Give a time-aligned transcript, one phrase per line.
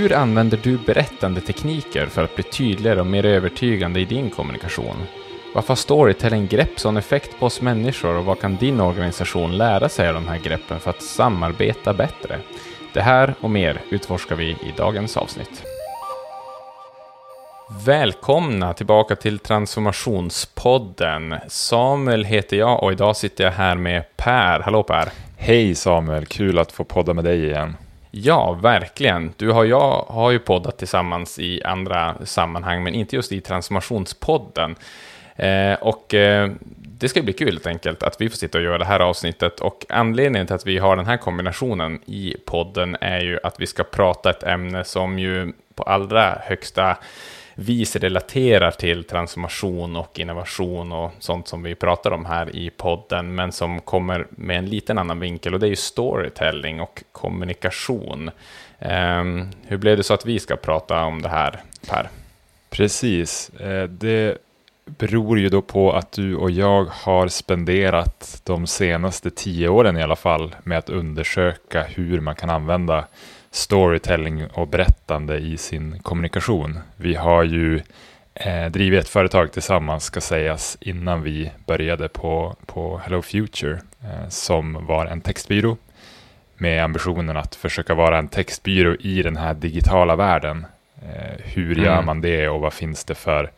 [0.00, 4.96] Hur använder du berättande tekniker för att bli tydligare och mer övertygande i din kommunikation?
[5.54, 9.88] Varför har storytelling grepp sån effekt på oss människor och vad kan din organisation lära
[9.88, 12.38] sig av de här greppen för att samarbeta bättre?
[12.94, 15.62] Det här och mer utforskar vi i dagens avsnitt.
[17.86, 21.34] Välkomna tillbaka till Transformationspodden.
[21.48, 24.60] Samuel heter jag och idag sitter jag här med Per.
[24.60, 25.08] Hallå Per!
[25.36, 27.76] Hej Samuel, kul att få podda med dig igen.
[28.10, 29.32] Ja, verkligen.
[29.36, 34.76] Du och jag har ju poddat tillsammans i andra sammanhang, men inte just i Transformationspodden.
[35.36, 38.78] Eh, och eh, det ska bli kul helt enkelt att vi får sitta och göra
[38.78, 39.60] det här avsnittet.
[39.60, 43.66] Och anledningen till att vi har den här kombinationen i podden är ju att vi
[43.66, 46.96] ska prata ett ämne som ju på allra högsta
[47.60, 53.34] vis relaterar till transformation och innovation och sånt som vi pratar om här i podden,
[53.34, 58.30] men som kommer med en liten annan vinkel och det är ju storytelling och kommunikation.
[58.78, 62.08] Um, hur blev det så att vi ska prata om det här, Per?
[62.70, 63.50] Precis.
[63.50, 64.38] Eh, det
[64.84, 70.02] beror ju då på att du och jag har spenderat de senaste tio åren i
[70.02, 73.04] alla fall med att undersöka hur man kan använda
[73.50, 76.78] storytelling och berättande i sin kommunikation.
[76.96, 77.82] Vi har ju
[78.34, 84.28] eh, drivit ett företag tillsammans, ska sägas, innan vi började på, på Hello Future, eh,
[84.28, 85.76] som var en textbyrå
[86.56, 90.66] med ambitionen att försöka vara en textbyrå i den här digitala världen.
[91.02, 92.06] Eh, hur gör mm.
[92.06, 93.50] man det och vad finns det för,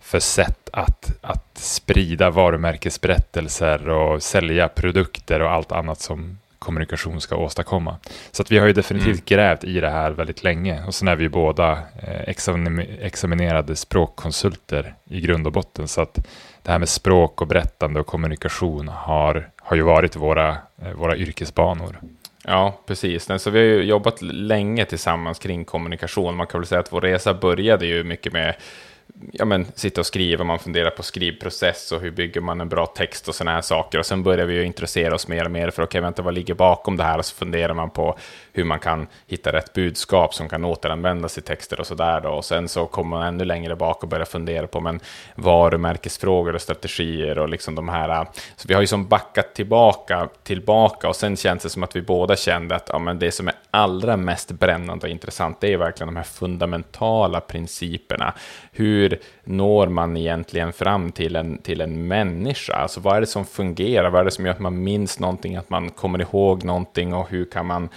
[0.00, 7.36] för sätt att, att sprida varumärkesberättelser och sälja produkter och allt annat som kommunikation ska
[7.36, 7.96] åstadkomma.
[8.30, 9.22] Så att vi har ju definitivt mm.
[9.24, 12.34] grävt i det här väldigt länge och sen är vi båda eh,
[13.00, 15.88] examinerade språkkonsulter i grund och botten.
[15.88, 16.14] Så att
[16.62, 20.48] det här med språk och berättande och kommunikation har, har ju varit våra,
[20.82, 22.00] eh, våra yrkesbanor.
[22.44, 23.28] Ja, precis.
[23.38, 26.36] Så vi har ju jobbat länge tillsammans kring kommunikation.
[26.36, 28.54] Man kan väl säga att vår resa började ju mycket med
[29.32, 32.86] ja, men, sitta och skriva, man funderar på skrivprocess och hur bygger man en bra
[32.86, 33.98] text och sådana här saker.
[33.98, 36.34] Och sen börjar vi ju intressera oss mer och mer för, okej, okay, vänta, vad
[36.34, 37.18] ligger bakom det här?
[37.18, 38.18] Och så funderar man på
[38.58, 42.26] hur man kan hitta rätt budskap som kan återanvändas i texter och sådär.
[42.26, 45.00] Och sen så kommer man ännu längre bak och börjar fundera på men
[45.34, 48.08] varumärkesfrågor och strategier och liksom de här.
[48.08, 51.96] Äh, så vi har ju som backat tillbaka, tillbaka och sen känns det som att
[51.96, 55.72] vi båda kände att ja, men det som är allra mest brännande och intressant, det
[55.72, 58.34] är verkligen de här fundamentala principerna.
[58.72, 62.74] Hur når man egentligen fram till en, till en människa?
[62.74, 64.10] Alltså vad är det som fungerar?
[64.10, 67.30] Vad är det som gör att man minns någonting, att man kommer ihåg någonting och
[67.30, 67.88] hur kan man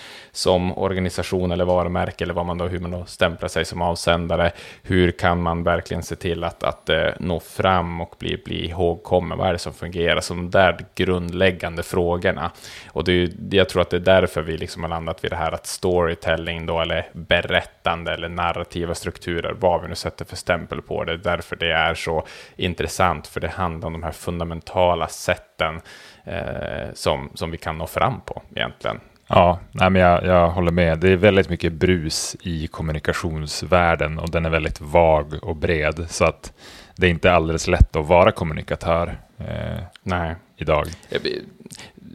[0.52, 4.52] som organisation eller varumärke eller vad man då, hur man då stämplar sig som avsändare,
[4.84, 9.38] hur kan man verkligen se till att, att eh, nå fram och bli, bli ihågkommen?
[9.38, 10.22] Vad är det som fungerar?
[10.22, 12.52] Så de där grundläggande frågorna.
[12.92, 15.36] Och det är, jag tror att det är därför vi liksom har landat vid det
[15.36, 20.82] här att storytelling då, eller berättande eller narrativa strukturer, vad vi nu sätter för stämpel
[20.82, 22.26] på det, därför det är så
[22.56, 25.82] intressant, för det handlar om de här fundamentala sätten
[26.24, 29.00] eh, som, som vi kan nå fram på egentligen.
[29.34, 31.00] Ja, nej men jag, jag håller med.
[31.00, 36.06] Det är väldigt mycket brus i kommunikationsvärlden och den är väldigt vag och bred.
[36.10, 36.54] Så att
[36.96, 40.36] det är inte alldeles lätt att vara kommunikatör eh, nej.
[40.58, 40.88] idag.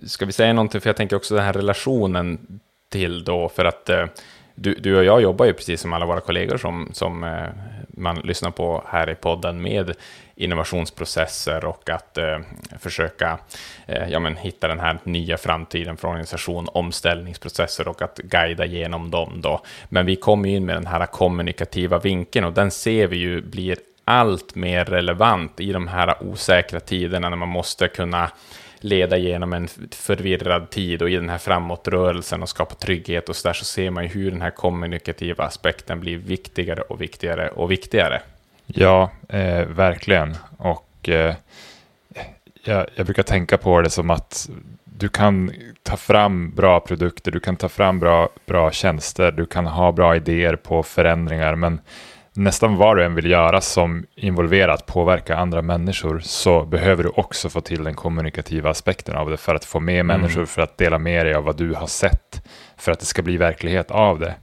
[0.07, 2.61] Ska vi säga någonting, för jag tänker också den här relationen
[2.91, 4.07] till då, för att eh,
[4.55, 7.49] du, du och jag jobbar ju precis som alla våra kollegor som, som eh,
[7.89, 9.93] man lyssnar på här i podden med
[10.37, 12.39] innovationsprocesser och att eh,
[12.79, 13.39] försöka
[13.87, 19.11] eh, ja, men, hitta den här nya framtiden för organisation, omställningsprocesser och att guida genom
[19.11, 19.41] dem.
[19.43, 19.63] Då.
[19.89, 23.79] Men vi kommer in med den här kommunikativa vinkeln och den ser vi ju blir
[24.05, 28.31] allt mer relevant i de här osäkra tiderna när man måste kunna
[28.81, 33.49] leda genom en förvirrad tid och i den här framåtrörelsen och skapa trygghet och så
[33.49, 37.71] där så ser man ju hur den här kommunikativa aspekten blir viktigare och viktigare och
[37.71, 38.23] viktigare.
[38.67, 40.37] Ja, eh, verkligen.
[40.57, 41.35] Och eh,
[42.65, 44.51] jag, jag, brukar tänka på det som att
[44.85, 45.53] du kan
[45.83, 50.17] ta fram bra produkter, du kan ta fram bra, bra tjänster, du kan ha bra
[50.17, 51.81] idéer på förändringar, men
[52.33, 57.09] nästan vad du än vill göra som involverar att påverka andra människor så behöver du
[57.09, 60.21] också få till den kommunikativa aspekten av det för att få med mm.
[60.21, 62.43] människor, för att dela med dig av vad du har sett,
[62.77, 64.35] för att det ska bli verklighet av det.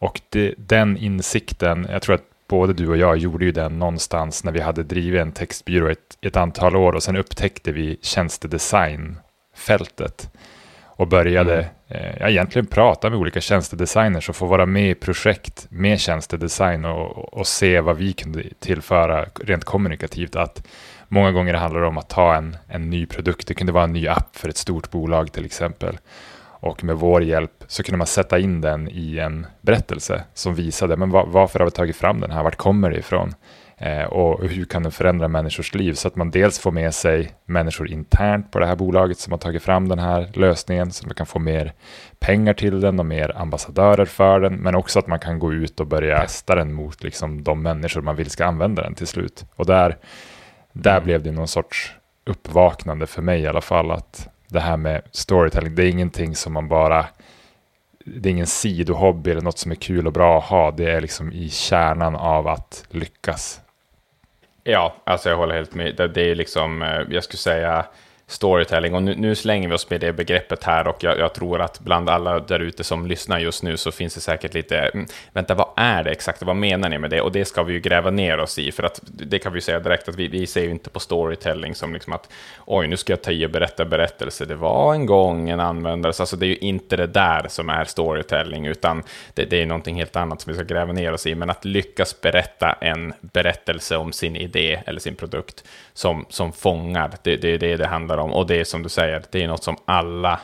[0.00, 4.44] Och det, den insikten, jag tror att både du och jag gjorde ju den någonstans
[4.44, 10.30] när vi hade drivit en textbyrå ett, ett antal år och sen upptäckte vi tjänstedesignfältet
[10.98, 11.66] och började mm.
[11.88, 17.34] eh, egentligen prata med olika tjänstedesigners och få vara med i projekt med tjänstedesign och,
[17.34, 20.36] och se vad vi kunde tillföra rent kommunikativt.
[20.36, 20.66] Att
[21.08, 23.92] många gånger handlar det om att ta en, en ny produkt, det kunde vara en
[23.92, 25.98] ny app för ett stort bolag till exempel.
[26.60, 30.96] Och med vår hjälp så kunde man sätta in den i en berättelse som visade,
[30.96, 32.42] men var, varför har vi tagit fram den här?
[32.42, 33.34] Vart kommer det ifrån?
[33.80, 35.92] Eh, och hur kan den förändra människors liv?
[35.92, 39.38] Så att man dels får med sig människor internt på det här bolaget som har
[39.38, 41.72] tagit fram den här lösningen, så att man kan få mer
[42.18, 45.80] pengar till den och mer ambassadörer för den, men också att man kan gå ut
[45.80, 49.44] och börja testa den mot liksom, de människor man vill ska använda den till slut.
[49.56, 49.96] Och där,
[50.72, 51.04] där mm.
[51.04, 51.94] blev det någon sorts
[52.26, 56.52] uppvaknande för mig i alla fall, att det här med storytelling, det är ingenting som
[56.52, 57.06] man bara
[58.16, 60.70] det är ingen sidohobby eller något som är kul och bra att ha.
[60.70, 63.60] Det är liksom i kärnan av att lyckas.
[64.64, 65.96] Ja, alltså jag håller helt med.
[65.96, 67.84] Det, det är liksom, eh, jag skulle säga,
[68.28, 68.94] storytelling.
[68.94, 71.80] Och nu, nu, slänger vi oss med det begreppet här och jag, jag tror att
[71.80, 75.54] bland alla där ute som lyssnar just nu så finns det säkert lite, mm, vänta,
[75.54, 76.42] vad är det exakt?
[76.42, 77.20] Vad menar ni med det?
[77.20, 79.80] Och det ska vi ju gräva ner oss i, för att det kan vi säga
[79.80, 82.28] direkt att vi, vi ser ju inte på storytelling som liksom att
[82.66, 84.44] oj, nu ska jag ta i och berätta berättelse.
[84.44, 87.68] Det var en gång en användare, så alltså det är ju inte det där som
[87.68, 89.02] är storytelling, utan
[89.34, 91.34] det, det är någonting helt annat som vi ska gräva ner oss i.
[91.34, 97.10] Men att lyckas berätta en berättelse om sin idé eller sin produkt som, som fångar,
[97.22, 98.32] det, det är det det handlar om.
[98.32, 100.40] Och det är som du säger, det är något som alla,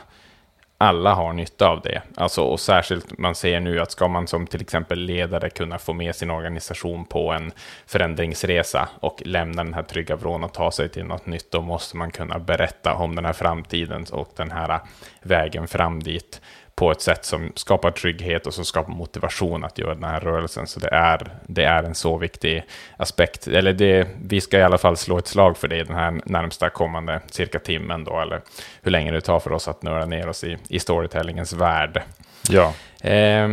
[0.77, 2.01] alla har nytta av det.
[2.15, 5.93] Alltså, och särskilt man ser nu att ska man som till exempel ledare kunna få
[5.93, 7.51] med sin organisation på en
[7.87, 11.97] förändringsresa och lämna den här trygga vrån och ta sig till något nytt, då måste
[11.97, 14.79] man kunna berätta om den här framtiden och den här
[15.21, 16.41] vägen fram dit
[16.75, 20.67] på ett sätt som skapar trygghet och som skapar motivation att göra den här rörelsen.
[20.67, 22.63] Så det är, det är en så viktig
[22.97, 23.47] aspekt.
[23.47, 26.69] Eller det, vi ska i alla fall slå ett slag för det den här närmsta
[26.69, 28.41] kommande cirka timmen då, eller
[28.81, 32.01] hur länge det tar för oss att nörda ner oss i, i storytellingens värld.
[32.49, 32.73] Ja.
[33.09, 33.49] Eh,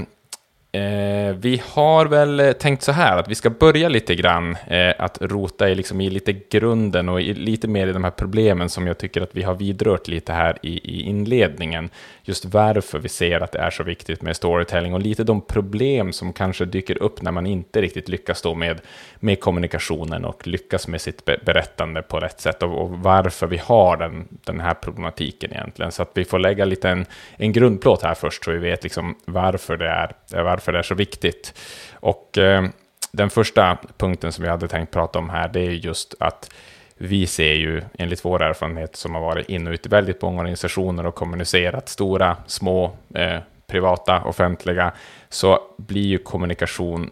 [0.74, 5.18] Eh, vi har väl tänkt så här att vi ska börja lite grann eh, att
[5.20, 8.86] rota i, liksom, i lite grunden och i, lite mer i de här problemen som
[8.86, 11.90] jag tycker att vi har vidrört lite här i, i inledningen.
[12.24, 16.12] Just varför vi ser att det är så viktigt med storytelling och lite de problem
[16.12, 18.80] som kanske dyker upp när man inte riktigt lyckas då med,
[19.16, 23.96] med kommunikationen och lyckas med sitt berättande på rätt sätt och, och varför vi har
[23.96, 25.92] den, den här problematiken egentligen.
[25.92, 29.16] Så att vi får lägga lite en, en grundplåt här först så vi vet liksom
[29.24, 31.54] varför det är, varför det är så viktigt.
[31.92, 32.64] Och eh,
[33.12, 36.50] den första punkten som vi hade tänkt prata om här, det är just att
[36.96, 40.40] vi ser ju, enligt vår erfarenhet som har varit in och ut i väldigt många
[40.40, 44.92] organisationer och kommunicerat, stora, små, eh, privata, offentliga,
[45.28, 47.10] så blir ju kommunikation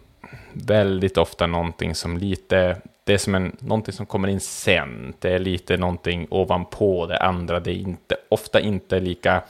[0.53, 5.33] väldigt ofta någonting som lite, det är som en, någonting som kommer in sen, det
[5.33, 9.43] är lite någonting ovanpå det andra, det är inte, ofta inte lika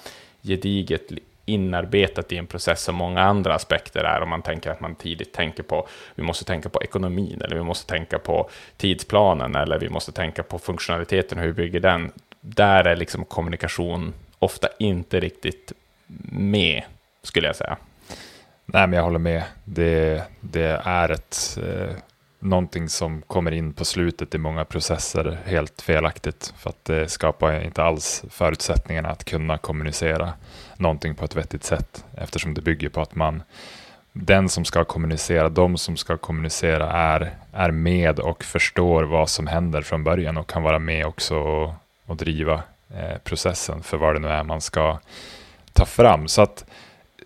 [0.42, 1.02] gediget,
[1.50, 5.32] inarbetat i en process som många andra aspekter är, om man tänker att man tidigt
[5.32, 9.88] tänker på, vi måste tänka på ekonomin, eller vi måste tänka på tidsplanen, eller vi
[9.88, 12.12] måste tänka på funktionaliteten, hur vi bygger den.
[12.40, 15.72] Där är liksom kommunikation ofta inte riktigt
[16.32, 16.82] med,
[17.22, 17.76] skulle jag säga.
[18.66, 19.42] Nej, men jag håller med.
[19.64, 21.96] Det, det är ett eh,
[22.40, 27.64] någonting som kommer in på slutet i många processer helt felaktigt för att det skapar
[27.64, 30.32] inte alls förutsättningarna att kunna kommunicera
[30.80, 33.42] någonting på ett vettigt sätt eftersom det bygger på att man
[34.12, 39.46] den som ska kommunicera, de som ska kommunicera är, är med och förstår vad som
[39.46, 41.72] händer från början och kan vara med också och,
[42.06, 42.62] och driva
[42.94, 44.98] eh, processen för vad det nu är man ska
[45.72, 46.28] ta fram.
[46.28, 46.64] Så att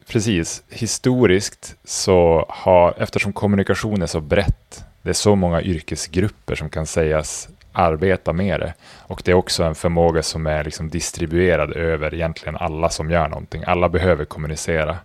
[0.07, 6.69] precis, historiskt så har, eftersom kommunikation är så brett det är så många yrkesgrupper som
[6.69, 8.75] kan sägas arbeta med det.
[8.99, 13.29] Och det är också en förmåga som är liksom distribuerad över egentligen alla som gör
[13.29, 13.63] någonting.
[13.67, 14.99] Alla behöver kommunicera.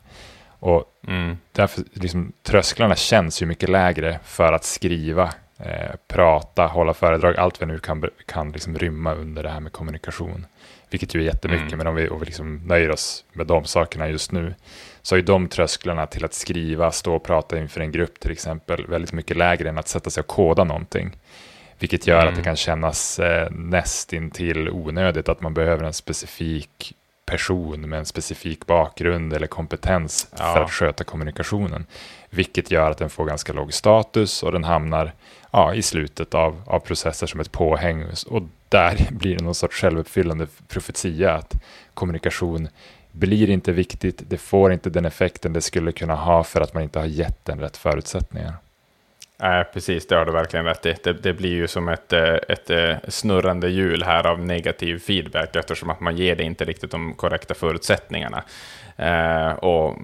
[0.59, 1.38] Och mm.
[1.51, 5.23] därför, liksom, trösklarna känns ju mycket lägre för att skriva,
[5.57, 9.71] eh, prata, hålla föredrag, allt vi nu kan, kan liksom rymma under det här med
[9.71, 10.45] kommunikation.
[10.89, 11.77] Vilket ju är jättemycket, mm.
[11.77, 14.55] men om vi, om vi liksom nöjer oss med de sakerna just nu,
[15.01, 18.88] så är de trösklarna till att skriva, stå och prata inför en grupp till exempel,
[18.88, 21.11] väldigt mycket lägre än att sätta sig och koda någonting.
[21.79, 22.27] Vilket gör mm.
[22.27, 22.43] att det mm.
[22.43, 26.95] kan kännas eh, nästintill onödigt att man behöver en specifik
[27.25, 30.53] person med en specifik bakgrund eller kompetens ja.
[30.53, 31.86] för att sköta kommunikationen.
[32.29, 35.13] Vilket gör att den får ganska låg status och den hamnar
[35.51, 38.05] ja, i slutet av, av processer som ett påhäng.
[38.27, 41.55] Och där blir det någon sorts självuppfyllande profetia att
[41.93, 42.67] kommunikation
[43.12, 46.83] blir inte viktigt, det får inte den effekten det skulle kunna ha för att man
[46.83, 48.53] inte har gett den rätt förutsättningar.
[49.41, 50.96] Nej, precis, det har du verkligen rätt i.
[51.03, 55.55] Det, det, blir ju som ett, eh, ett eh, snurrande hjul här av negativ feedback
[55.55, 58.43] eftersom att man ger det inte riktigt de korrekta förutsättningarna.
[58.98, 59.98] Eh, och,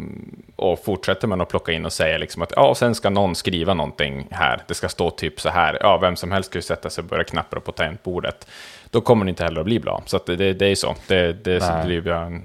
[0.55, 3.73] och fortsätter man att plocka in och säga liksom att ja, sen ska någon skriva
[3.73, 6.89] någonting här, det ska stå typ så här, ja, vem som helst ska ju sätta
[6.89, 8.47] sig och börja knappra på tangentbordet.
[8.89, 10.03] Då kommer det inte heller att bli bra.
[10.05, 12.43] Så det, det är så, det, det blir en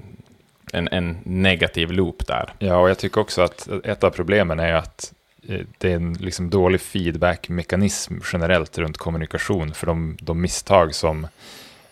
[0.73, 2.53] en, en negativ loop där.
[2.59, 5.13] Ja, och jag tycker också att ett av problemen är att
[5.77, 11.27] det är en liksom dålig feedback-mekanism generellt runt kommunikation, för de, de misstag som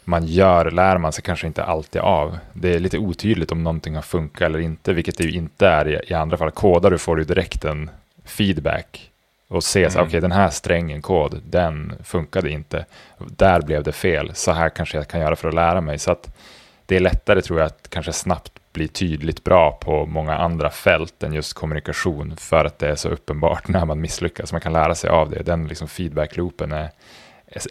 [0.03, 2.37] man gör lär man sig kanske inte alltid av.
[2.53, 5.87] Det är lite otydligt om någonting har funkat eller inte, vilket det ju inte är
[5.87, 6.51] i, i andra fall.
[6.51, 7.89] Kodar du får du direkt en
[8.25, 9.11] feedback
[9.47, 9.91] och se, mm.
[9.91, 12.85] okej okay, den här strängen kod, den funkade inte.
[13.17, 15.99] Där blev det fel, så här kanske jag kan göra för att lära mig.
[15.99, 16.37] Så att
[16.85, 21.23] det är lättare tror jag att kanske snabbt bli tydligt bra på många andra fält
[21.23, 24.51] än just kommunikation för att det är så uppenbart när man misslyckas.
[24.51, 25.43] Man kan lära sig av det.
[25.43, 26.89] Den liksom feedback-loopen är,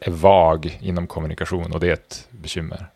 [0.00, 2.86] är vag inom kommunikation och det är ett bekymmer.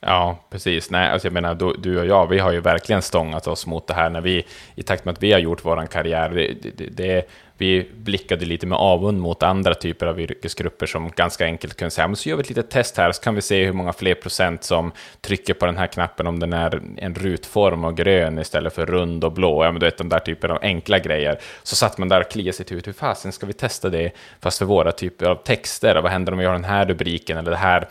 [0.00, 0.90] Ja, precis.
[0.90, 3.86] Nej, alltså jag menar, du, du, och jag, vi har ju verkligen stångat oss mot
[3.86, 6.30] det här när vi, i takt med att vi har gjort vår karriär.
[6.30, 11.44] Det, det, det, vi blickade lite med avund mot andra typer av yrkesgrupper som ganska
[11.44, 13.64] enkelt kunde säga, men så gör vi ett litet test här, så kan vi se
[13.64, 17.84] hur många fler procent som trycker på den här knappen om den är en rutform
[17.84, 19.64] och grön istället för rund och blå.
[19.64, 21.38] Ja, men du vet, de där typerna av enkla grejer.
[21.62, 24.58] Så satt man där och kliade sig ut, hur fasen ska vi testa det, fast
[24.58, 26.02] för våra typer av texter?
[26.02, 27.88] Vad händer om vi har den här rubriken eller det här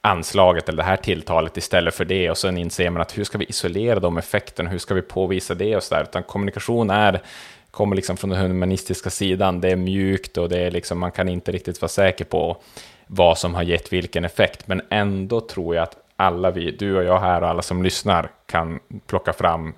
[0.00, 3.38] anslaget eller det här tilltalet istället för det och sen inser man att hur ska
[3.38, 7.22] vi isolera de effekterna, hur ska vi påvisa det och så där, utan kommunikation är
[7.76, 11.28] kommer liksom från den humanistiska sidan, det är mjukt och det är liksom, man kan
[11.28, 12.56] inte riktigt vara säker på
[13.06, 17.04] vad som har gett vilken effekt, men ändå tror jag att alla vi, du och
[17.04, 19.74] jag här och alla som lyssnar, kan plocka fram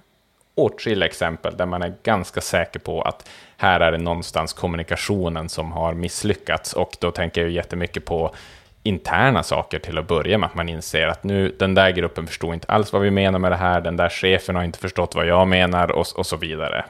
[0.54, 5.72] åtskilliga exempel där man är ganska säker på att här är det någonstans kommunikationen som
[5.72, 6.72] har misslyckats.
[6.72, 8.34] Och då tänker jag jättemycket på
[8.82, 12.54] interna saker till att börja med, att man inser att nu, den där gruppen förstod
[12.54, 15.26] inte alls vad vi menar med det här, den där chefen har inte förstått vad
[15.26, 16.84] jag menar och, och så vidare.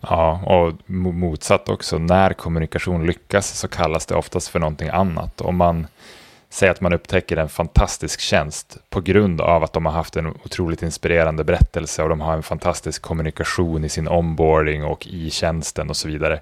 [0.00, 5.40] Ja, och motsatt också, när kommunikation lyckas så kallas det oftast för någonting annat.
[5.40, 5.86] Om man
[6.50, 10.26] säger att man upptäcker en fantastisk tjänst på grund av att de har haft en
[10.26, 15.90] otroligt inspirerande berättelse och de har en fantastisk kommunikation i sin onboarding och i tjänsten
[15.90, 16.40] och så vidare.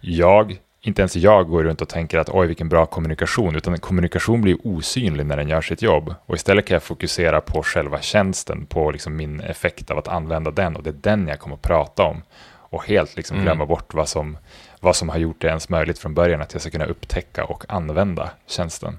[0.00, 4.42] Jag inte ens jag går runt och tänker att oj vilken bra kommunikation, utan kommunikation
[4.42, 6.14] blir osynlig när den gör sitt jobb.
[6.26, 10.50] Och istället kan jag fokusera på själva tjänsten, på liksom min effekt av att använda
[10.50, 12.22] den och det är den jag kommer att prata om.
[12.70, 13.44] Och helt liksom mm.
[13.44, 14.38] glömma bort vad som,
[14.80, 17.64] vad som har gjort det ens möjligt från början, att jag ska kunna upptäcka och
[17.68, 18.98] använda tjänsten.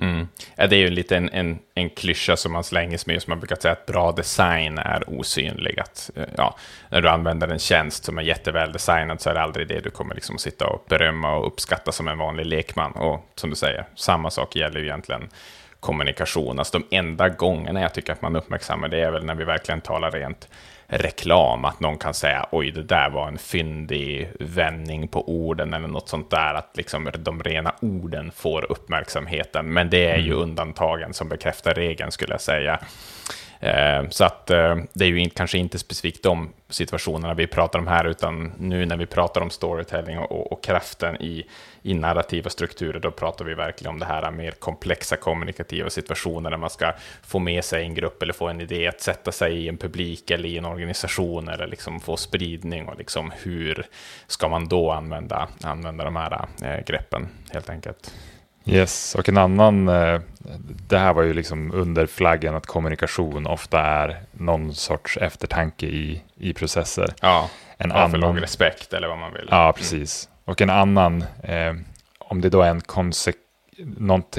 [0.00, 0.28] Mm.
[0.56, 3.40] Ja, det är ju lite en, en, en klyscha som man slänger med, som man
[3.40, 5.80] brukar säga att bra design är osynlig.
[5.80, 6.56] Att, eh, ja,
[6.88, 9.90] när du använder en tjänst som är jätteväl designad så är det aldrig det du
[9.90, 12.92] kommer liksom sitta och berömma och uppskatta som en vanlig lekman.
[12.92, 15.28] Och som du säger, samma sak gäller ju egentligen
[15.80, 16.58] kommunikation.
[16.58, 19.80] Alltså de enda gångerna jag tycker att man uppmärksammar det är väl när vi verkligen
[19.80, 20.48] talar rent
[20.90, 25.88] reklam, att någon kan säga oj, det där var en fyndig vändning på orden eller
[25.88, 29.72] något sånt där, att liksom de rena orden får uppmärksamheten.
[29.72, 30.42] Men det är ju mm.
[30.42, 32.80] undantagen som bekräftar regeln, skulle jag säga.
[33.60, 37.86] Eh, så att eh, det är ju kanske inte specifikt de situationerna vi pratar om
[37.86, 41.46] här, utan nu när vi pratar om storytelling och, och kraften i,
[41.82, 46.56] i narrativa strukturer, då pratar vi verkligen om det här mer komplexa kommunikativa situationer, där
[46.56, 49.68] man ska få med sig en grupp eller få en idé att sätta sig i
[49.68, 53.86] en publik eller i en organisation, eller liksom få spridning, och liksom hur
[54.26, 58.14] ska man då använda, använda de här eh, greppen, helt enkelt.
[58.70, 60.20] Yes, och en annan, eh,
[60.88, 66.22] det här var ju liksom under flaggen att kommunikation ofta är någon sorts eftertanke i,
[66.36, 67.14] i processer.
[67.20, 69.48] Ja, en ja, för låg respekt eller vad man vill.
[69.50, 70.28] Ja, precis.
[70.44, 71.74] Och en annan, eh,
[72.18, 73.36] om det då är en konsek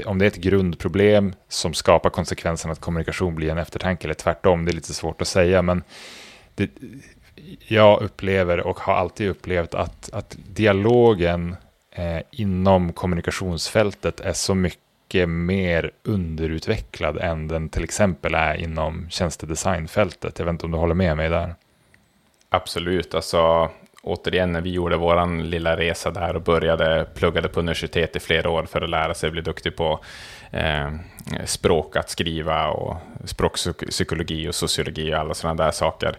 [0.06, 4.66] om det är ett grundproblem som skapar konsekvensen att kommunikation blir en eftertanke eller tvärtom,
[4.66, 5.84] det är lite svårt att säga, men
[6.56, 6.70] det,
[7.68, 11.56] jag upplever och har alltid upplevt att, att dialogen
[11.92, 20.40] eh, inom kommunikationsfältet är så mycket mer underutvecklad än den till exempel är inom tjänstedesignfältet.
[20.40, 21.56] Jag vet inte om du håller med mig där?
[22.50, 23.70] Absolut, alltså
[24.04, 28.50] återigen när vi gjorde vår lilla resa där och började pluggade på universitet i flera
[28.50, 30.00] år för att lära sig bli duktig på
[30.52, 30.92] eh,
[31.46, 36.18] språk, att skriva och språkpsykologi och sociologi och alla sådana där saker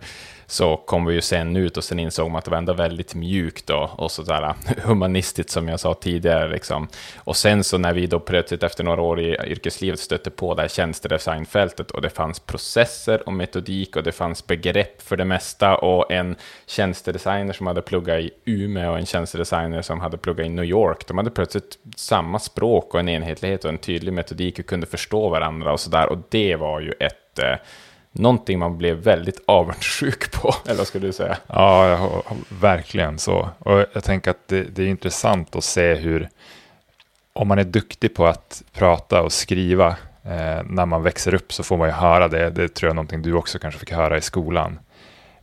[0.53, 3.15] så kom vi ju sen ut och sen insåg man att det var ändå väldigt
[3.15, 6.49] mjukt och, och sådär humanistiskt som jag sa tidigare.
[6.49, 6.89] Liksom.
[7.17, 10.63] Och sen så när vi då plötsligt efter några år i yrkeslivet stötte på det
[10.63, 15.77] här tjänstedesignfältet och det fanns processer och metodik och det fanns begrepp för det mesta
[15.77, 20.49] och en tjänstedesigner som hade pluggat i Umeå och en tjänstedesigner som hade pluggat i
[20.49, 24.67] New York, de hade plötsligt samma språk och en enhetlighet och en tydlig metodik och
[24.67, 26.09] kunde förstå varandra och sådär.
[26.09, 27.57] Och det var ju ett eh,
[28.13, 31.37] någonting man blev väldigt avundsjuk på, eller vad skulle du säga?
[31.47, 33.49] Ja, verkligen så.
[33.59, 36.29] Och jag tänker att det, det, är intressant att se hur,
[37.33, 41.63] om man är duktig på att prata och skriva Eh, när man växer upp så
[41.63, 42.51] får man ju höra det.
[42.51, 44.79] Det tror jag är någonting du också kanske fick höra i skolan.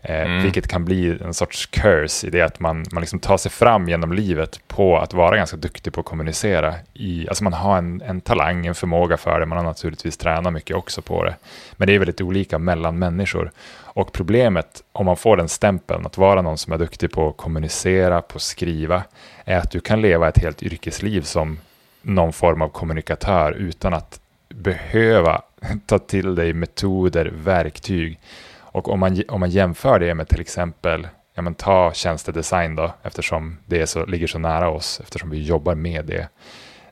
[0.01, 0.43] Eh, mm.
[0.43, 3.89] Vilket kan bli en sorts curse i det att man, man liksom tar sig fram
[3.89, 6.75] genom livet på att vara ganska duktig på att kommunicera.
[6.93, 10.53] I, alltså man har en, en talang, en förmåga för det, man har naturligtvis tränat
[10.53, 11.35] mycket också på det.
[11.73, 13.51] Men det är väldigt olika mellan människor.
[13.83, 17.37] Och problemet om man får den stämpeln att vara någon som är duktig på att
[17.37, 19.03] kommunicera, på att skriva,
[19.45, 21.59] är att du kan leva ett helt yrkesliv som
[22.01, 25.41] någon form av kommunikatör utan att behöva
[25.85, 28.19] ta till dig metoder, verktyg
[28.71, 32.93] och om man, om man jämför det med till exempel, ja men ta tjänstedesign då,
[33.03, 36.27] eftersom det så, ligger så nära oss, eftersom vi jobbar med det.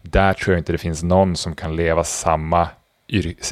[0.01, 2.67] Där tror jag inte det finns någon som kan leva, samma,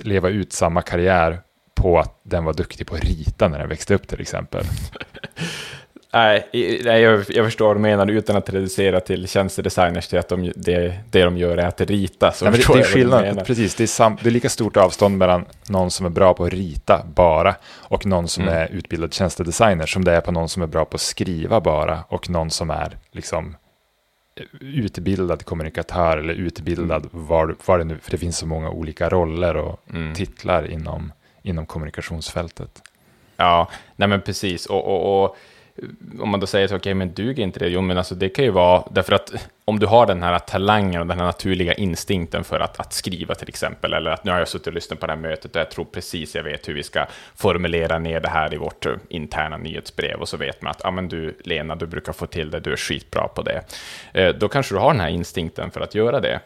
[0.03, 1.41] leva ut samma karriär
[1.75, 4.65] på att den var duktig på att rita när den växte upp till exempel.
[6.15, 6.47] Nej,
[6.83, 10.99] jag, jag förstår vad du menar utan att reducera till tjänstedesigners till att de, det,
[11.11, 12.31] det de gör är att rita.
[12.31, 13.75] Så Nej, det, det, är skillnad, precis.
[13.75, 16.53] Det är, sam, det är lika stort avstånd mellan någon som är bra på att
[16.53, 18.55] rita bara och någon som mm.
[18.55, 22.03] är utbildad tjänstedesigner som det är på någon som är bra på att skriva bara
[22.07, 23.55] och någon som är liksom
[24.59, 27.27] utbildad kommunikatör eller utbildad mm.
[27.27, 30.13] var, var det nu, för det finns så många olika roller och mm.
[30.13, 32.81] titlar inom, inom kommunikationsfältet.
[33.37, 34.65] Ja, nej men precis.
[34.65, 35.37] och, och, och
[36.19, 37.67] om man då säger så, okej, okay, men duger inte det?
[37.67, 41.01] Jo, men alltså det kan ju vara, därför att om du har den här talangen
[41.01, 44.39] och den här naturliga instinkten för att, att skriva till exempel, eller att nu har
[44.39, 46.73] jag suttit och lyssnat på det här mötet och jag tror precis jag vet hur
[46.73, 47.05] vi ska
[47.35, 50.91] formulera ner det här i vårt eh, interna nyhetsbrev och så vet man att, ja
[50.91, 53.61] men du Lena, du brukar få till det, du är skitbra på det.
[54.13, 56.39] Eh, då kanske du har den här instinkten för att göra det.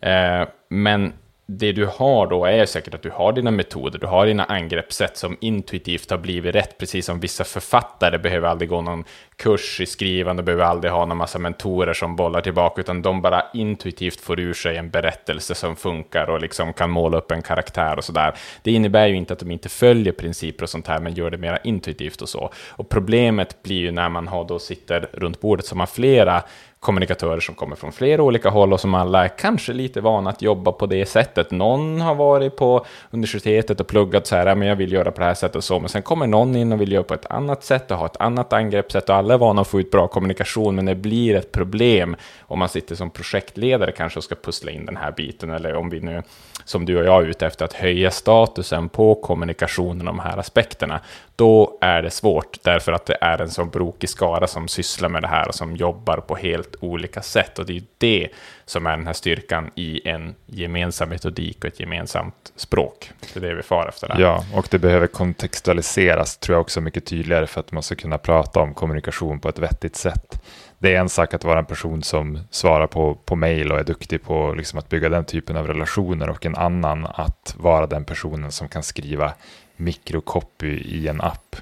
[0.00, 1.12] Eh, men
[1.48, 5.16] det du har då är säkert att du har dina metoder, du har dina angreppssätt
[5.16, 9.04] som intuitivt har blivit rätt, precis som vissa författare behöver aldrig gå någon
[9.36, 13.42] kurs i skrivande, behöver aldrig ha någon massa mentorer som bollar tillbaka, utan de bara
[13.54, 17.96] intuitivt får ur sig en berättelse som funkar och liksom kan måla upp en karaktär
[17.96, 18.34] och sådär.
[18.62, 21.38] Det innebär ju inte att de inte följer principer och sånt här, men gör det
[21.38, 22.50] mera intuitivt och så.
[22.70, 26.42] Och problemet blir ju när man har då sitter runt bordet som har flera
[26.86, 30.42] kommunikatörer som kommer från flera olika håll och som alla är kanske lite vana att
[30.42, 31.50] jobba på det sättet.
[31.50, 35.26] Någon har varit på universitetet och pluggat så här, men jag vill göra på det
[35.26, 37.64] här sättet och så, men sen kommer någon in och vill göra på ett annat
[37.64, 40.74] sätt och ha ett annat angreppssätt och alla är vana att få ut bra kommunikation,
[40.74, 44.86] men det blir ett problem om man sitter som projektledare kanske och ska pussla in
[44.86, 46.22] den här biten, eller om vi nu,
[46.66, 51.00] som du och jag är ute efter, att höja statusen på kommunikationen, de här aspekterna,
[51.36, 55.22] då är det svårt, därför att det är en så brokig skara som sysslar med
[55.22, 57.58] det här och som jobbar på helt olika sätt.
[57.58, 58.28] Och det är det
[58.64, 63.10] som är den här styrkan i en gemensam metodik och ett gemensamt språk.
[63.34, 64.08] Det är det vi far efter.
[64.08, 64.20] Där.
[64.20, 68.18] Ja, och det behöver kontextualiseras tror jag också mycket tydligare för att man ska kunna
[68.18, 70.42] prata om kommunikation på ett vettigt sätt.
[70.78, 73.84] Det är en sak att vara en person som svarar på, på mail och är
[73.84, 78.04] duktig på liksom att bygga den typen av relationer och en annan att vara den
[78.04, 79.32] personen som kan skriva
[79.76, 81.56] mikrocopy i en app.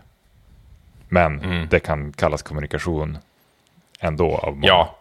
[1.09, 1.68] Men mm.
[1.70, 3.18] det kan kallas kommunikation
[4.00, 4.66] ändå av många.
[4.66, 4.98] Ja,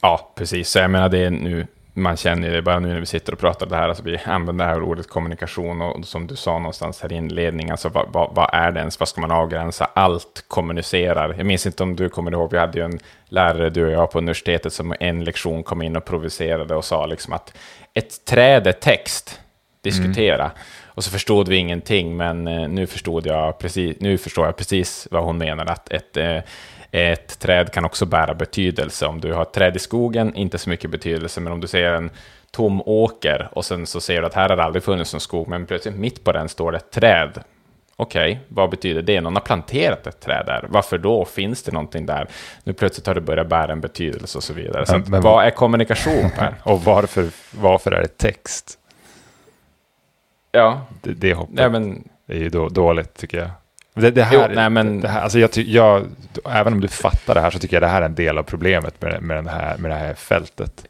[0.00, 0.68] ja precis.
[0.68, 3.38] Så jag menar, det är nu, man känner det bara nu när vi sitter och
[3.38, 7.02] pratar det här, alltså vi använder det här ordet kommunikation och som du sa någonstans
[7.02, 9.90] här i inledningen, alltså vad, vad, vad, är det ens, vad ska man avgränsa?
[9.94, 11.34] Allt kommunicerar.
[11.36, 12.98] Jag minns inte om du kommer ihåg, vi hade ju en
[13.28, 17.06] lärare, du och jag på universitetet, som en lektion kom in och provocerade och sa
[17.06, 17.56] liksom att
[17.94, 19.40] ett träd är text,
[19.82, 20.44] diskutera.
[20.44, 20.56] Mm.
[20.86, 25.08] Och så förstod vi ingenting, men eh, nu, förstod jag precis, nu förstår jag precis
[25.10, 26.38] vad hon menar, att ett, eh,
[26.90, 29.06] ett träd kan också bära betydelse.
[29.06, 31.92] Om du har ett träd i skogen, inte så mycket betydelse, men om du ser
[31.92, 32.10] en
[32.50, 35.48] tom åker och sen så ser du att här har det aldrig funnits någon skog,
[35.48, 37.42] men plötsligt mitt på den står det ett träd.
[37.96, 39.20] Okej, okay, vad betyder det?
[39.20, 40.66] Någon har planterat ett träd där.
[40.68, 41.24] Varför då?
[41.24, 42.28] Finns det någonting där?
[42.64, 44.86] Nu plötsligt har det börjat bära en betydelse och så vidare.
[44.86, 46.54] Så men, vad är kommunikation, Per?
[46.62, 48.78] och varför, varför är det text?
[50.52, 50.86] Ja.
[51.02, 52.08] Det, det hoppet nej, men...
[52.26, 53.50] det är ju då, dåligt tycker jag.
[53.94, 55.00] Det, det här, jo, nej, men...
[55.00, 56.06] det här, alltså jag, jag,
[56.48, 58.42] även om du fattar det här så tycker jag det här är en del av
[58.42, 60.84] problemet med, med, den här, med det här fältet.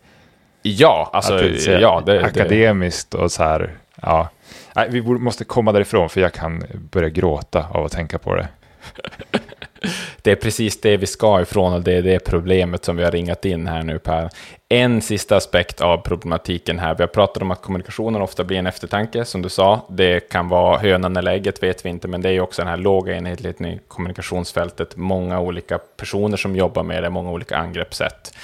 [0.63, 3.71] Ja, alltså det, ja, det, akademiskt och så här,
[4.03, 4.29] ja.
[4.75, 8.49] Nej, vi måste komma därifrån för jag kan börja gråta av att tänka på det.
[10.23, 13.11] det är precis det vi ska ifrån och det är det problemet som vi har
[13.11, 14.31] ringat in här nu Per.
[14.69, 16.95] En sista aspekt av problematiken här.
[16.95, 19.87] Vi har pratat om att kommunikationen ofta blir en eftertanke, som du sa.
[19.89, 22.77] Det kan vara hönan eller ägget, vet vi inte, men det är också den här
[22.77, 24.97] låga enhetligheten i kommunikationsfältet.
[24.97, 28.35] Många olika personer som jobbar med det, många olika angreppssätt.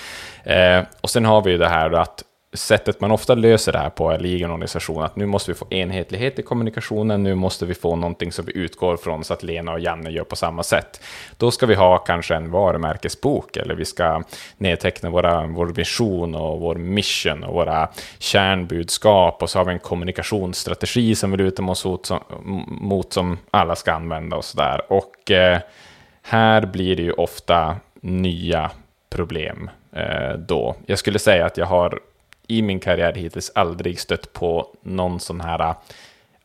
[0.45, 2.23] Eh, och sen har vi ju det här att
[2.57, 5.55] sättet man ofta löser det här på är i en organisation, att nu måste vi
[5.55, 9.43] få enhetlighet i kommunikationen, nu måste vi få någonting som vi utgår från så att
[9.43, 11.01] Lena och Janne gör på samma sätt.
[11.37, 14.23] Då ska vi ha kanske en varumärkesbok, eller vi ska
[14.59, 17.89] nedteckna våra, vår vision och vår mission och våra
[18.19, 22.21] kärnbudskap, och så har vi en kommunikationsstrategi som vi lutar oss mot som,
[22.67, 24.93] mot som alla ska använda och sådär.
[24.93, 25.59] Och eh,
[26.23, 28.71] här blir det ju ofta nya
[29.11, 30.77] problem eh, då.
[30.87, 32.01] Jag skulle säga att jag har
[32.47, 35.77] i min karriär hittills aldrig stött på någon sån här äh,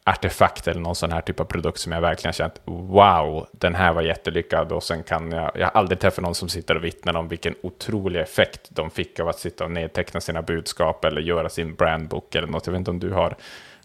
[0.03, 3.93] artefakt eller någon sån här typ av produkt som jag verkligen känt wow, den här
[3.93, 7.15] var jättelyckad och sen kan jag, jag har aldrig träffat någon som sitter och vittnar
[7.15, 11.49] om vilken otrolig effekt de fick av att sitta och nedteckna sina budskap eller göra
[11.49, 12.65] sin brandbok eller något.
[12.65, 13.35] Jag vet inte om du har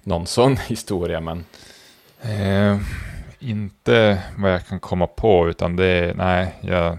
[0.02, 1.44] någon sån historia, men...
[2.22, 2.78] Eh,
[3.38, 6.14] inte vad jag kan komma på, utan det, är.
[6.14, 6.98] nej, jag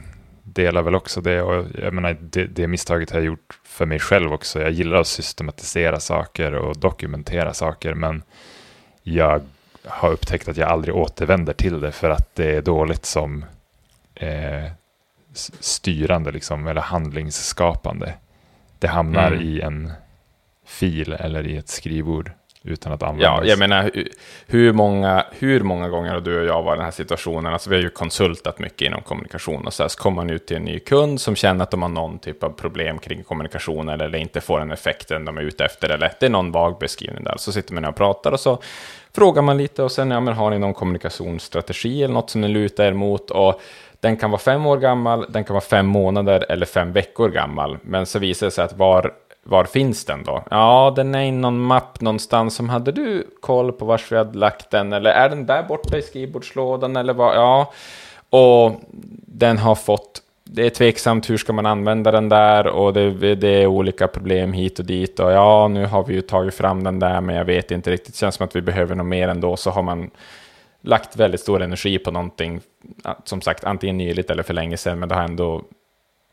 [0.57, 3.99] delar väl också det och jag menar, det, det misstaget har jag gjort för mig
[3.99, 4.61] själv också.
[4.61, 8.23] Jag gillar att systematisera saker och dokumentera saker, men
[9.03, 9.41] jag
[9.85, 13.45] har upptäckt att jag aldrig återvänder till det för att det är dåligt som
[14.15, 14.71] eh,
[15.59, 18.13] styrande liksom, eller handlingsskapande.
[18.79, 19.41] Det hamnar mm.
[19.41, 19.91] i en
[20.65, 22.31] fil eller i ett skrivbord
[22.63, 23.91] utan att använda Ja, jag menar,
[24.47, 27.53] hur många, hur många gånger har du och jag varit i den här situationen?
[27.53, 30.47] Alltså, vi har ju konsultat mycket inom kommunikation och så, här, så kommer man ut
[30.47, 33.89] till en ny kund som känner att de har någon typ av problem kring kommunikation
[33.89, 37.23] eller inte får den effekten de är ute efter, eller det är någon vag beskrivning
[37.23, 37.35] där.
[37.37, 38.61] Så sitter man och pratar och så
[39.15, 42.47] frågar man lite och sen, ja, men har ni någon kommunikationsstrategi eller något som ni
[42.47, 43.31] lutar er mot?
[43.31, 43.61] Och
[43.99, 47.77] den kan vara fem år gammal, den kan vara fem månader eller fem veckor gammal.
[47.81, 49.13] Men så visar det sig att var
[49.49, 50.43] var finns den då?
[50.51, 52.55] Ja, den är i någon mapp någonstans.
[52.55, 54.93] Som hade du koll på var vi hade lagt den?
[54.93, 56.95] Eller är den där borta i skrivbordslådan?
[56.95, 57.35] Eller vad?
[57.35, 57.73] Ja,
[58.29, 58.81] och
[59.27, 63.47] den har fått det är tveksamt hur ska man använda den där och det, det,
[63.47, 66.99] är olika problem hit och dit och ja, nu har vi ju tagit fram den
[66.99, 68.13] där, men jag vet inte riktigt.
[68.13, 70.09] Det känns som att vi behöver något mer ändå, så har man
[70.81, 72.61] lagt väldigt stor energi på någonting,
[73.23, 75.63] som sagt, antingen nyligt eller för länge sedan, men det har ändå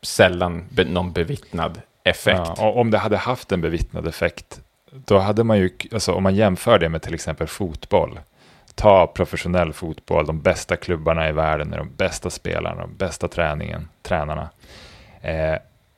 [0.01, 2.51] sällan be, någon bevittnad effekt.
[2.57, 6.23] Ja, och om det hade haft en bevittnad effekt, då hade man ju, alltså om
[6.23, 8.19] man jämför det med till exempel fotboll,
[8.75, 14.49] ta professionell fotboll, de bästa klubbarna i världen, de bästa spelarna, de bästa träningen, tränarna.
[15.21, 15.55] Eh,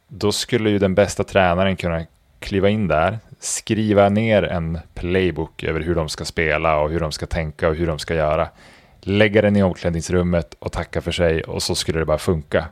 [0.07, 2.05] då skulle ju den bästa tränaren kunna
[2.39, 7.11] kliva in där, skriva ner en playbook över hur de ska spela och hur de
[7.11, 8.49] ska tänka och hur de ska göra.
[9.01, 12.65] Lägga den i omklädningsrummet och tacka för sig och så skulle det bara funka.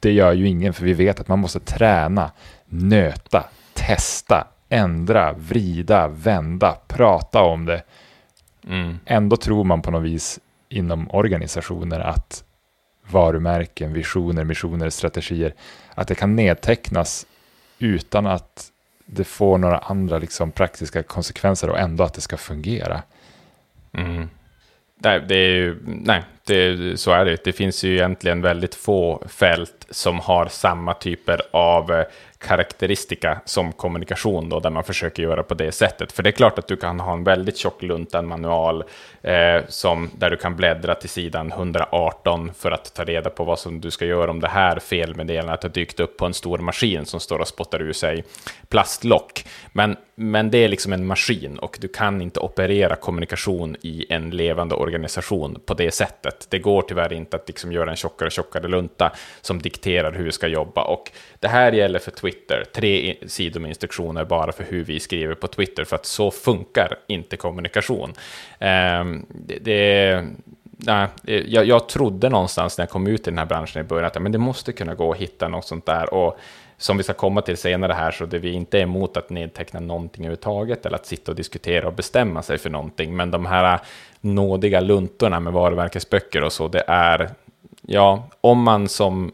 [0.00, 2.30] Det gör ju ingen för vi vet att man måste träna
[2.68, 7.82] nöta, testa, ändra, vrida, vända, prata om det.
[8.68, 8.98] Mm.
[9.04, 12.44] Ändå tror man på något vis inom organisationer att
[13.10, 15.54] varumärken, visioner, missioner, strategier,
[15.94, 17.26] att det kan nedtecknas
[17.78, 18.70] utan att
[19.04, 23.02] det får några andra liksom, praktiska konsekvenser och ändå att det ska fungera.
[23.92, 24.28] Mm.
[24.98, 27.44] Nej, det är ju, nej det, så är det.
[27.44, 32.04] Det finns ju egentligen väldigt få fält som har samma typer av eh,
[32.38, 36.12] karaktäristika som kommunikation då, där man försöker göra på det sättet.
[36.12, 38.84] För det är klart att du kan ha en väldigt tjock luntan manual
[39.22, 43.58] eh, som, där du kan bläddra till sidan 118 för att ta reda på vad
[43.58, 47.06] som du ska göra om det här felmeddelandet har dykt upp på en stor maskin
[47.06, 48.24] som står och spottar ur sig
[48.68, 49.44] plastlock.
[49.72, 54.30] Men, men det är liksom en maskin och du kan inte operera kommunikation i en
[54.30, 56.35] levande organisation på det sättet.
[56.50, 60.24] Det går tyvärr inte att liksom göra en tjockare och tjockare lunta som dikterar hur
[60.24, 60.84] vi ska jobba.
[60.84, 65.34] Och det här gäller för Twitter, tre sidor med instruktioner bara för hur vi skriver
[65.34, 68.14] på Twitter, för att så funkar inte kommunikation.
[68.60, 70.24] Um, det, det
[70.76, 71.08] nej,
[71.46, 74.22] jag, jag trodde någonstans när jag kom ut i den här branschen i början att
[74.22, 76.14] men det måste kunna gå att hitta något sånt där.
[76.14, 76.38] Och
[76.78, 79.80] som vi ska komma till senare här, så det vi inte är emot att nedteckna
[79.80, 83.16] någonting överhuvudtaget, eller att sitta och diskutera och bestämma sig för någonting.
[83.16, 83.80] Men de här
[84.20, 87.30] nådiga luntorna med varumärkesböcker och så, det är,
[87.82, 89.32] ja, om man som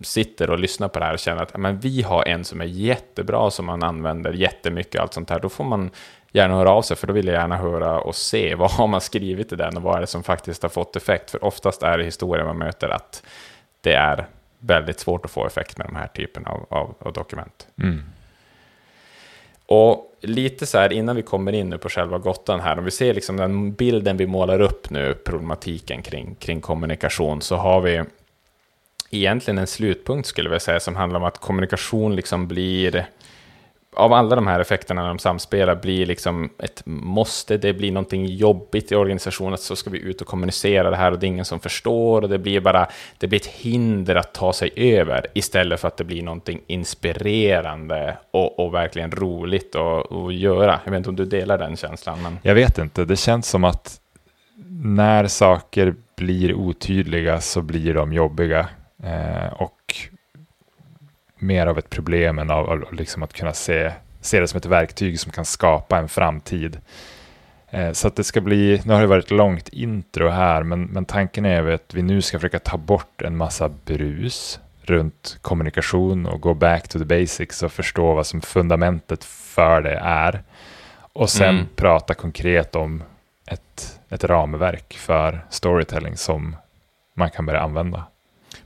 [0.00, 2.64] sitter och lyssnar på det här och känner att men vi har en som är
[2.64, 5.90] jättebra, som man använder jättemycket, allt sånt här, då får man
[6.32, 9.00] gärna höra av sig, för då vill jag gärna höra och se vad har man
[9.00, 11.30] skrivit i den och vad är det som faktiskt har fått effekt.
[11.30, 13.22] För oftast är det historien man möter att
[13.80, 14.26] det är
[14.66, 17.66] väldigt svårt att få effekt med de här typen av, av, av dokument.
[17.82, 18.02] Mm.
[19.66, 22.90] Och lite så här innan vi kommer in nu på själva Gotland här, om vi
[22.90, 28.02] ser liksom den bilden vi målar upp nu, problematiken kring, kring kommunikation, så har vi
[29.10, 33.06] egentligen en slutpunkt skulle vi säga, som handlar om att kommunikation liksom blir
[33.96, 38.26] av alla de här effekterna när de samspelar blir liksom ett måste, det blir någonting
[38.26, 41.44] jobbigt i organisationen, så ska vi ut och kommunicera det här och det är ingen
[41.44, 45.80] som förstår och det blir bara, det blir ett hinder att ta sig över istället
[45.80, 50.80] för att det blir någonting inspirerande och, och verkligen roligt att, att göra.
[50.84, 52.22] Jag vet inte om du delar den känslan?
[52.22, 52.38] Men...
[52.42, 54.00] Jag vet inte, det känns som att
[54.82, 58.66] när saker blir otydliga så blir de jobbiga.
[59.02, 59.75] Eh, och
[61.46, 64.66] mer av ett problem än av, av liksom att kunna se, se det som ett
[64.66, 66.80] verktyg som kan skapa en framtid.
[67.70, 71.04] Eh, så att det ska bli, nu har det varit långt intro här, men, men
[71.04, 76.40] tanken är att vi nu ska försöka ta bort en massa brus runt kommunikation och
[76.40, 80.42] gå back to the basics och förstå vad som fundamentet för det är.
[81.12, 81.66] Och sen mm.
[81.76, 83.02] prata konkret om
[83.46, 86.56] ett, ett ramverk för storytelling som
[87.16, 88.04] man kan börja använda.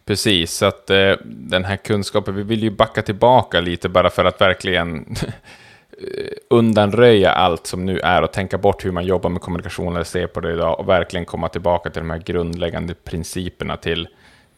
[0.05, 4.25] Precis, så att eh, den här kunskapen, vi vill ju backa tillbaka lite bara för
[4.25, 5.17] att verkligen
[6.51, 10.27] undanröja allt som nu är och tänka bort hur man jobbar med kommunikation eller ser
[10.27, 14.09] på det idag och verkligen komma tillbaka till de här grundläggande principerna till,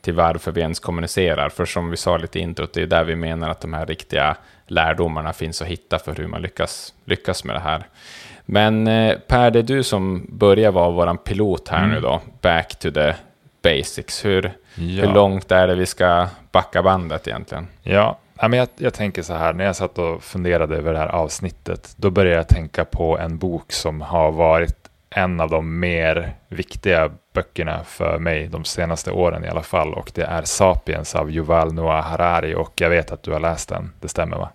[0.01, 1.49] till varför vi ens kommunicerar.
[1.49, 3.87] För som vi sa lite i introt, det är där vi menar att de här
[3.87, 7.87] riktiga lärdomarna finns att hitta för hur man lyckas, lyckas med det här.
[8.45, 11.91] Men eh, Per, det är du som börjar vara vår pilot här mm.
[11.91, 13.15] nu då, back to the
[13.63, 14.25] basics.
[14.25, 15.07] Hur, ja.
[15.07, 17.67] hur långt är det vi ska backa bandet egentligen?
[17.83, 21.09] Ja, men jag, jag tänker så här, när jag satt och funderade över det här
[21.09, 24.77] avsnittet, då började jag tänka på en bok som har varit
[25.11, 30.11] en av de mer viktiga böckerna för mig de senaste åren i alla fall och
[30.15, 33.93] det är Sapiens av Yuval Noah Harari och jag vet att du har läst den,
[34.01, 34.49] det stämmer va?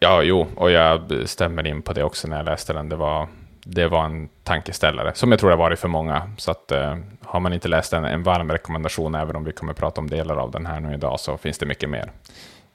[0.00, 2.88] Ja, jo, och jag stämmer in på det också när jag läste den.
[2.88, 3.28] Det var,
[3.70, 6.30] det var en tankeställare, som jag tror det har varit för många.
[6.36, 9.72] Så att, eh, har man inte läst den, en varm rekommendation, även om vi kommer
[9.72, 12.10] prata om delar av den här nu idag, så finns det mycket mer.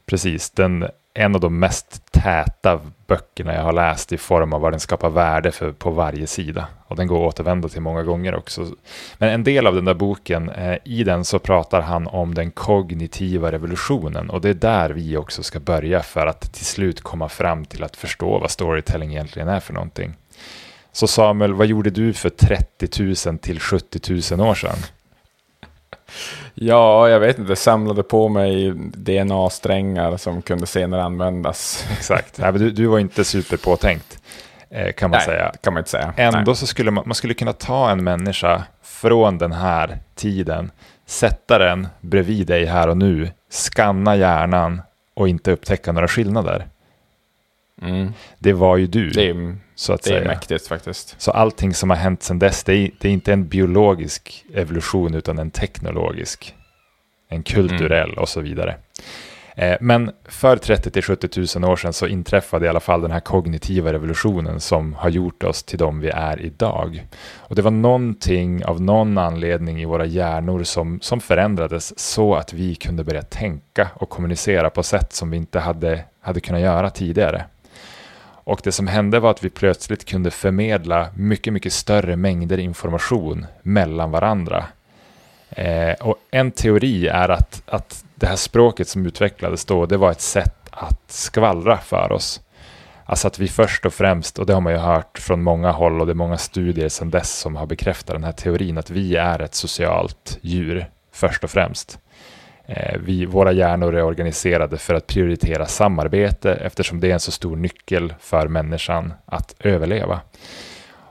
[0.05, 4.73] Precis, den, en av de mest täta böckerna jag har läst i form av vad
[4.73, 6.67] den skapar värde för, på varje sida.
[6.87, 8.67] Och den går att återvända till många gånger också.
[9.17, 12.51] Men en del av den där boken, eh, i den så pratar han om den
[12.51, 14.29] kognitiva revolutionen.
[14.29, 17.83] Och det är där vi också ska börja för att till slut komma fram till
[17.83, 20.15] att förstå vad storytelling egentligen är för någonting.
[20.93, 24.77] Så Samuel, vad gjorde du för 30 000 till 70 000 år sedan?
[26.53, 31.87] Ja, jag vet inte, samlade på mig DNA-strängar som kunde senare användas.
[31.97, 34.19] Exakt, Nej, du, du var inte superpåtänkt
[34.69, 35.53] eh, kan man Nej, säga.
[35.63, 36.13] kan man inte säga.
[36.17, 36.55] Ändå Nej.
[36.55, 40.71] så skulle man, man skulle kunna ta en människa från den här tiden,
[41.05, 44.81] sätta den bredvid dig här och nu, skanna hjärnan
[45.13, 46.67] och inte upptäcka några skillnader.
[47.81, 48.13] Mm.
[48.39, 49.09] Det var ju du.
[49.09, 49.33] Det
[49.83, 50.21] så att det säga.
[50.21, 51.15] är mäktigt faktiskt.
[51.17, 55.13] Så allting som har hänt sedan dess, det är, det är inte en biologisk evolution
[55.13, 56.55] utan en teknologisk.
[57.29, 58.21] En kulturell mm.
[58.21, 58.75] och så vidare.
[59.55, 63.11] Eh, men för 30 till 70 000 år sedan så inträffade i alla fall den
[63.11, 67.07] här kognitiva revolutionen som har gjort oss till de vi är idag.
[67.37, 72.53] Och det var någonting av någon anledning i våra hjärnor som, som förändrades så att
[72.53, 76.89] vi kunde börja tänka och kommunicera på sätt som vi inte hade, hade kunnat göra
[76.89, 77.45] tidigare.
[78.43, 83.45] Och det som hände var att vi plötsligt kunde förmedla mycket, mycket större mängder information
[83.61, 84.65] mellan varandra.
[85.49, 90.11] Eh, och en teori är att, att det här språket som utvecklades då, det var
[90.11, 92.41] ett sätt att skvallra för oss.
[93.05, 95.99] Alltså att vi först och främst, och det har man ju hört från många håll
[95.99, 99.15] och det är många studier sedan dess som har bekräftat den här teorin, att vi
[99.15, 101.99] är ett socialt djur först och främst.
[102.65, 107.31] Eh, vi, våra hjärnor är organiserade för att prioritera samarbete eftersom det är en så
[107.31, 110.21] stor nyckel för människan att överleva.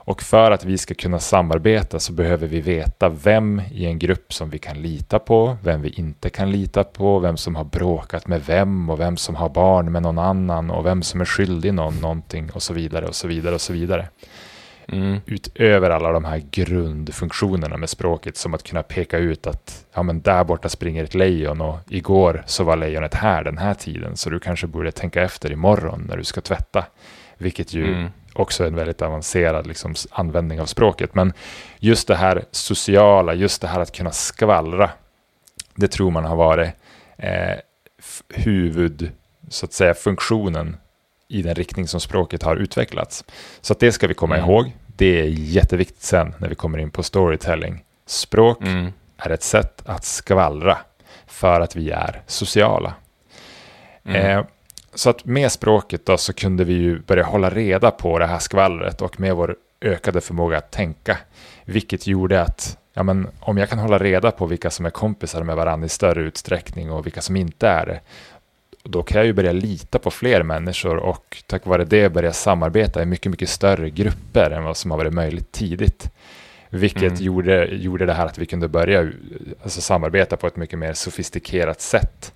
[0.05, 4.33] Och för att vi ska kunna samarbeta så behöver vi veta vem i en grupp
[4.33, 8.27] som vi kan lita på, vem vi inte kan lita på, vem som har bråkat
[8.27, 11.73] med vem och vem som har barn med någon annan och vem som är skyldig
[11.73, 14.07] någon någonting och så vidare och så vidare och så vidare.
[14.87, 15.19] Mm.
[15.25, 20.21] Utöver alla de här grundfunktionerna med språket som att kunna peka ut att ja, men
[20.21, 24.29] där borta springer ett lejon och igår så var lejonet här den här tiden så
[24.29, 26.85] du kanske borde tänka efter imorgon när du ska tvätta.
[27.37, 28.09] Vilket ju mm.
[28.33, 31.15] också är en väldigt avancerad liksom, användning av språket.
[31.15, 31.33] Men
[31.79, 34.89] just det här sociala, just det här att kunna skvallra,
[35.75, 36.69] det tror man har varit
[37.17, 37.55] eh,
[38.29, 39.11] huvud,
[39.49, 40.77] så att säga, funktionen
[41.27, 43.23] i den riktning som språket har utvecklats.
[43.61, 44.49] Så att det ska vi komma mm.
[44.49, 44.71] ihåg.
[44.87, 47.83] Det är jätteviktigt sen när vi kommer in på storytelling.
[48.05, 48.93] Språk mm.
[49.17, 50.77] är ett sätt att skvallra
[51.27, 52.93] för att vi är sociala.
[54.05, 54.37] Mm.
[54.37, 54.45] Eh,
[54.93, 58.39] så att med språket då så kunde vi ju börja hålla reda på det här
[58.39, 61.17] skvallret och med vår ökade förmåga att tänka.
[61.65, 65.43] Vilket gjorde att ja, men om jag kan hålla reda på vilka som är kompisar
[65.43, 67.99] med varandra i större utsträckning och vilka som inte är det
[68.83, 73.03] då kan jag ju börja lita på fler människor och tack vare det börja samarbeta
[73.03, 76.09] i mycket, mycket större grupper än vad som har varit möjligt tidigt.
[76.69, 77.23] Vilket mm.
[77.23, 79.11] gjorde, gjorde det här att vi kunde börja
[79.63, 82.33] alltså, samarbeta på ett mycket mer sofistikerat sätt.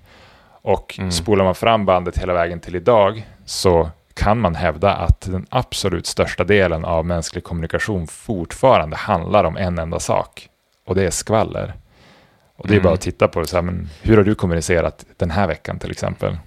[0.61, 1.11] Och mm.
[1.11, 6.05] spolar man fram bandet hela vägen till idag så kan man hävda att den absolut
[6.05, 10.49] största delen av mänsklig kommunikation fortfarande handlar om en enda sak.
[10.85, 11.73] Och det är skvaller.
[12.57, 12.83] Och det är mm.
[12.83, 15.79] bara att titta på det, så här, men hur har du kommunicerat den här veckan
[15.79, 16.37] till exempel?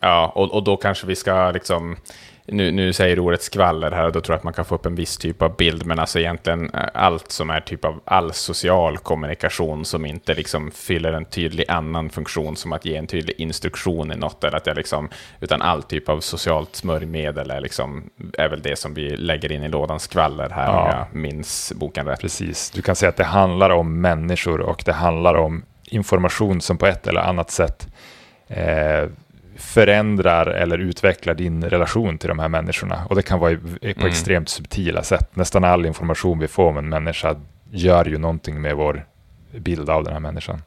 [0.00, 1.96] Ja, och, och då kanske vi ska liksom
[2.46, 4.86] nu, nu säger ordet skvaller här och då tror jag att man kan få upp
[4.86, 8.32] en viss typ av bild, men alltså egentligen eh, allt som är typ av all
[8.32, 13.40] social kommunikation som inte liksom fyller en tydlig annan funktion som att ge en tydlig
[13.40, 15.08] instruktion i något, eller att jag liksom,
[15.40, 19.62] utan all typ av socialt smörjmedel är, liksom, är väl det som vi lägger in
[19.62, 20.82] i lådan skvaller här, ja.
[20.82, 22.20] om jag minns boken rätt.
[22.20, 26.78] Precis, du kan säga att det handlar om människor och det handlar om information som
[26.78, 27.88] på ett eller annat sätt
[28.48, 29.08] eh,
[29.56, 33.06] förändrar eller utvecklar din relation till de här människorna.
[33.08, 34.06] Och det kan vara på mm.
[34.06, 35.36] extremt subtila sätt.
[35.36, 37.36] Nästan all information vi får om en människa
[37.70, 39.04] gör ju någonting med vår
[39.56, 40.62] bild av den här människan.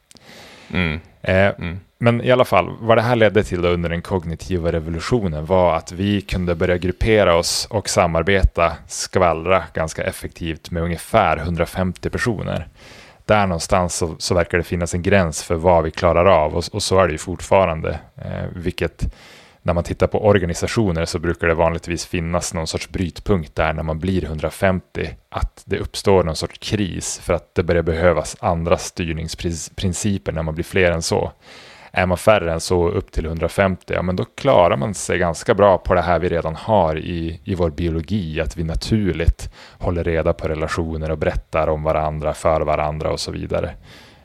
[0.74, 1.00] Mm.
[1.21, 1.80] Eh, mm.
[1.98, 5.91] Men i alla fall, vad det här ledde till under den kognitiva revolutionen var att
[5.91, 12.67] vi kunde börja gruppera oss och samarbeta, skvallra ganska effektivt med ungefär 150 personer
[13.26, 16.64] där någonstans så, så, verkar det finnas en gräns för vad vi klarar av och,
[16.72, 18.00] och så är det ju fortfarande.
[18.16, 19.14] Eh, vilket
[19.66, 23.84] när man tittar på organisationer så brukar det vanligtvis finnas någon sorts brytpunkt där när
[23.84, 28.78] man blir 150 att det uppstår någon sorts kris för att det börjar behövas andra
[28.78, 31.32] styrningsprinciper när man blir fler än så.
[31.98, 35.54] Är man färre än så, upp till 150, ja men då klarar man sig ganska
[35.54, 40.04] bra på det här vi redan har i, i vår biologi, att vi naturligt håller
[40.04, 43.76] reda på relationer och berättar om varandra, för varandra och så vidare.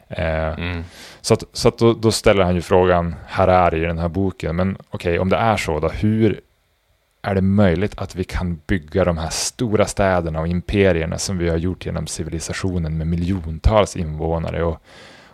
[0.08, 0.84] Eh, mm.
[1.20, 3.98] Så, att, så att då, då, ställer han ju frågan, här är det i den
[3.98, 6.40] här boken, men okej, okay, om det är så, då, hur
[7.22, 11.48] är det möjligt att vi kan bygga de här stora städerna och imperierna som vi
[11.48, 14.82] har gjort genom civilisationen med miljontals invånare och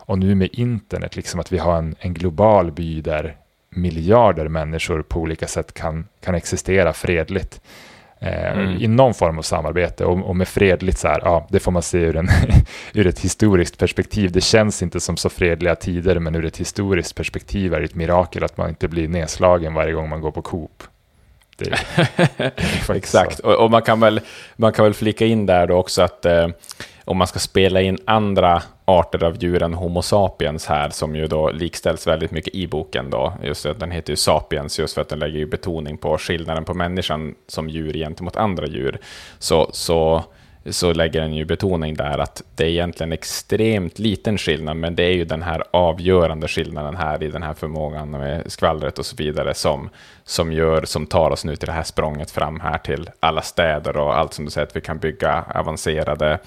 [0.07, 3.37] och nu med internet, liksom att vi har en, en global by där
[3.71, 7.61] miljarder människor på olika sätt kan, kan existera fredligt.
[8.19, 8.83] Eh, mm.
[8.83, 11.83] i någon form av samarbete och, och, med fredligt så här, ja, det får man
[11.83, 12.29] se ur, en
[12.93, 14.33] ur ett historiskt perspektiv.
[14.33, 17.95] Det känns inte som så fredliga tider, men ur ett historiskt perspektiv är det ett
[17.95, 20.83] mirakel att man inte blir nedslagen varje gång man går på Coop.
[21.57, 21.65] Det,
[22.37, 24.21] det Exakt, och, och, man, kan väl,
[24.57, 26.49] man kan väl flika in där då också att eh,
[27.07, 31.51] om man ska spela in andra arter av djuren Homo sapiens här, som ju då
[31.51, 35.09] likställs väldigt mycket i boken då, just att den heter ju sapiens, just för att
[35.09, 38.99] den lägger ju betoning på skillnaden på människan som djur gentemot andra djur,
[39.39, 40.25] så, så
[40.71, 45.03] så lägger den ju betoning där att det är egentligen extremt liten skillnad, men det
[45.03, 49.17] är ju den här avgörande skillnaden här i den här förmågan med skvallret och så
[49.17, 49.91] vidare som,
[50.25, 53.97] som, gör, som tar oss nu till det här språnget fram här till alla städer
[53.97, 56.39] och allt som du säger, att vi kan bygga avancerade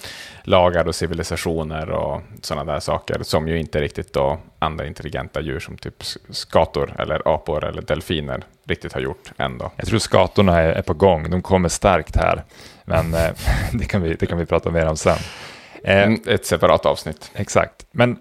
[0.44, 5.60] lagar och civilisationer och sådana där saker som ju inte riktigt då andra intelligenta djur
[5.60, 9.72] som typ skator eller apor eller delfiner riktigt har gjort ändå.
[9.76, 12.44] Jag tror skatorna är, på gång, de kommer starkt här.
[12.90, 13.32] Men eh,
[13.74, 15.18] det, kan vi, det kan vi prata mer om sen.
[15.84, 17.32] Eh, mm, ett separat avsnitt.
[17.36, 17.86] Exakt.
[17.92, 18.18] Men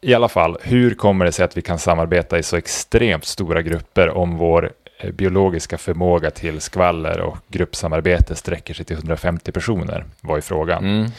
[0.00, 3.62] i alla fall, hur kommer det sig att vi kan samarbeta i så extremt stora
[3.62, 10.04] grupper om vår eh, biologiska förmåga till skvaller och gruppsamarbete sträcker sig till 150 personer,
[10.20, 10.84] var ju frågan.
[10.84, 11.10] Mm.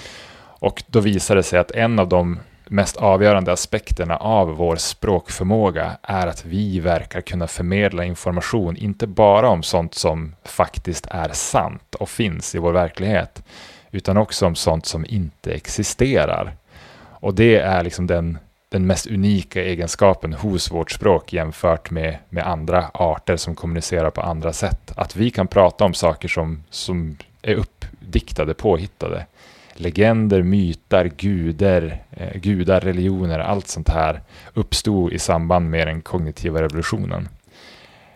[0.59, 2.39] Och då visade det sig att en av de
[2.73, 9.49] mest avgörande aspekterna av vår språkförmåga är att vi verkar kunna förmedla information, inte bara
[9.49, 13.43] om sånt som faktiskt är sant och finns i vår verklighet,
[13.91, 16.55] utan också om sånt som inte existerar.
[16.99, 18.37] Och det är liksom den,
[18.69, 24.21] den mest unika egenskapen hos vårt språk jämfört med, med andra arter som kommunicerar på
[24.21, 24.91] andra sätt.
[24.95, 29.25] Att vi kan prata om saker som, som är uppdiktade, påhittade
[29.73, 34.21] legender, myter, gudar, eh, gudar, religioner, allt sånt här
[34.53, 37.29] uppstod i samband med den kognitiva revolutionen.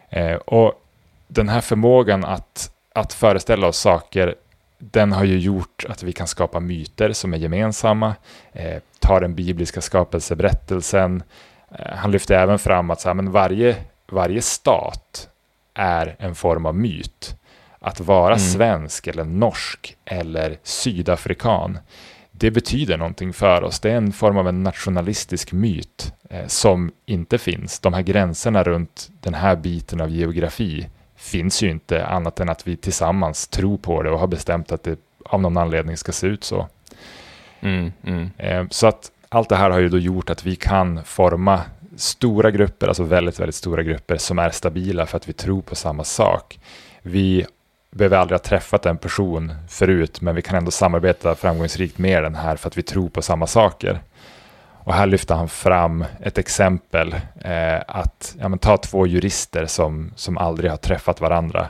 [0.09, 0.73] Eh, och
[1.27, 4.35] den här förmågan att, att föreställa oss saker,
[4.79, 8.15] den har ju gjort att vi kan skapa myter som är gemensamma.
[8.53, 11.23] Eh, ta den bibliska skapelseberättelsen.
[11.71, 13.75] Eh, han lyfte även fram att så här, men varje,
[14.11, 15.29] varje stat
[15.73, 17.36] är en form av myt.
[17.87, 18.39] Att vara mm.
[18.39, 21.79] svensk eller norsk eller sydafrikan,
[22.31, 23.79] det betyder någonting för oss.
[23.79, 27.79] Det är en form av en nationalistisk myt eh, som inte finns.
[27.79, 32.67] De här gränserna runt den här biten av geografi finns ju inte annat än att
[32.67, 36.27] vi tillsammans tror på det och har bestämt att det av någon anledning ska se
[36.27, 36.67] ut så.
[37.59, 38.29] Mm, mm.
[38.37, 41.61] Eh, så att allt det här har ju då gjort att vi kan forma
[41.95, 45.75] stora grupper, alltså väldigt, väldigt stora grupper som är stabila för att vi tror på
[45.75, 46.59] samma sak.
[47.01, 47.45] Vi
[47.97, 52.35] behöver aldrig ha träffat en person förut, men vi kan ändå samarbeta framgångsrikt med den
[52.35, 53.99] här för att vi tror på samma saker.
[54.87, 60.11] Och här lyfter han fram ett exempel, eh, att ja, men ta två jurister som,
[60.15, 61.67] som aldrig har träffat varandra.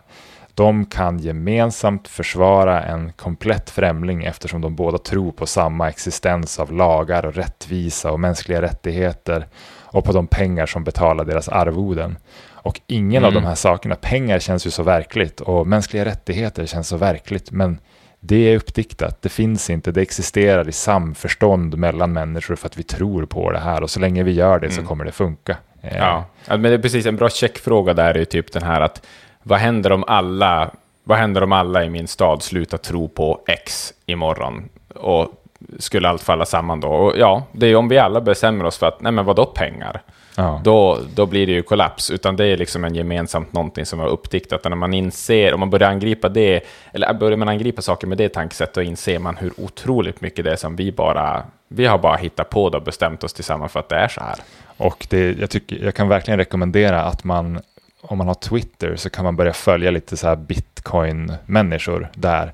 [0.53, 6.73] De kan gemensamt försvara en komplett främling eftersom de båda tror på samma existens av
[6.73, 9.45] lagar och rättvisa och mänskliga rättigheter
[9.83, 12.17] och på de pengar som betalar deras arvoden.
[12.57, 13.27] Och ingen mm.
[13.27, 17.51] av de här sakerna, pengar känns ju så verkligt och mänskliga rättigheter känns så verkligt,
[17.51, 17.79] men
[18.19, 22.83] det är uppdiktat, det finns inte, det existerar i samförstånd mellan människor för att vi
[22.83, 24.77] tror på det här och så länge vi gör det mm.
[24.77, 25.57] så kommer det funka.
[25.81, 28.81] Eh, ja, men det är precis en bra checkfråga där är ju typ den här
[28.81, 29.05] att
[29.43, 30.71] vad händer om alla,
[31.03, 34.69] vad händer om alla i min stad slutar tro på X imorgon?
[34.95, 35.43] Och
[35.79, 36.87] skulle allt falla samman då?
[36.87, 40.01] Och ja, det är om vi alla bestämmer oss för att, nej men vadå pengar?
[40.35, 40.61] Ja.
[40.63, 44.07] Då, då blir det ju kollaps, utan det är liksom en gemensamt någonting som har
[44.07, 44.65] uppdiktat.
[44.65, 48.17] Och när man inser, om man börjar angripa det, eller börjar man angripa saker med
[48.17, 51.97] det tankesättet, då inser man hur otroligt mycket det är som vi bara, vi har
[51.97, 54.35] bara hittat på och bestämt oss tillsammans för att det är så här.
[54.77, 57.61] Och det, jag, tycker, jag kan verkligen rekommendera att man,
[58.01, 62.53] om man har Twitter, så kan man börja följa lite så här bitcoin-människor där.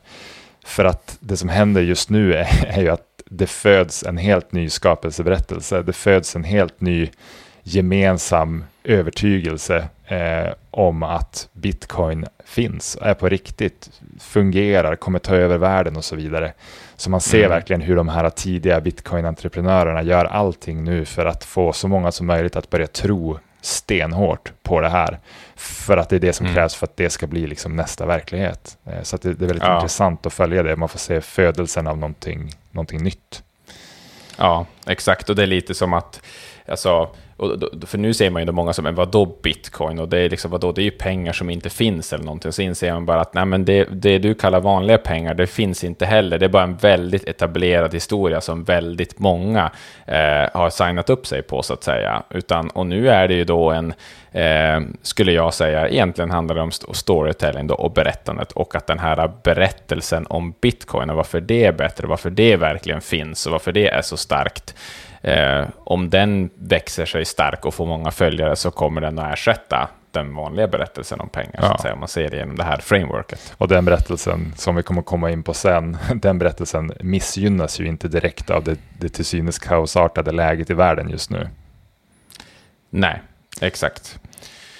[0.65, 4.51] För att det som händer just nu är, är ju att det föds en helt
[4.51, 5.81] ny skapelseberättelse.
[5.81, 7.09] Det föds en helt ny
[7.63, 15.97] gemensam övertygelse eh, om att bitcoin finns, är på riktigt, fungerar, kommer ta över världen
[15.97, 16.53] och så vidare.
[16.95, 17.49] Så man ser mm.
[17.49, 22.27] verkligen hur de här tidiga bitcoin-entreprenörerna gör allting nu för att få så många som
[22.27, 25.19] möjligt att börja tro stenhårt på det här.
[25.63, 26.55] För att det är det som mm.
[26.55, 28.77] krävs för att det ska bli liksom nästa verklighet.
[28.85, 29.75] Eh, så det, det, är väldigt ja.
[29.75, 30.75] intressant att följa det.
[30.75, 33.43] Man får se födelsen av någonting, någonting nytt.
[34.37, 35.29] Ja, exakt.
[35.29, 36.21] Och det är lite som att
[36.67, 39.99] alltså, och då, för nu ser man ju många som, men vadå bitcoin?
[39.99, 42.49] Och det är liksom, vadå, det är ju pengar som inte finns eller någonting.
[42.49, 45.47] Och så inser man bara att nej, men det, det du kallar vanliga pengar, det
[45.47, 46.39] finns inte heller.
[46.39, 49.71] Det är bara en väldigt etablerad historia som väldigt många
[50.05, 52.23] eh, har signat upp sig på, så att säga.
[52.29, 53.93] Utan, och nu är det ju då en,
[54.31, 58.51] eh, skulle jag säga, egentligen handlar det om storytelling då, och berättandet.
[58.51, 63.01] Och att den här berättelsen om bitcoin och varför det är bättre, varför det verkligen
[63.01, 64.75] finns och varför det är så starkt
[65.23, 69.89] Eh, om den växer sig stark och får många följare så kommer den att ersätta
[70.11, 71.67] den vanliga berättelsen om pengar, ja.
[71.67, 73.53] så att säga, om man ser det genom det här frameworket.
[73.57, 78.07] Och den berättelsen, som vi kommer komma in på sen, den berättelsen missgynnas ju inte
[78.07, 81.47] direkt av det, det till synes kaosartade läget i världen just nu.
[82.89, 83.21] Nej,
[83.61, 84.19] exakt.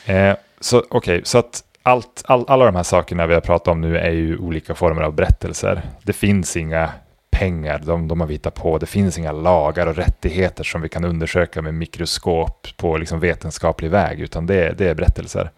[0.06, 3.68] Eh, så okej, okay, så att allt, all, alla de här sakerna vi har pratat
[3.68, 5.82] om nu är ju olika former av berättelser.
[6.04, 6.90] Det finns inga
[7.34, 8.78] pengar, de, de har vi hittat på.
[8.78, 13.92] Det finns inga lagar och rättigheter som vi kan undersöka med mikroskop på liksom vetenskaplig
[13.92, 15.52] väg, utan det, det är berättelser.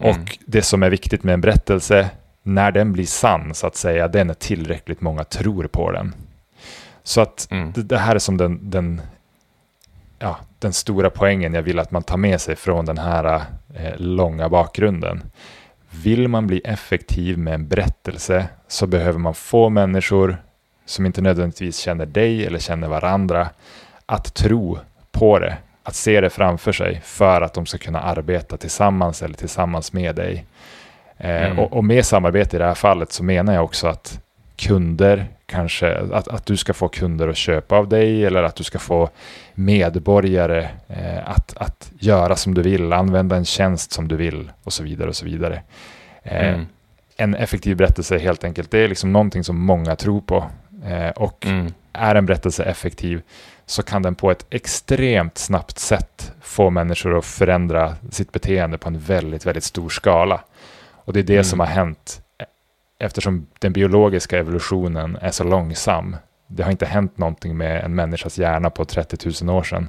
[0.00, 0.10] Mm.
[0.10, 2.10] Och det som är viktigt med en berättelse,
[2.42, 6.14] när den blir sann, så att säga, det är när tillräckligt många tror på den.
[7.02, 7.72] Så att mm.
[7.72, 9.00] det, det, här är som den, den,
[10.18, 13.42] ja, den stora poängen jag vill att man tar med sig från den här
[13.74, 15.22] eh, långa bakgrunden.
[15.90, 20.36] Vill man bli effektiv med en berättelse så behöver man få människor
[20.84, 23.48] som inte nödvändigtvis känner dig eller känner varandra,
[24.06, 24.78] att tro
[25.12, 29.34] på det, att se det framför sig för att de ska kunna arbeta tillsammans eller
[29.34, 30.44] tillsammans med dig.
[31.16, 31.58] Eh, mm.
[31.58, 34.20] och, och, med samarbete i det här fallet så menar jag också att
[34.56, 38.64] kunder kanske, att, att du ska få kunder att köpa av dig eller att du
[38.64, 39.10] ska få
[39.54, 44.72] medborgare eh, att, att göra som du vill, använda en tjänst som du vill och
[44.72, 45.62] så vidare och så vidare.
[46.22, 46.66] Eh, mm.
[47.16, 50.44] En effektiv berättelse helt enkelt, det är liksom någonting som många tror på.
[50.84, 51.72] Eh, och mm.
[51.92, 53.22] är en berättelse effektiv
[53.66, 58.88] så kan den på ett extremt snabbt sätt få människor att förändra sitt beteende på
[58.88, 60.40] en väldigt, väldigt stor skala.
[60.92, 61.44] Och det är det mm.
[61.44, 62.22] som har hänt
[63.00, 66.16] eftersom den biologiska evolutionen är så långsam.
[66.46, 69.88] Det har inte hänt någonting med en människas hjärna på 30 000 år sedan.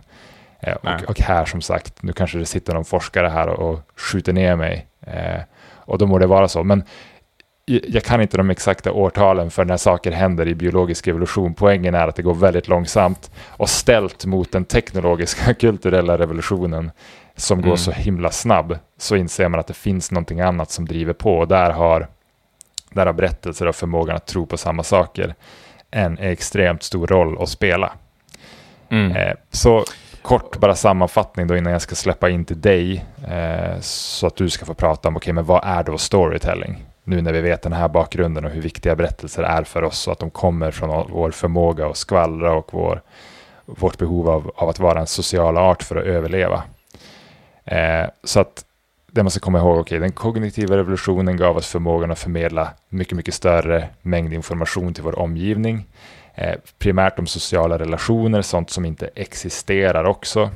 [0.60, 3.80] Eh, och, och, här som sagt, nu kanske det sitter någon forskare här och, och
[3.96, 4.88] skjuter ner mig.
[5.02, 6.64] Eh, och då må det vara så.
[6.64, 6.84] Men
[7.88, 11.54] jag kan inte de exakta årtalen för när saker händer i biologisk evolution.
[11.54, 16.92] Poängen är att det går väldigt långsamt och ställt mot den teknologiska kulturella revolutionen
[17.36, 17.70] som mm.
[17.70, 21.38] går så himla snabb så inser man att det finns någonting annat som driver på
[21.38, 22.08] och där har,
[22.90, 25.36] där har berättelser och förmågan att tro på samma saker
[25.92, 27.94] en extremt stor roll att spela.
[28.90, 29.12] Mm.
[29.12, 29.84] Eh, så
[30.22, 34.50] kort bara sammanfattning då innan jag ska släppa in till dig eh, så att du
[34.50, 36.86] ska få prata om okej, okay, men vad är då storytelling?
[37.04, 40.14] Nu när vi vet den här bakgrunden och hur viktiga berättelser är för oss och
[40.14, 43.02] att de kommer från vår förmåga att skvallra och vår,
[43.66, 46.64] vårt behov av, av att vara en social art för att överleva.
[47.66, 48.66] Eh, så att
[49.12, 53.18] det man ska komma ihåg, okay, den kognitiva revolutionen gav oss förmågan att förmedla mycket,
[53.18, 55.86] mycket större mängd information till vår omgivning.
[56.36, 60.50] Eh, primärt om sociala relationer, sånt som inte existerar också.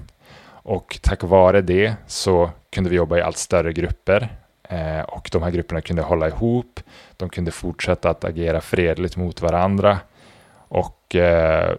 [0.48, 4.30] Och tack vare det så kunde vi jobba i allt större grupper
[5.08, 6.80] och de här grupperna kunde hålla ihop.
[7.18, 10.00] De kunde fortsätta att agera fredligt mot varandra
[10.68, 11.76] och eh,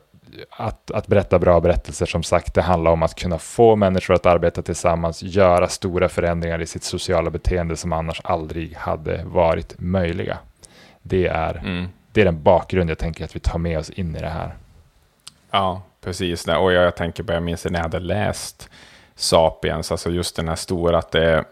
[0.50, 4.26] att, att berätta bra berättelser, som sagt, det handlar om att kunna få människor att
[4.26, 10.38] arbeta tillsammans, göra stora förändringar i sitt sociala beteende som annars aldrig hade varit möjliga.
[11.02, 11.88] Det är, mm.
[12.12, 14.54] det är den bakgrund jag tänker att vi tar med oss in i det här.
[15.50, 16.48] Ja, precis.
[16.48, 18.68] Och jag, jag tänker på, jag minns när jag hade läst
[19.14, 21.44] Sapiens, alltså just den här stora, att det Eh,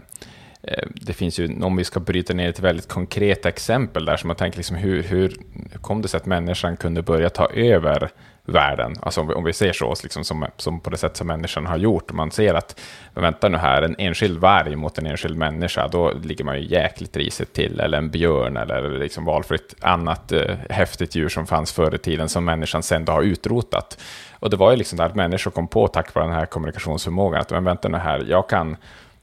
[0.69, 4.29] Eh, det finns ju, om vi ska bryta ner ett väldigt konkret exempel där, som
[4.29, 5.37] man tänker liksom hur, hur
[5.81, 8.11] kom det sig att människan kunde börja ta över
[8.45, 8.95] världen?
[9.03, 11.67] Alltså om vi, om vi ser så, liksom som, som på det sätt som människan
[11.67, 12.81] har gjort, man ser att,
[13.15, 17.17] vänta nu här, en enskild varg mot en enskild människa, då ligger man ju jäkligt
[17.17, 21.95] risigt till, eller en björn, eller liksom valfritt annat eh, häftigt djur som fanns förr
[21.95, 23.99] i tiden, som människan sen då har utrotat.
[24.33, 27.41] Och det var ju liksom där att människor kom på, tack vare den här kommunikationsförmågan,
[27.41, 28.77] att men vänta nu här, jag kan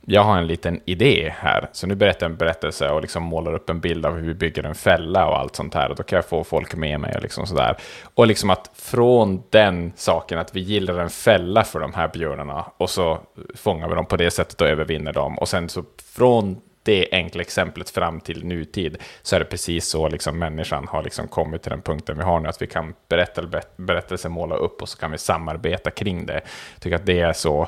[0.06, 3.54] jag har en liten idé här, så nu berättar jag en berättelse och liksom målar
[3.54, 6.04] upp en bild av hur vi bygger en fälla och allt sånt här, och då
[6.04, 7.78] kan jag få folk med mig och liksom sådär.
[8.16, 12.66] Och liksom att från den saken att vi gillar en fälla för de här björnarna,
[12.78, 13.20] och så
[13.56, 15.84] fångar vi dem på det sättet och övervinner dem, och sen så
[16.14, 21.04] från det enkla exemplet fram till nutid, så är det precis så liksom människan har
[21.04, 23.42] liksom kommit till den punkten vi har nu, att vi kan berätta,
[23.78, 26.42] berättelse måla upp och så kan vi samarbeta kring det.
[26.74, 27.68] Jag tycker att det är så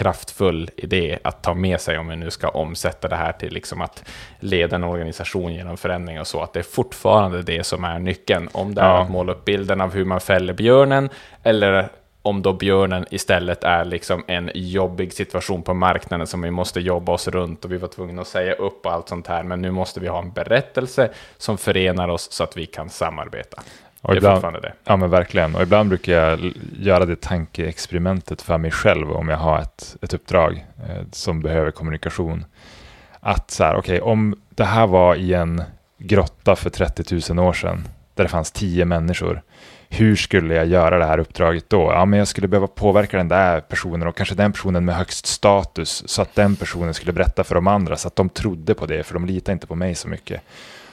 [0.00, 3.80] kraftfull idé att ta med sig om vi nu ska omsätta det här till liksom
[3.80, 4.04] att
[4.38, 8.48] leda en organisation genom förändring och så, att det är fortfarande det som är nyckeln.
[8.52, 9.02] Om det är ja.
[9.02, 11.08] att måla upp bilden av hur man fäller björnen,
[11.42, 11.88] eller
[12.22, 17.12] om då björnen istället är liksom en jobbig situation på marknaden som vi måste jobba
[17.12, 19.70] oss runt och vi var tvungna att säga upp och allt sånt här, men nu
[19.70, 23.62] måste vi ha en berättelse som förenar oss så att vi kan samarbeta.
[24.02, 24.72] Och det är ibland, fortfarande det.
[24.84, 25.54] Ja, men verkligen.
[25.54, 30.14] Och ibland brukar jag göra det tankeexperimentet för mig själv om jag har ett, ett
[30.14, 32.44] uppdrag eh, som behöver kommunikation.
[33.20, 35.62] Att så här, okej, okay, om det här var i en
[35.98, 39.42] grotta för 30 000 år sedan, där det fanns tio människor,
[39.88, 41.92] hur skulle jag göra det här uppdraget då?
[41.92, 45.26] Ja, men jag skulle behöva påverka den där personen och kanske den personen med högst
[45.26, 48.86] status så att den personen skulle berätta för de andra så att de trodde på
[48.86, 50.42] det, för de litar inte på mig så mycket.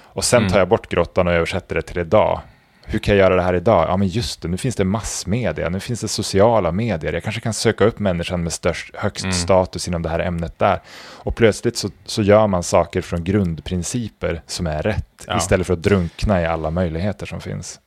[0.03, 0.51] Och sen mm.
[0.51, 2.41] tar jag bort grottan och översätter det till idag
[2.89, 3.85] hur kan jag göra det här idag?
[3.89, 7.13] Ja, men just det, nu finns det massmedia, nu finns det sociala medier.
[7.13, 9.33] Jag kanske kan söka upp människan med störst, högst mm.
[9.33, 10.81] status inom det här ämnet där.
[11.13, 15.37] Och plötsligt så, så gör man saker från grundprinciper som är rätt, ja.
[15.37, 17.79] istället för att drunkna i alla möjligheter som finns.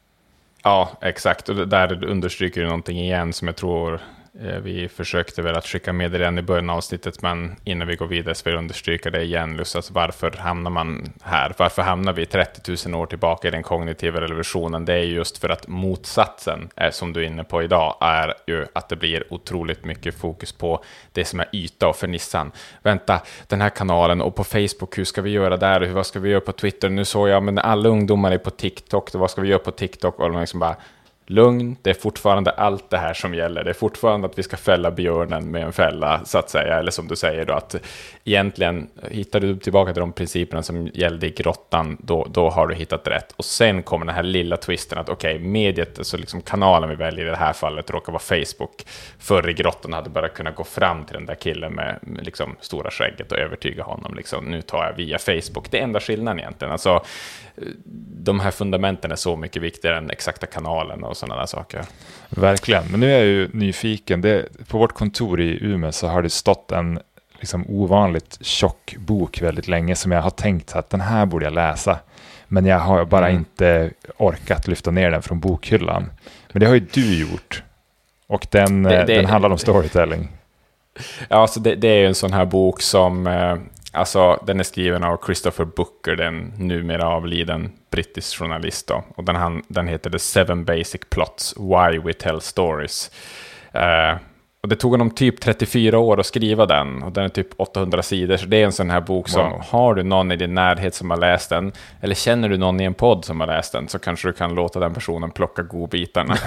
[0.63, 1.49] Ja, exakt.
[1.49, 4.01] Och där understryker du någonting igen som jag tror
[4.43, 7.89] Eh, vi försökte väl att skicka med det redan i början av avsnittet, men innan
[7.89, 9.57] vi går vidare så vill jag understryka det igen.
[9.59, 11.55] Just alltså varför hamnar man här?
[11.59, 14.85] Varför hamnar vi 30 000 år tillbaka i den kognitiva revolutionen?
[14.85, 18.67] Det är just för att motsatsen, eh, som du är inne på idag, är ju
[18.73, 22.53] att det blir otroligt mycket fokus på det som är yta och fernissan.
[22.83, 25.89] Vänta, den här kanalen och på Facebook, hur ska vi göra där?
[25.89, 26.89] Vad ska vi göra på Twitter?
[26.89, 30.19] Nu såg jag, men alla ungdomar är på TikTok, vad ska vi göra på TikTok?
[30.19, 30.77] Och de liksom bara
[31.31, 33.65] lugn, det är fortfarande allt det här som gäller.
[33.65, 36.79] Det är fortfarande att vi ska fälla björnen med en fälla, så att säga.
[36.79, 37.77] Eller som du säger då, att
[38.25, 42.75] egentligen hittar du tillbaka till de principerna som gällde i grottan, då, då har du
[42.75, 43.33] hittat rätt.
[43.37, 46.97] Och sen kommer den här lilla twisten att okej, okay, mediet, alltså liksom kanalen vi
[46.97, 48.87] väljer i det här fallet råkar vara Facebook.
[49.19, 52.57] Förr i grottan hade bara kunnat gå fram till den där killen med, med liksom
[52.61, 54.15] stora skägget och övertyga honom.
[54.15, 55.71] Liksom, nu tar jag via Facebook.
[55.71, 56.73] Det är enda skillnaden egentligen.
[56.73, 57.05] Alltså,
[58.25, 61.85] de här fundamenten är så mycket viktigare än exakta kanalen och sådana där saker.
[62.29, 64.21] Verkligen, men nu är jag ju nyfiken.
[64.21, 67.01] Det, på vårt kontor i Umeå så har det stått en
[67.41, 71.53] liksom ovanligt tjock bok väldigt länge som jag har tänkt att den här borde jag
[71.53, 71.99] läsa.
[72.49, 73.39] Men jag har bara mm.
[73.39, 76.11] inte orkat lyfta ner den från bokhyllan.
[76.53, 77.63] Men det har ju du gjort.
[78.27, 80.29] Och den, det, det, den handlar om storytelling.
[81.29, 83.57] Ja, alltså det, det är ju en sån här bok som eh,
[83.93, 88.87] Alltså, den är skriven av Christopher Booker, den numera avliden brittisk journalist.
[88.87, 89.05] Då.
[89.17, 93.11] Och den, han, den heter The Seven Basic Plots, Why We Tell Stories.
[93.75, 94.21] Uh,
[94.63, 98.03] och det tog honom typ 34 år att skriva den, och den är typ 800
[98.03, 99.63] sidor, så det är en sån här bok som, wow.
[99.69, 102.85] har du någon i din närhet som har läst den, eller känner du någon i
[102.85, 106.35] en podd som har läst den, så kanske du kan låta den personen plocka godbitarna.
[106.35, 106.39] uh,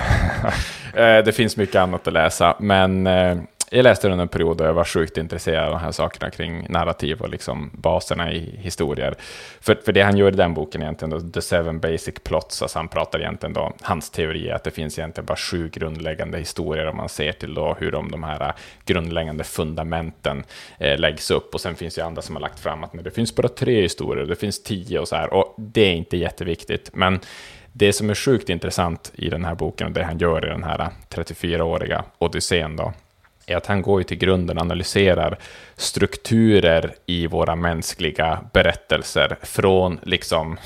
[1.25, 3.37] det finns mycket annat att läsa, men uh,
[3.75, 6.65] jag läste under en period då jag var sjukt intresserad av de här sakerna kring
[6.69, 9.15] narrativ och liksom baserna i historier.
[9.61, 12.79] För, för det han gör i den boken egentligen, då, The Seven Basic Plots, alltså
[12.79, 16.87] han pratar egentligen då, hans teori är att det finns egentligen bara sju grundläggande historier
[16.87, 18.53] om man ser till då hur de, de här
[18.85, 20.43] grundläggande fundamenten
[20.77, 21.53] eh, läggs upp.
[21.53, 23.81] Och sen finns det andra som har lagt fram att nej, det finns bara tre
[23.81, 25.33] historier, det finns tio och så här.
[25.33, 27.19] Och det är inte jätteviktigt, men
[27.71, 30.63] det som är sjukt intressant i den här boken och det han gör i den
[30.63, 32.93] här 34-åriga Odysseen då,
[33.45, 35.37] är att han går ju till grunden och analyserar
[35.75, 40.57] strukturer i våra mänskliga berättelser från liksom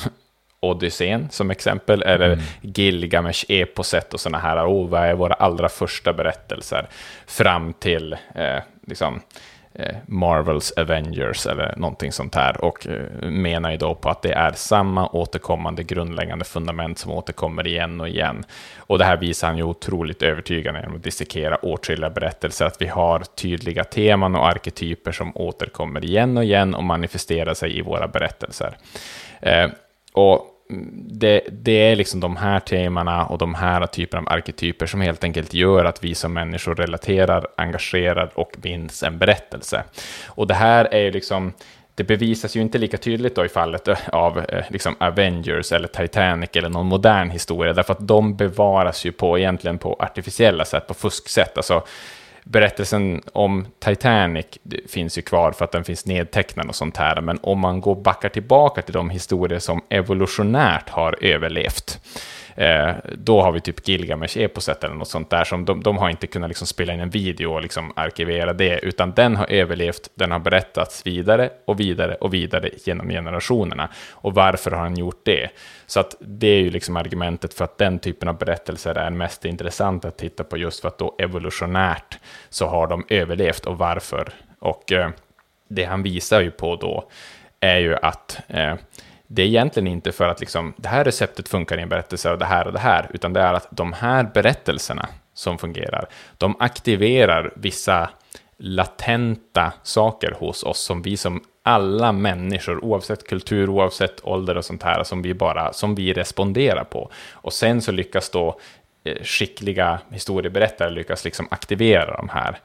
[0.60, 2.46] Odysseen som exempel, eller mm.
[2.62, 6.88] Gilgamesh-eposet och sådana här, oh, vad är våra allra första berättelser,
[7.28, 9.22] fram till eh, liksom,
[9.80, 14.32] Eh, Marvels Avengers eller någonting sånt här och eh, menar ju då på att det
[14.32, 18.46] är samma återkommande grundläggande fundament som återkommer igen och igen.
[18.78, 22.88] Och det här visar han ju otroligt övertygande genom att dissekera åtskilliga berättelser, att vi
[22.88, 28.08] har tydliga teman och arketyper som återkommer igen och igen och manifesterar sig i våra
[28.08, 28.78] berättelser.
[29.42, 29.70] Eh,
[30.14, 30.57] och
[31.10, 35.24] det, det, är liksom de här temana och de här typerna av arketyper som helt
[35.24, 39.84] enkelt gör att vi som människor relaterar, engagerar och binds en berättelse.
[40.28, 41.54] Och det här är liksom,
[41.96, 45.88] det bevisas ju inte lika tydligt då i fallet eh, av eh, liksom Avengers eller
[45.88, 50.88] Titanic eller någon modern historia, därför att de bevaras ju på egentligen på artificiella sätt,
[50.88, 51.58] på fusksätt.
[51.58, 51.84] Alltså,
[52.50, 54.46] berättelsen om Titanic
[54.88, 57.96] finns ju kvar för att den finns nedtecknad och sånt här, men om man går
[57.96, 62.00] backar tillbaka till de historier som evolutionärt har överlevt,
[62.58, 66.28] Eh, då har vi typ Gilgamesh-eposet eller något sånt där, som de, de har inte
[66.28, 70.32] kunnat liksom spela in en video och liksom arkivera det, utan den har överlevt, den
[70.32, 73.90] har berättats vidare och vidare och vidare genom generationerna.
[74.12, 75.50] Och varför har han gjort det?
[75.86, 79.46] Så att det är ju liksom argumentet för att den typen av berättelser är mest
[79.46, 84.30] intressant att titta på, just för att då evolutionärt så har de överlevt och varför.
[84.60, 85.10] Och eh,
[85.68, 87.10] det han visar ju på då
[87.60, 88.76] är ju att eh,
[89.28, 92.38] det är egentligen inte för att liksom, det här receptet funkar i en berättelse och
[92.38, 96.08] det här och det här, utan det är att de här berättelserna som fungerar,
[96.38, 98.10] de aktiverar vissa
[98.58, 104.84] latenta saker hos oss som vi som alla människor, oavsett kultur, oavsett ålder och sånt
[104.84, 107.12] här, som vi bara som vi responderar på.
[107.32, 108.60] Och sen så lyckas då
[109.04, 112.60] eh, skickliga historieberättare lyckas liksom aktivera de här.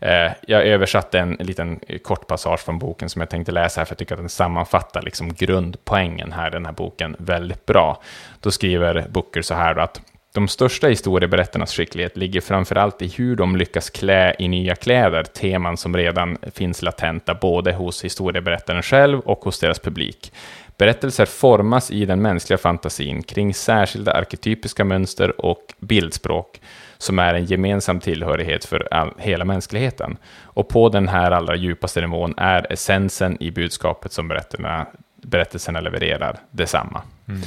[0.00, 3.92] Eh, jag översatte en liten kort passage från boken som jag tänkte läsa här, för
[3.92, 8.02] jag tycker att den sammanfattar liksom grundpoängen här, den här boken, väldigt bra.
[8.40, 10.00] Då skriver Booker så här att
[10.34, 15.76] de största historieberättarnas skicklighet ligger framförallt i hur de lyckas klä i nya kläder teman
[15.76, 20.32] som redan finns latenta både hos historieberättaren själv och hos deras publik.
[20.76, 26.60] Berättelser formas i den mänskliga fantasin kring särskilda arketypiska mönster och bildspråk
[26.98, 30.16] som är en gemensam tillhörighet för all, hela mänskligheten.
[30.42, 34.86] Och på den här allra djupaste nivån är essensen i budskapet som berättelserna,
[35.22, 37.02] berättelserna levererar detsamma.
[37.28, 37.42] Mm.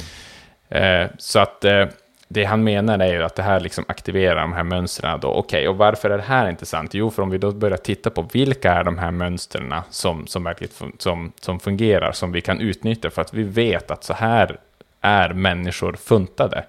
[0.68, 1.86] Eh, så att eh,
[2.28, 5.14] det han menar är ju att det här liksom aktiverar de här mönstren.
[5.14, 6.94] Okej, okay, och varför är det här intressant?
[6.94, 10.54] Jo, för om vi då börjar titta på vilka är de här mönstren som, som,
[10.98, 14.58] som, som fungerar, som vi kan utnyttja, för att vi vet att så här
[15.00, 16.64] är människor funtade.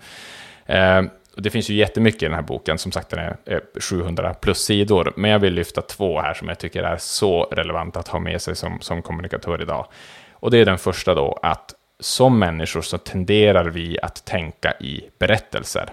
[0.66, 1.02] Eh,
[1.38, 5.14] det finns ju jättemycket i den här boken, som sagt den är 700 plus sidor,
[5.16, 8.42] men jag vill lyfta två här som jag tycker är så relevanta att ha med
[8.42, 9.88] sig som, som kommunikatör idag.
[10.34, 15.10] Och det är den första då, att som människor så tenderar vi att tänka i
[15.20, 15.90] berättelser.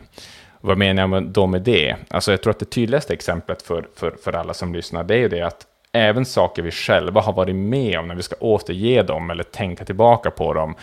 [0.60, 1.96] Vad menar jag då med det?
[2.08, 5.18] Alltså jag tror att det tydligaste exemplet för, för, för alla som lyssnar, det är
[5.18, 9.02] ju det att även saker vi själva har varit med om, när vi ska återge
[9.02, 10.74] dem eller tänka tillbaka på dem,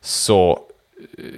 [0.00, 0.60] så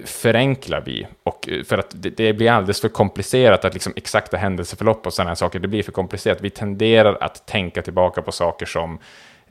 [0.05, 1.07] förenklar vi.
[1.23, 5.13] Och eh, för att det, det blir alldeles för komplicerat att liksom exakta händelseförlopp och
[5.13, 6.41] sådana här saker, det blir för komplicerat.
[6.41, 8.99] Vi tenderar att tänka tillbaka på saker som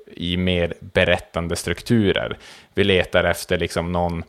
[0.07, 2.39] i mer berättande strukturer.
[2.75, 4.25] Vi letar efter liksom någon,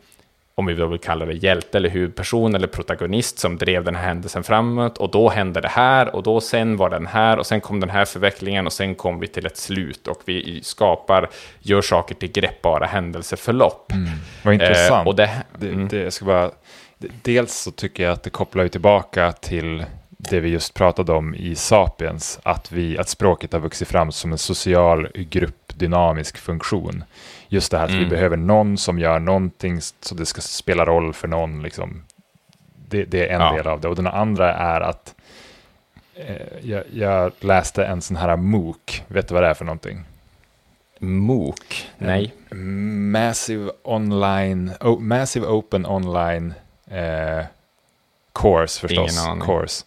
[0.56, 4.44] om vi vill kalla det hjälte eller huvudperson eller protagonist som drev den här händelsen
[4.44, 7.80] framåt och då hände det här och då sen var den här och sen kom
[7.80, 11.30] den här förvecklingen och sen kom vi till ett slut och vi skapar,
[11.60, 13.92] gör saker till greppbara händelseförlopp.
[13.92, 14.10] Mm.
[14.42, 15.06] Vad intressant.
[15.06, 15.30] Eh, och det,
[15.60, 15.88] mm.
[15.88, 16.50] det, det, jag ska bara,
[16.98, 19.84] dels så tycker jag att det kopplar ju tillbaka till
[20.30, 24.32] det vi just pratade om i Sapiens, att, vi, att språket har vuxit fram som
[24.32, 27.04] en social gruppdynamisk funktion.
[27.54, 28.04] Just det här att mm.
[28.04, 31.62] vi behöver någon som gör någonting så det ska spela roll för någon.
[31.62, 32.02] Liksom.
[32.88, 33.52] Det, det är en ja.
[33.52, 33.88] del av det.
[33.88, 35.14] Och den andra är att
[36.14, 39.02] eh, jag, jag, läste en sån här MOOC.
[39.06, 40.04] Vet du vad det är för någonting?
[40.98, 41.86] MOOC?
[41.98, 42.34] Nej.
[43.12, 46.54] Massive Online, oh, Massive Open Online
[46.90, 47.44] eh,
[48.32, 49.26] Course förstås.
[49.40, 49.84] Course.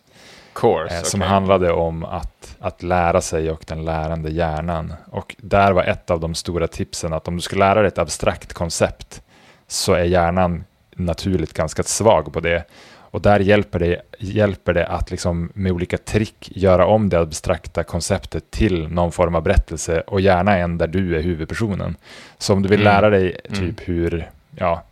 [0.53, 0.95] course.
[0.95, 1.29] Eh, som okay.
[1.29, 4.93] handlade om att, att lära sig och den lärande hjärnan.
[5.11, 7.97] Och där var ett av de stora tipsen att om du ska lära dig ett
[7.97, 9.21] abstrakt koncept
[9.67, 10.63] så är hjärnan
[10.95, 12.63] naturligt ganska svag på det.
[13.11, 17.83] Och där hjälper det, hjälper det att liksom med olika trick göra om det abstrakta
[17.83, 21.95] konceptet till någon form av berättelse och gärna en där du är huvudpersonen.
[22.37, 22.93] Så om du vill mm.
[22.93, 23.59] lära dig mm.
[23.59, 24.83] typ hur, ja,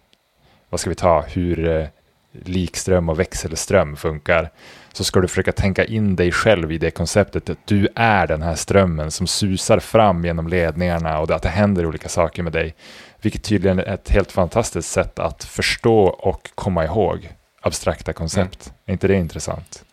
[0.70, 1.88] vad ska vi ta, hur eh,
[2.32, 4.50] likström och växelström funkar
[4.96, 8.42] så ska du försöka tänka in dig själv i det konceptet att du är den
[8.42, 12.76] här strömmen som susar fram genom ledningarna och att det händer olika saker med dig.
[13.22, 17.30] Vilket tydligen är ett helt fantastiskt sätt att förstå och komma ihåg
[17.62, 18.66] abstrakta koncept.
[18.68, 18.76] Mm.
[18.86, 19.84] Är inte det intressant?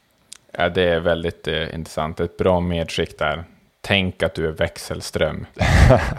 [0.59, 2.21] Ja, det är väldigt eh, intressant.
[2.21, 3.45] Ett bra medskick där.
[3.81, 5.47] Tänk att du är växelström.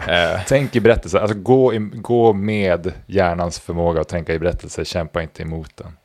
[0.08, 0.40] Eh.
[0.48, 5.22] Tänk i berättelse, alltså gå, i, gå med hjärnans förmåga att tänka i berättelse, kämpa
[5.22, 5.96] inte emot den.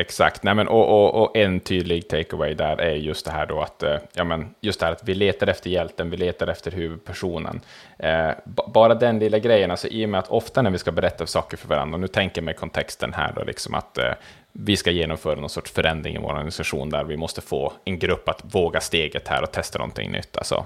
[0.00, 3.60] Exakt, Nej, men, och, och, och, en tydlig takeaway där är just det här då
[3.60, 6.70] att, eh, ja, men, just det här att vi letar efter hjälten, vi letar efter
[6.70, 7.60] huvudpersonen.
[7.98, 11.26] Eh, bara den lilla grejen, alltså i och med att ofta när vi ska berätta
[11.26, 14.12] saker för varandra, och nu tänker jag mig kontexten här då, liksom att eh,
[14.52, 18.28] vi ska genomföra någon sorts förändring i vår organisation där vi måste få en grupp
[18.28, 20.64] att våga steget här och testa någonting nytt, alltså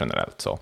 [0.00, 0.58] generellt så.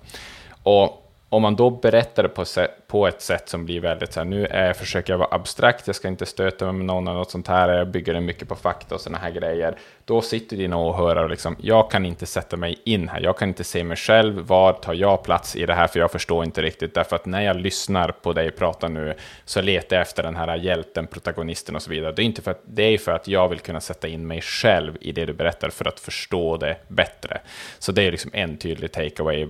[0.63, 2.45] Och om man då berättar det på,
[2.93, 5.97] på ett sätt som blir väldigt så här, nu är, försöker jag vara abstrakt, jag
[5.97, 8.57] ska inte stöta mig med någon eller något sånt här, jag bygger det mycket på
[8.57, 9.77] fakta och sådana här grejer.
[10.05, 13.49] Då sitter dina åhörare och liksom, jag kan inte sätta mig in här, jag kan
[13.49, 16.63] inte se mig själv, var tar jag plats i det här, för jag förstår inte
[16.63, 19.15] riktigt, därför att när jag lyssnar på dig prata nu,
[19.45, 22.13] så letar jag efter den här hjälten, protagonisten och så vidare.
[22.13, 24.41] Det är, inte för att, det är för att jag vill kunna sätta in mig
[24.41, 27.41] själv i det du berättar, för att förstå det bättre.
[27.79, 29.47] Så det är liksom en tydlig takeaway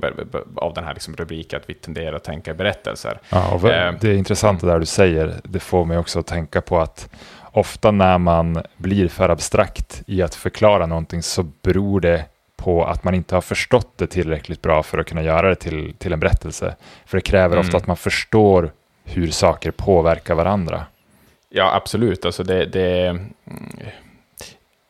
[0.56, 3.18] av den här liksom rubriken, att vi tenderar att tänka berättelser.
[3.32, 5.34] Ja, eh, det är intressant det där du säger.
[5.44, 7.08] Det får mig också att tänka på att
[7.52, 12.24] ofta när man blir för abstrakt i att förklara någonting så beror det
[12.56, 15.94] på att man inte har förstått det tillräckligt bra för att kunna göra det till,
[15.98, 16.74] till en berättelse.
[17.06, 17.66] För det kräver mm.
[17.66, 18.70] ofta att man förstår
[19.04, 20.86] hur saker påverkar varandra.
[21.48, 22.24] Ja, absolut.
[22.24, 23.18] Alltså det, det,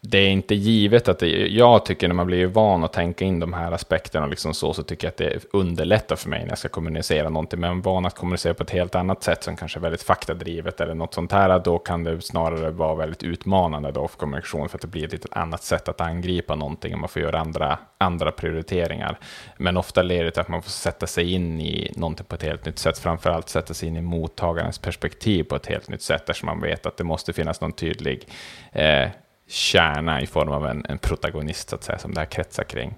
[0.07, 3.40] det är inte givet att det, jag tycker när man blir van att tänka in
[3.40, 6.59] de här aspekterna liksom så, så tycker jag att det underlättar för mig när jag
[6.59, 7.61] ska kommunicera någonting.
[7.61, 10.94] Men van att kommunicera på ett helt annat sätt som kanske är väldigt faktadrivet eller
[10.94, 14.82] något sånt här, då kan det snarare vara väldigt utmanande då för kommunikation för att
[14.82, 18.32] det blir ett lite annat sätt att angripa någonting och man får göra andra, andra
[18.32, 19.18] prioriteringar.
[19.59, 22.42] Men ofta leder det till att man får sätta sig in i någonting på ett
[22.42, 26.20] helt nytt sätt, framförallt sätta sig in i mottagarens perspektiv på ett helt nytt sätt,
[26.20, 28.28] eftersom man vet att det måste finnas någon tydlig
[28.72, 29.09] eh,
[29.49, 32.95] kärna i form av en, en protagonist, så att säga, som det här kretsar kring.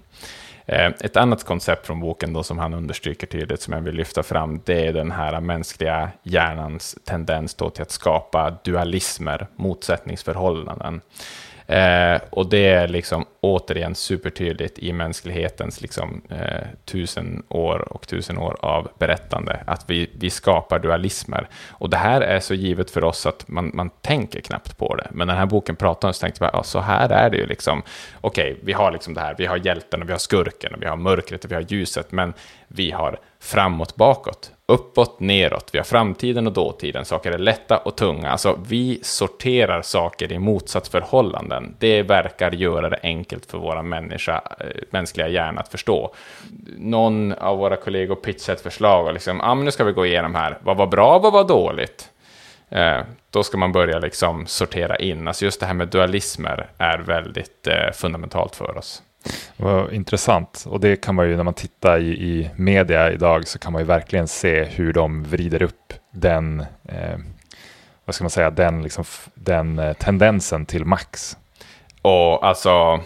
[0.65, 4.23] Eh, ett annat koncept från boken då, som han understryker tydligt, som jag vill lyfta
[4.23, 11.01] fram, det är den här mänskliga hjärnans tendens då till att skapa dualismer, motsättningsförhållanden.
[11.67, 18.37] Eh, och det är liksom återigen supertydligt i mänsklighetens liksom, eh, tusen år och tusen
[18.37, 21.47] år av berättande, att vi, vi skapar dualismer.
[21.69, 25.07] Och det här är så givet för oss att man, man tänker knappt på det.
[25.11, 27.45] Men den här boken pratar om så tänkte jag, ja, så här är det ju
[27.45, 27.81] liksom.
[28.21, 30.81] Okej, okay, vi har liksom det här, vi har hjälten och vi har skurken och
[30.81, 32.33] vi har mörkret och vi har ljuset, men
[32.67, 35.69] vi har framåt, bakåt, uppåt, neråt.
[35.71, 37.05] Vi har framtiden och dåtiden.
[37.05, 38.29] Saker är lätta och tunga.
[38.29, 41.75] Alltså, vi sorterar saker i motsatsförhållanden.
[41.79, 46.13] Det verkar göra det enkelt för våra människa, eh, mänskliga hjärna att förstå.
[46.77, 50.05] Någon av våra kollegor pitchade ett förslag och liksom, ah, men nu ska vi gå
[50.05, 50.57] igenom här.
[50.63, 52.09] Vad var bra, vad var dåligt?
[52.69, 55.27] Eh, då ska man börja liksom sortera in.
[55.27, 59.01] Alltså just det här med dualismer är väldigt eh, fundamentalt för oss.
[59.57, 60.65] Vad intressant.
[60.69, 63.81] Och det kan man ju när man tittar i, i media idag så kan man
[63.81, 66.59] ju verkligen se hur de vrider upp den,
[66.89, 67.17] eh,
[68.05, 69.03] vad ska man säga, den, liksom,
[69.33, 71.37] den eh, tendensen till max.
[72.01, 73.01] Och alltså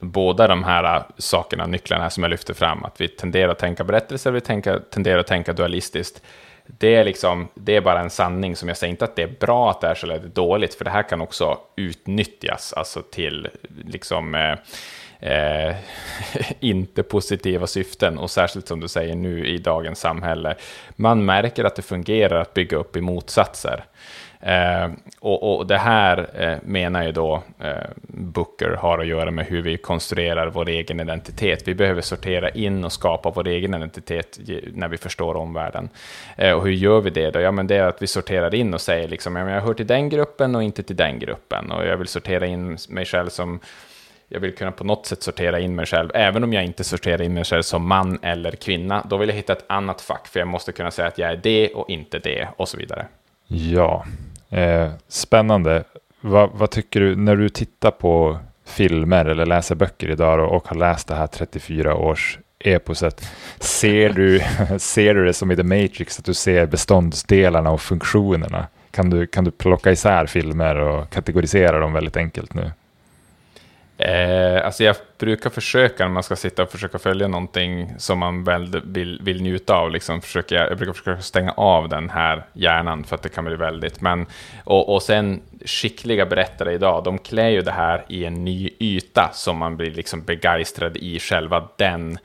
[0.00, 3.84] båda de här eh, sakerna, nycklarna som jag lyfter fram, att vi tenderar att tänka
[3.84, 6.22] berättelser, vi tänka, tenderar att tänka dualistiskt.
[6.66, 9.36] Det är, liksom, det är bara en sanning som jag säger inte att det är
[9.40, 13.48] bra att det är så eller dåligt, för det här kan också utnyttjas alltså till
[13.84, 14.54] liksom, eh,
[15.22, 15.76] eh,
[16.60, 20.54] inte positiva syften och särskilt som du säger nu i dagens samhälle.
[20.96, 23.84] Man märker att det fungerar att bygga upp i motsatser.
[24.40, 29.46] Eh, och, och, det här eh, menar ju då eh, Booker har att göra med
[29.46, 31.68] hur vi konstruerar vår egen identitet.
[31.68, 34.40] Vi behöver sortera in och skapa vår egen identitet
[34.74, 35.88] när vi förstår omvärlden.
[36.36, 37.40] Eh, och hur gör vi det då?
[37.40, 39.74] Ja, men det är att vi sorterar in och säger liksom, ja, men jag hör
[39.74, 41.70] till den gruppen och inte till den gruppen.
[41.70, 43.60] Och jag vill sortera in mig själv som
[44.32, 47.22] jag vill kunna på något sätt sortera in mig själv, även om jag inte sorterar
[47.22, 49.06] in mig själv som man eller kvinna.
[49.10, 51.36] Då vill jag hitta ett annat fack, för jag måste kunna säga att jag är
[51.36, 53.06] det och inte det och så vidare.
[53.46, 54.04] Ja,
[54.50, 55.84] eh, spännande.
[56.20, 60.68] Va, vad tycker du när du tittar på filmer eller läser böcker idag och, och
[60.68, 63.30] har läst det här 34 års eposet.
[63.58, 64.40] Ser du,
[64.78, 68.66] ser du det som i The Matrix, att du ser beståndsdelarna och funktionerna?
[68.90, 72.70] Kan du, kan du plocka isär filmer och kategorisera dem väldigt enkelt nu?
[73.98, 78.44] Eh, alltså jag brukar försöka, när man ska sitta och försöka följa någonting som man
[78.44, 83.04] väl vill, vill njuta av, liksom försöka, jag brukar försöka stänga av den här hjärnan,
[83.04, 84.00] för att det kan bli väldigt...
[84.00, 84.26] Men,
[84.64, 89.30] och, och sen skickliga berättare idag, de klär ju det här i en ny yta,
[89.34, 92.18] som man blir liksom begeistrad i själva den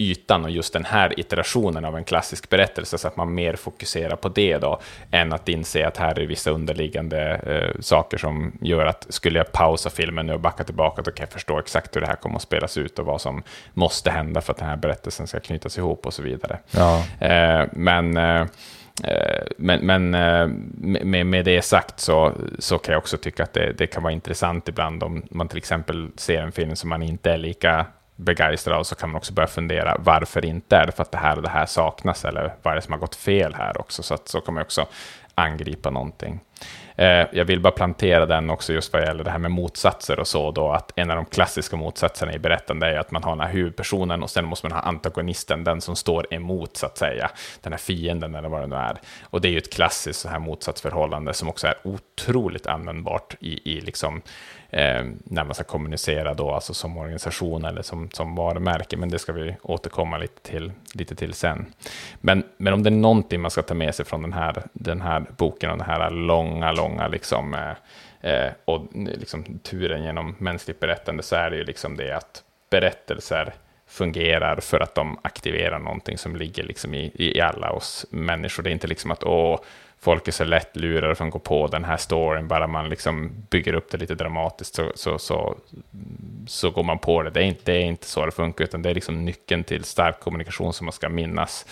[0.00, 4.16] ytan och just den här iterationen av en klassisk berättelse, så att man mer fokuserar
[4.16, 4.80] på det då,
[5.10, 9.52] än att inse att här är vissa underliggande eh, saker som gör att skulle jag
[9.52, 12.36] pausa filmen nu och backa tillbaka, då kan jag förstå exakt hur det här kommer
[12.36, 13.42] att spelas ut och vad som
[13.74, 16.58] måste hända för att den här berättelsen ska knytas ihop och så vidare.
[16.70, 17.04] Ja.
[17.20, 18.40] Eh, men eh,
[19.04, 20.46] eh men, men eh,
[21.04, 24.12] med, med det sagt så, så kan jag också tycka att det, det, kan vara
[24.12, 27.86] intressant ibland om man till exempel ser en film som man inte är lika
[28.20, 30.76] begeistrad av så kan man också börja fundera varför inte?
[30.76, 32.92] Är det för att det här och det här saknas eller vad är det som
[32.92, 34.02] har gått fel här också?
[34.02, 34.86] Så att så kan man också
[35.34, 36.40] angripa någonting.
[36.96, 40.26] Eh, jag vill bara plantera den också just vad gäller det här med motsatser och
[40.26, 43.40] så då, att en av de klassiska motsatserna i berättande är att man har den
[43.40, 47.30] här huvudpersonen och sen måste man ha antagonisten, den som står emot så att säga,
[47.60, 49.00] den här fienden eller vad det nu är.
[49.22, 53.76] Och det är ju ett klassiskt så här motsatsförhållande som också är otroligt användbart i,
[53.76, 54.22] i liksom
[54.70, 59.18] eh, när man ska kommunicera då, alltså som organisation eller som, som varumärke, men det
[59.18, 61.66] ska vi återkomma lite till, lite till sen.
[62.20, 65.00] Men, men om det är någonting man ska ta med sig från den här, den
[65.00, 70.80] här boken och den här långa, långa liksom, eh, eh och liksom turen genom mänskligt
[70.80, 73.54] berättande, så är det ju liksom det att berättelser
[73.90, 78.62] fungerar för att de aktiverar någonting som ligger liksom i, i alla oss människor.
[78.62, 79.60] Det är inte liksom att åh,
[80.02, 83.30] folk är så lätt lurade från att gå på den här storyn, bara man liksom
[83.50, 85.56] bygger upp det lite dramatiskt så, så, så,
[86.46, 87.30] så går man på det.
[87.30, 89.84] Det är, inte, det är inte så det funkar, utan det är liksom nyckeln till
[89.84, 91.66] stark kommunikation som man ska minnas,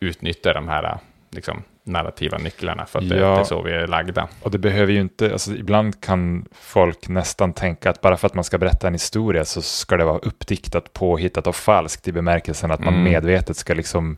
[0.00, 0.98] utnyttja de här
[1.30, 4.28] liksom, narrativa nycklarna, för att ja, det, det, är så vi är lagda.
[4.42, 8.34] Och det behöver ju inte, alltså ibland kan folk nästan tänka att bara för att
[8.34, 12.70] man ska berätta en historia så ska det vara uppdiktat, påhittat och falskt i bemärkelsen
[12.70, 13.04] att man mm.
[13.04, 14.16] medvetet ska liksom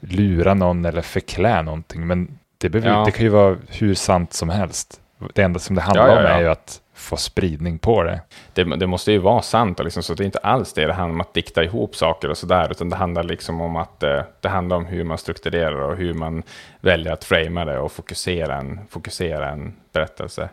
[0.00, 2.06] lura någon eller förklä någonting.
[2.06, 3.04] Men det, behöver, ja.
[3.04, 5.00] det kan ju vara hur sant som helst.
[5.34, 8.20] Det enda som det handlar ja, om är ju att få spridning på det.
[8.52, 11.14] Det, det måste ju vara sant, liksom, så det är inte alls det det handlar
[11.14, 14.48] om att dikta ihop saker och sådär, utan det handlar liksom om att eh, det
[14.48, 16.42] handlar om hur man strukturerar och hur man
[16.80, 20.48] väljer att framea det och fokusera en, fokusera en berättelse.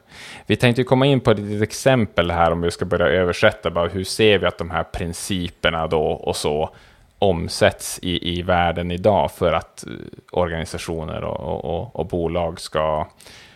[0.46, 3.88] Vi tänkte komma in på ett litet exempel här om vi ska börja översätta, bara
[3.88, 6.70] hur ser vi att de här principerna då och så
[7.20, 9.94] omsätts i, i världen idag för att eh,
[10.32, 13.08] organisationer och, och, och bolag ska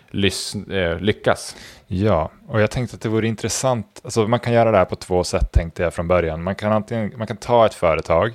[0.10, 1.56] lys, eh, lyckas.
[1.88, 4.96] Ja, och jag tänkte att det vore intressant, alltså man kan göra det här på
[4.96, 6.44] två sätt tänkte jag från början.
[6.44, 8.34] Man kan, antingen, man kan ta ett företag,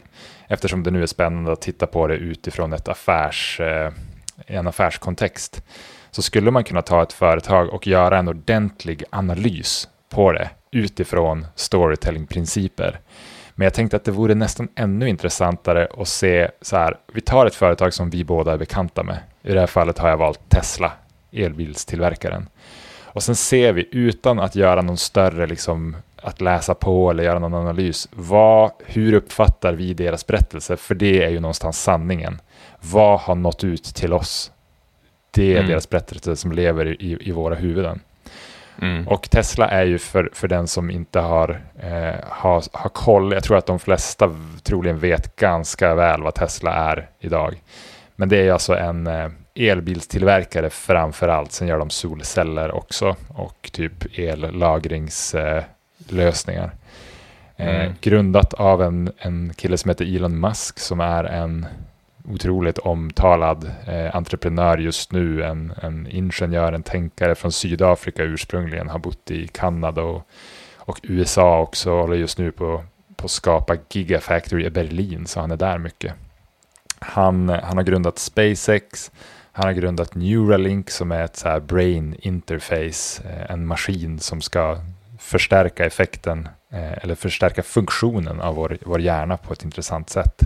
[0.48, 3.92] eftersom det nu är spännande att titta på det utifrån ett affärs, eh,
[4.46, 5.62] en affärskontext,
[6.10, 11.46] så skulle man kunna ta ett företag och göra en ordentlig analys på det utifrån
[11.54, 12.90] storytellingprinciper.
[12.90, 13.00] principer
[13.58, 17.46] men jag tänkte att det vore nästan ännu intressantare att se så här, vi tar
[17.46, 19.18] ett företag som vi båda är bekanta med.
[19.42, 20.92] I det här fallet har jag valt Tesla,
[21.32, 22.48] elbilstillverkaren.
[23.00, 27.38] Och sen ser vi utan att göra någon större, liksom, att läsa på eller göra
[27.38, 30.76] någon analys, vad, hur uppfattar vi deras berättelse?
[30.76, 32.40] För det är ju någonstans sanningen.
[32.80, 34.52] Vad har nått ut till oss?
[35.30, 35.70] Det är mm.
[35.70, 38.00] deras berättelse som lever i, i våra huvuden.
[38.82, 39.08] Mm.
[39.08, 43.44] Och Tesla är ju för, för den som inte har, eh, har, har koll, jag
[43.44, 44.30] tror att de flesta
[44.62, 47.62] troligen vet ganska väl vad Tesla är idag.
[48.16, 53.70] Men det är alltså en eh, elbilstillverkare framför allt, sen gör de solceller också och
[53.72, 56.70] typ ellagringslösningar.
[57.56, 57.92] Eh, mm.
[58.00, 61.66] grundat av en, en kille som heter Elon Musk som är en
[62.24, 68.98] otroligt omtalad eh, entreprenör just nu, en, en ingenjör, en tänkare från Sydafrika ursprungligen, har
[68.98, 70.22] bott i Kanada och,
[70.76, 72.84] och USA också, håller just nu på,
[73.16, 76.14] på att skapa Gigafactory i Berlin, så han är där mycket.
[76.98, 79.10] Han, han har grundat SpaceX,
[79.52, 84.40] han har grundat Neuralink som är ett så här brain interface, eh, en maskin som
[84.40, 84.78] ska
[85.18, 90.42] förstärka effekten eh, eller förstärka funktionen av vår, vår hjärna på ett intressant sätt.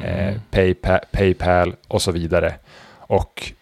[0.00, 0.34] Eh.
[0.50, 2.54] Paypal, Paypal och så vidare.
[2.98, 3.52] Och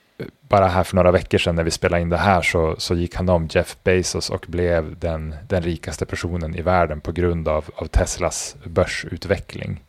[0.41, 3.15] bara här för några veckor sedan när vi spelade in det här så, så gick
[3.15, 7.65] han om Jeff Bezos och blev den, den rikaste personen i världen på grund av,
[7.75, 9.81] av Teslas börsutveckling.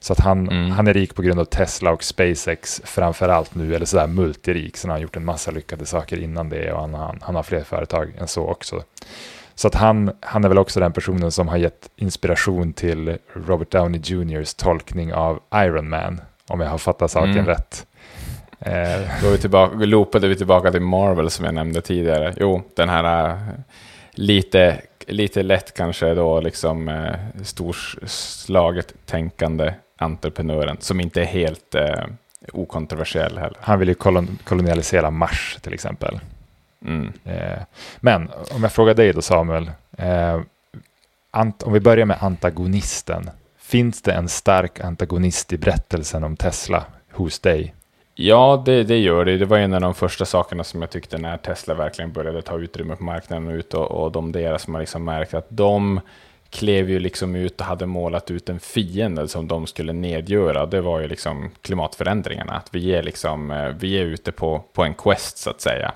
[0.00, 0.70] Så att han, mm.
[0.70, 4.76] han är rik på grund av Tesla och SpaceX framför allt nu, eller sådär multirik.
[4.76, 7.42] Sen har han gjort en massa lyckade saker innan det och han, han, han har
[7.42, 8.82] fler företag än så också.
[9.54, 13.70] Så att han, han är väl också den personen som har gett inspiration till Robert
[13.70, 17.46] Downey Jr.s tolkning av Iron Man, om jag har fattat saken mm.
[17.46, 17.86] rätt.
[18.60, 19.22] Eh.
[19.22, 22.34] Då vi tillbaka, loopade vi tillbaka till Marvel som jag nämnde tidigare.
[22.36, 23.38] Jo, den här uh,
[24.10, 32.04] lite, lite lätt kanske då liksom uh, storslaget tänkande entreprenören som inte är helt uh,
[32.52, 33.56] okontroversiell heller.
[33.60, 36.20] Han vill ju kolon kolonialisera Mars till exempel.
[36.84, 37.12] Mm.
[37.24, 37.62] Eh,
[38.00, 40.40] men om jag frågar dig då Samuel, eh,
[41.64, 43.30] om vi börjar med antagonisten.
[43.58, 47.74] Finns det en stark antagonist i berättelsen om Tesla hos dig?
[48.14, 49.38] Ja, det, det, gör det.
[49.38, 52.58] Det var en av de första sakerna som jag tyckte när Tesla verkligen började ta
[52.58, 56.00] utrymme på marknaden och ut och, och de deras som har liksom märkt att de
[56.50, 60.66] klev ju liksom ut och hade målat ut en fiende som de skulle nedgöra.
[60.66, 62.52] Det var ju liksom klimatförändringarna.
[62.52, 65.92] Att vi är, liksom, eh, vi är ute på, på en quest så att säga.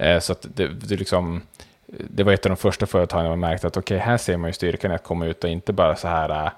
[0.00, 1.42] Eh, så att det, det, liksom,
[1.86, 4.48] det var ett av de första företagen man märkte att okej, okay, här ser man
[4.48, 6.50] ju styrkan i att komma ut och inte bara så här äh,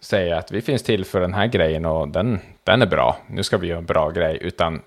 [0.00, 3.42] säga att vi finns till för den här grejen och den, den är bra, nu
[3.42, 4.82] ska vi göra en bra grej, utan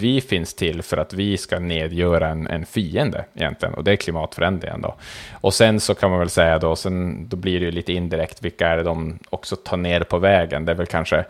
[0.00, 3.96] vi finns till för att vi ska nedgöra en, en fiende egentligen, och det är
[3.96, 4.94] klimatförändringen då.
[5.40, 8.42] Och sen så kan man väl säga då, sen, då blir det ju lite indirekt,
[8.42, 10.64] vilka är det de också tar ner på vägen?
[10.64, 11.24] Det är väl kanske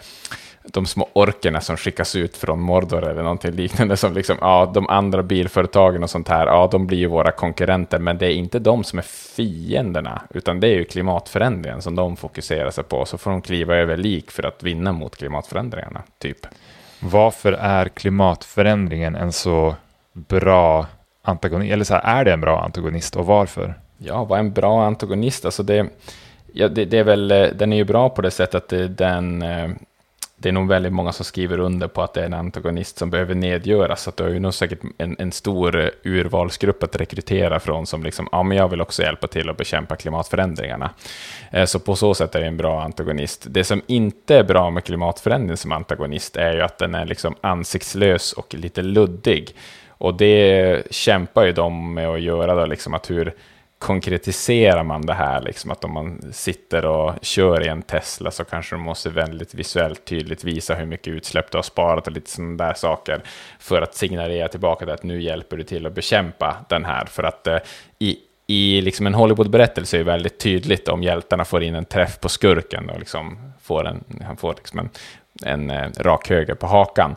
[0.72, 4.88] de små orkerna som skickas ut från Mordor eller någonting liknande som liksom, ja, de
[4.88, 8.58] andra bilföretagen och sånt här, ja, de blir ju våra konkurrenter, men det är inte
[8.58, 9.02] de som är
[9.36, 13.76] fienderna, utan det är ju klimatförändringen som de fokuserar sig på, så får de kliva
[13.76, 16.46] över lik för att vinna mot klimatförändringarna, typ.
[17.00, 19.74] Varför är klimatförändringen en så
[20.12, 20.86] bra
[21.22, 23.74] antagonist, eller så här, är det en bra antagonist och varför?
[23.98, 25.44] Ja, vad är en bra antagonist?
[25.44, 25.86] Alltså det,
[26.52, 29.70] ja, det, det är väl, den är ju bra på det sättet att den eh,
[30.40, 33.10] det är nog väldigt många som skriver under på att det är en antagonist som
[33.10, 36.96] behöver nedgöras, så att du har ju nog säkert en, en stor eh, urvalsgrupp att
[36.96, 40.90] rekrytera från som liksom, ja men jag vill också hjälpa till att bekämpa klimatförändringarna.
[41.50, 43.46] Eh, så på så sätt är det en bra antagonist.
[43.50, 47.34] Det som inte är bra med klimatförändring som antagonist är ju att den är liksom
[47.40, 49.54] ansiktslös och lite luddig.
[49.88, 53.34] Och det kämpar ju de med att göra, då, liksom att hur
[53.78, 58.44] konkretiserar man det här, liksom att om man sitter och kör i en Tesla så
[58.44, 62.30] kanske de måste väldigt visuellt tydligt visa hur mycket utsläpp du har sparat och lite
[62.30, 63.22] sådana där saker
[63.58, 67.06] för att signalera tillbaka till att nu hjälper du till att bekämpa den här.
[67.06, 67.58] För att eh,
[67.98, 72.20] i, i liksom en Hollywood-berättelse är det väldigt tydligt om hjältarna får in en träff
[72.20, 74.90] på skurken och liksom får en, han får liksom en,
[75.42, 77.16] en eh, rak höger på hakan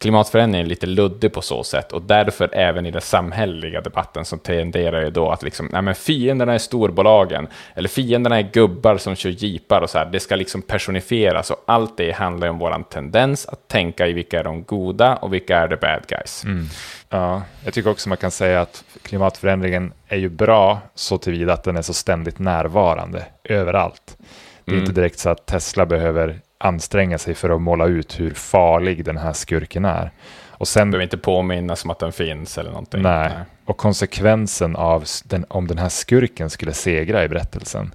[0.00, 4.36] klimatförändringen är lite luddig på så sätt och därför även i den samhälleliga debatten så
[4.36, 9.16] tenderar ju då att liksom, nej men fienderna är storbolagen eller fienderna är gubbar som
[9.16, 10.06] kör jeepar och så här.
[10.06, 14.12] Det ska liksom personifieras och allt det handlar ju om våran tendens att tänka i
[14.12, 16.44] vilka är de goda och vilka är the bad guys.
[16.44, 16.66] Mm.
[17.08, 21.64] Ja, jag tycker också man kan säga att klimatförändringen är ju bra så tillvida att
[21.64, 24.16] den är så ständigt närvarande överallt.
[24.64, 24.84] Det är mm.
[24.84, 29.16] inte direkt så att Tesla behöver anstränga sig för att måla ut hur farlig den
[29.16, 30.10] här skurken är.
[30.48, 33.02] Och sen behöver inte påminna som att den finns eller någonting.
[33.02, 33.44] Nej, nej.
[33.64, 37.94] och konsekvensen av den, om den här skurken skulle segra i berättelsen,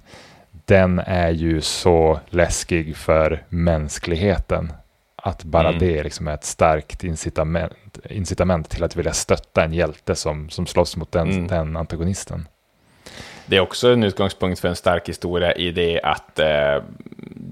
[0.64, 4.72] den är ju så läskig för mänskligheten.
[5.16, 5.78] Att bara mm.
[5.78, 10.66] det liksom är ett starkt incitament, incitament till att vilja stötta en hjälte som, som
[10.66, 11.46] slåss mot den, mm.
[11.46, 12.48] den antagonisten.
[13.46, 16.82] Det är också en utgångspunkt för en stark historia i det att eh,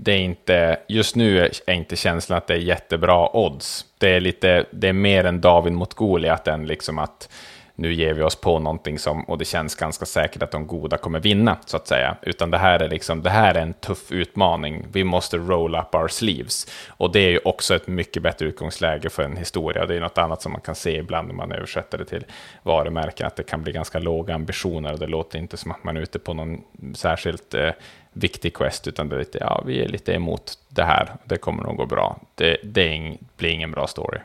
[0.05, 3.85] det är inte, just nu är inte känslan att det är jättebra odds.
[3.99, 7.29] Det är, lite, det är mer en David mot Goliat än liksom att
[7.77, 10.97] nu ger vi oss på någonting som, och det känns ganska säkert att de goda
[10.97, 12.17] kommer vinna, så att säga.
[12.23, 14.87] Utan det här är liksom, det här är en tuff utmaning.
[14.93, 16.67] Vi måste roll up our sleeves.
[16.89, 19.87] Och det är ju också ett mycket bättre utgångsläge för en historia.
[19.87, 22.25] Det är något annat som man kan se ibland när man översätter det till
[22.63, 25.97] varumärken, att det kan bli ganska låga ambitioner och det låter inte som att man
[25.97, 26.63] är ute på någon
[26.95, 27.71] särskilt eh,
[28.13, 31.63] viktig quest, utan det är lite, ja, vi är lite emot det här, det kommer
[31.63, 32.21] nog gå bra.
[32.35, 34.19] Det, det ing, blir ingen bra story.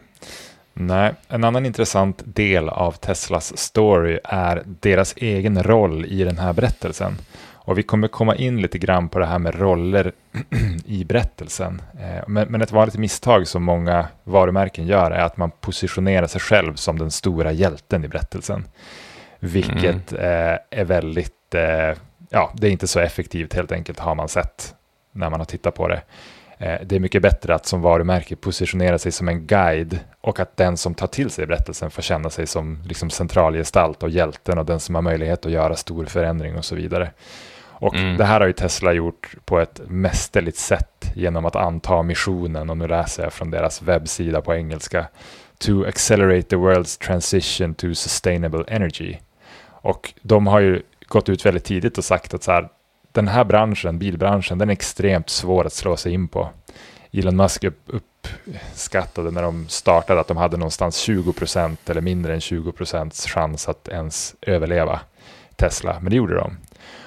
[0.82, 6.54] Nej, en annan intressant del av Teslas story är deras egen roll i den här
[6.54, 7.18] berättelsen.
[7.52, 10.12] Och vi kommer komma in lite grann på det här med roller
[10.86, 11.82] i berättelsen.
[12.00, 16.76] Eh, men, ett vanligt misstag som många varumärken gör är att man positionerar sig själv
[16.76, 18.66] som den stora hjälten i berättelsen.
[19.40, 20.60] Vilket mm.
[20.70, 21.98] är väldigt, eh,
[22.30, 24.76] ja, det är inte så effektivt helt enkelt har man sett
[25.12, 26.02] när man har tittat på det.
[26.60, 30.58] Eh, det är mycket bättre att som varumärke positionera sig som en guide och att
[30.58, 34.66] den som tar till sig berättelsen får känna sig som liksom centralgestalt och hjälten och
[34.66, 37.12] den som har möjlighet att göra stor förändring och så vidare.
[37.82, 38.18] Och mm.
[38.18, 42.78] det här har ju Tesla gjort på ett mästerligt sätt genom att anta missionen, och
[42.78, 45.08] nu läser jag från deras webbsida på engelska,
[45.58, 49.18] to accelerate the world's transition to sustainable energy.
[49.82, 52.70] Och de har ju gått ut väldigt tidigt och sagt att så här,
[53.12, 56.50] den här branschen, bilbranschen, den är extremt svår att slå sig in på.
[57.12, 62.42] Elon Musk uppskattade när de startade att de hade någonstans 20 procent eller mindre än
[62.42, 65.00] 20 procents chans att ens överleva
[65.56, 66.58] Tesla, men det gjorde de.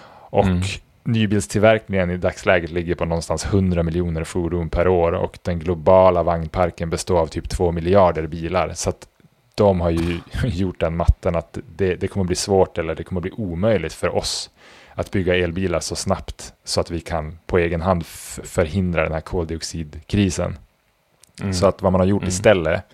[0.09, 0.63] Och mm.
[1.03, 6.91] nybilstillverkningen i dagsläget ligger på någonstans 100 miljoner fordon per år och den globala vagnparken
[6.91, 8.73] består av typ 2 miljarder bilar.
[8.75, 9.09] Så att
[9.55, 13.21] de har ju gjort den matten att det, det kommer bli svårt eller det kommer
[13.21, 14.51] bli omöjligt för oss
[14.95, 19.21] att bygga elbilar så snabbt så att vi kan på egen hand förhindra den här
[19.21, 20.59] koldioxidkrisen.
[21.41, 21.55] Mm.
[21.55, 22.29] Så att vad man har gjort mm.
[22.29, 22.85] istället,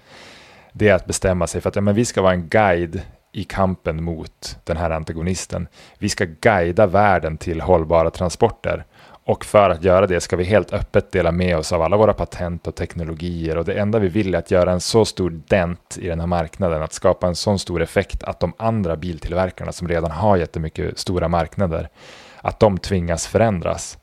[0.73, 3.45] det är att bestämma sig för att ja, men vi ska vara en guide i
[3.45, 5.69] kampen mot den här antagonisten.
[5.99, 8.85] Vi ska guida världen till hållbara transporter.
[9.29, 12.15] Och för att göra det ska vi helt öppet dela med oss av alla våra
[12.15, 13.59] patent och teknologier.
[13.59, 16.27] Och det enda vi vill är att göra en så stor dent i den här
[16.27, 20.99] marknaden, att skapa en så stor effekt att de andra biltillverkarna som redan har jättemycket
[20.99, 21.89] stora marknader,
[22.41, 23.99] att de tvingas förändras.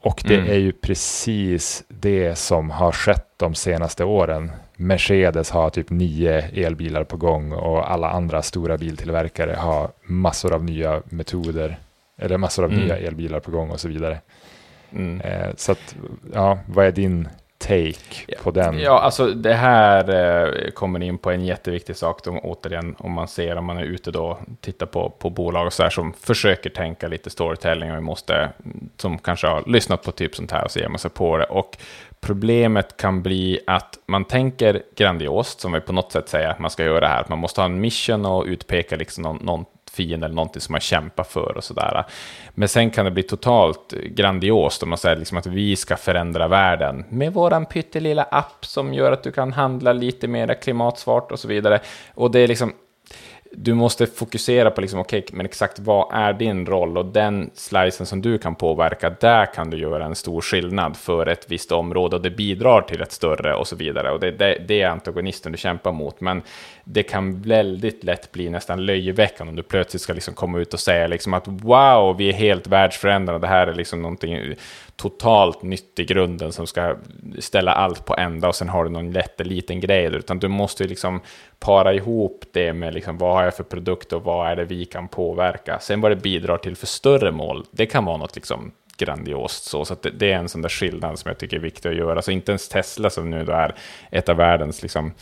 [0.00, 0.50] Och det mm.
[0.50, 4.52] är ju precis det som har skett de senaste åren.
[4.76, 10.64] Mercedes har typ nio elbilar på gång och alla andra stora biltillverkare har massor av
[10.64, 11.78] nya metoder
[12.18, 12.84] eller massor av mm.
[12.84, 14.20] nya elbilar på gång och så vidare.
[14.92, 15.20] Mm.
[15.20, 15.96] Eh, så att,
[16.32, 17.28] ja, vad är din
[17.58, 18.78] take på den?
[18.78, 23.28] Ja, alltså det här eh, kommer in på en jätteviktig sak, då, återigen, om man
[23.28, 26.70] ser, om man är ute då, tittar på, på bolag och så här, som försöker
[26.70, 28.52] tänka lite storytelling och vi måste,
[28.96, 31.44] som kanske har lyssnat på typ sånt här och så ger man sig på det.
[31.44, 31.76] Och
[32.20, 36.70] problemet kan bli att man tänker grandiost, som vi på något sätt säger att man
[36.70, 40.26] ska göra här, att man måste ha en mission och utpeka liksom någon, någon fiende
[40.26, 42.04] eller någonting som man kämpar för och sådär.
[42.54, 46.48] Men sen kan det bli totalt grandiost om man säger liksom att vi ska förändra
[46.48, 51.38] världen med våran pyttelilla app som gör att du kan handla lite mer klimatsvart och
[51.38, 51.80] så vidare.
[52.14, 52.72] Och det är liksom
[53.52, 56.98] du måste fokusera på liksom, okay, men exakt vad är din roll?
[56.98, 61.26] Och den slicen som du kan påverka, där kan du göra en stor skillnad för
[61.26, 64.10] ett visst område och det bidrar till ett större och så vidare.
[64.10, 66.42] Och det, det, det är antagonisten du kämpar mot, men
[66.84, 70.80] det kan väldigt lätt bli nästan löjeväckande om du plötsligt ska liksom komma ut och
[70.80, 74.54] säga liksom att wow, vi är helt världsförändrande, det här är liksom någonting
[75.00, 76.96] totalt nytt i grunden som ska
[77.38, 81.20] ställa allt på ända och sen har du någon jätteliten grej utan du måste liksom
[81.58, 84.84] para ihop det med liksom, vad har jag för produkt och vad är det vi
[84.84, 85.78] kan påverka.
[85.80, 89.84] Sen vad det bidrar till för större mål, det kan vara något liksom grandiost så,
[89.84, 92.22] så det, det, är en sån där skillnad som jag tycker är viktig att göra.
[92.22, 93.74] Så inte ens Tesla som nu då är
[94.10, 95.12] ett av världens liksom,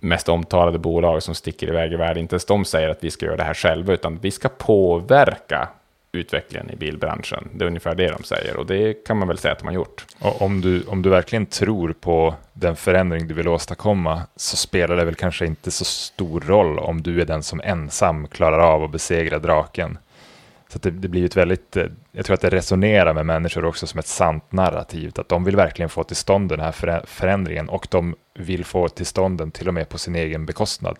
[0.00, 3.26] mest omtalade bolag som sticker iväg i världen, inte ens de säger att vi ska
[3.26, 5.68] göra det här själva, utan vi ska påverka
[6.12, 7.48] utvecklingen i bilbranschen.
[7.54, 9.74] Det är ungefär det de säger och det kan man väl säga att de har
[9.74, 10.06] gjort.
[10.18, 14.96] Och om, du, om du verkligen tror på den förändring du vill åstadkomma så spelar
[14.96, 18.82] det väl kanske inte så stor roll om du är den som ensam klarar av
[18.84, 19.98] att besegra draken.
[20.72, 23.86] Så det, det, blir ett väldigt, eh, jag tror att det resonerar med människor också
[23.86, 27.86] som ett sant narrativ, att de vill verkligen få till stånd den här förändringen och
[27.90, 30.98] de vill få till stånd den till och med på sin egen bekostnad.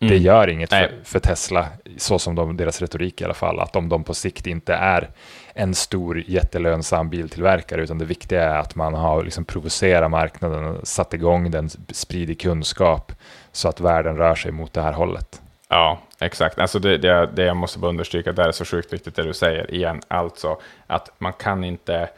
[0.00, 0.10] Mm.
[0.10, 3.76] Det gör inget för, för, Tesla, så som de, deras retorik i alla fall, att
[3.76, 5.10] om de på sikt inte är
[5.54, 11.14] en stor jättelönsam biltillverkare, utan det viktiga är att man har liksom provocerat marknaden, satt
[11.14, 13.12] igång den, spridit kunskap
[13.52, 15.42] så att världen rör sig mot det här hållet.
[15.68, 16.58] Ja, exakt.
[16.58, 19.34] Alltså det, det, det jag måste bara understryka, det är så sjukt viktigt det du
[19.34, 22.08] säger igen, alltså att man kan inte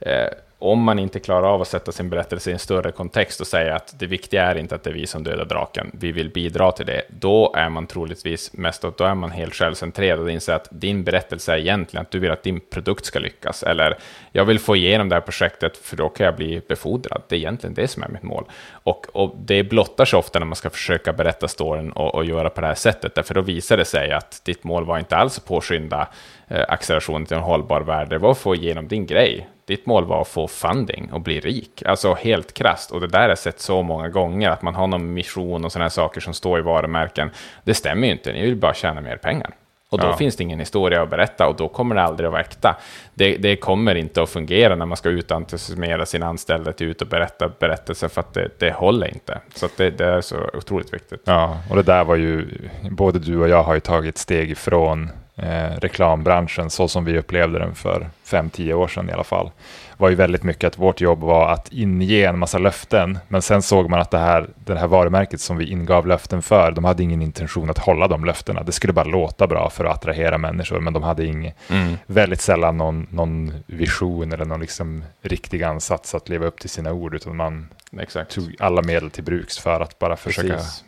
[0.00, 0.28] eh,
[0.58, 3.76] om man inte klarar av att sätta sin berättelse i en större kontext och säga
[3.76, 6.72] att det viktiga är inte att det är vi som dödar draken, vi vill bidra
[6.72, 10.68] till det, då är man troligtvis mest, då är man helt självcentrerad och inser att
[10.70, 13.98] din berättelse är egentligen att du vill att din produkt ska lyckas, eller
[14.32, 17.22] jag vill få igenom det här projektet för då kan jag bli befordrad.
[17.28, 18.44] Det är egentligen det som är mitt mål.
[18.70, 22.50] Och, och det blottar sig ofta när man ska försöka berätta storyn och, och göra
[22.50, 25.38] på det här sättet, därför då visar det sig att ditt mål var inte alls
[25.38, 26.08] att påskynda
[26.48, 30.04] eh, accelerationen till en hållbar värld, det var att få igenom din grej ditt mål
[30.04, 31.82] var att få funding och bli rik.
[31.86, 32.90] Alltså helt krast.
[32.90, 35.72] Och det där har jag sett så många gånger, att man har någon mission och
[35.72, 37.30] sådana saker som står i varumärken.
[37.64, 39.50] Det stämmer ju inte, ni vill bara tjäna mer pengar.
[39.90, 40.16] Och då ja.
[40.16, 42.76] finns det ingen historia att berätta och då kommer det aldrig att vara äkta.
[43.14, 47.08] Det, det kommer inte att fungera när man ska utentusiasmera sina anställda till ut och
[47.08, 49.40] berätta berättelser för att det, det håller inte.
[49.54, 51.22] Så det, det, är så otroligt viktigt.
[51.24, 52.46] Ja, och det där var ju,
[52.90, 57.58] både du och jag har ju tagit steg ifrån eh, reklambranschen så som vi upplevde
[57.58, 59.50] den för 5-10 år sedan i alla fall
[59.96, 63.62] var ju väldigt mycket att vårt jobb var att inge en massa löften men sen
[63.62, 67.02] såg man att det här, det här varumärket som vi ingav löften för de hade
[67.02, 68.62] ingen intention att hålla de löftena.
[68.62, 71.96] Det skulle bara låta bra för att attrahera människor men de hade ing, mm.
[72.06, 76.92] väldigt sällan någon, någon vision eller någon liksom riktig ansats att leva upp till sina
[76.92, 77.68] ord utan man
[78.00, 78.30] Exakt.
[78.34, 80.84] tog alla medel till bruks för att bara försöka Precis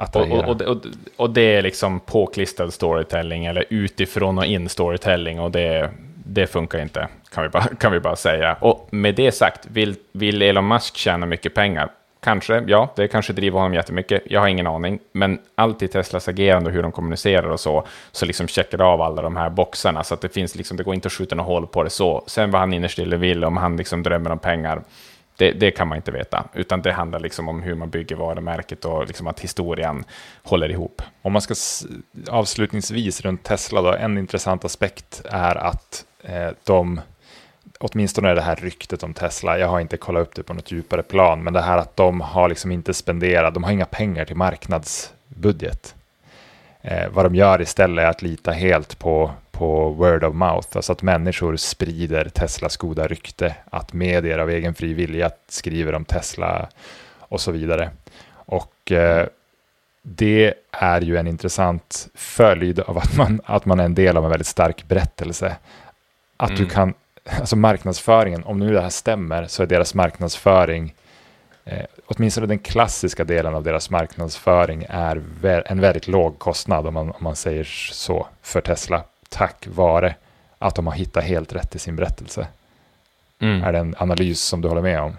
[0.00, 0.46] attrahera.
[0.46, 0.86] Och, och, och,
[1.16, 5.90] och, det är liksom påklistrad storytelling eller utifrån och in storytelling och det,
[6.24, 8.56] det funkar inte, kan vi, bara, kan vi bara säga.
[8.60, 11.90] Och med det sagt, vill, vill Elon Musk tjäna mycket pengar?
[12.22, 14.22] Kanske, ja, det kanske driver honom jättemycket.
[14.26, 14.98] Jag har ingen aning.
[15.12, 19.02] Men allt i Teslas agerande och hur de kommunicerar och så, så liksom checkar av
[19.02, 20.04] alla de här boxarna.
[20.04, 22.24] Så att det finns liksom, det går inte att skjuta något hål på det så.
[22.26, 24.82] Sen vad han innerst inne vill, om han liksom drömmer om pengar,
[25.40, 28.84] det, det, kan man inte veta, utan det handlar liksom om hur man bygger varumärket
[28.84, 30.04] och liksom att historien
[30.42, 31.02] håller ihop.
[31.22, 31.54] Om man ska
[32.30, 37.00] avslutningsvis runt Tesla, då, en intressant aspekt är att eh, de
[37.78, 40.72] åtminstone är det här ryktet om Tesla, jag har inte kollat upp det på något
[40.72, 44.24] djupare plan, men det här att de har liksom inte spenderat, de har inga pengar
[44.24, 45.94] till marknadsbudget.
[46.82, 49.30] Eh, vad de gör istället är att lita helt på,
[49.60, 54.74] på word of mouth, alltså att människor sprider Teslas goda rykte, att medier av egen
[54.74, 56.68] fri vilja skriver om Tesla
[57.18, 57.90] och så vidare.
[58.32, 59.26] Och eh,
[60.02, 64.24] det är ju en intressant följd av att man, att man är en del av
[64.24, 65.56] en väldigt stark berättelse.
[66.36, 66.62] Att mm.
[66.62, 70.94] du kan alltså marknadsföringen, om nu det här stämmer, så är deras marknadsföring,
[71.64, 75.22] eh, åtminstone den klassiska delen av deras marknadsföring, är
[75.66, 80.14] en väldigt låg kostnad, om man, om man säger så, för Tesla, tack vare
[80.58, 82.46] att de har hittat helt rätt i sin berättelse.
[83.38, 83.64] Mm.
[83.64, 85.16] Är det en analys som du håller med om?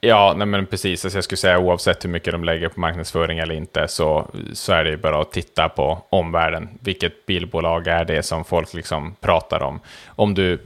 [0.00, 1.04] Ja, nej men precis.
[1.04, 4.72] Alltså jag skulle säga oavsett hur mycket de lägger på marknadsföring eller inte så, så
[4.72, 6.68] är det ju bara att titta på omvärlden.
[6.80, 9.80] Vilket bilbolag är det som folk liksom pratar om?
[10.06, 10.58] Om du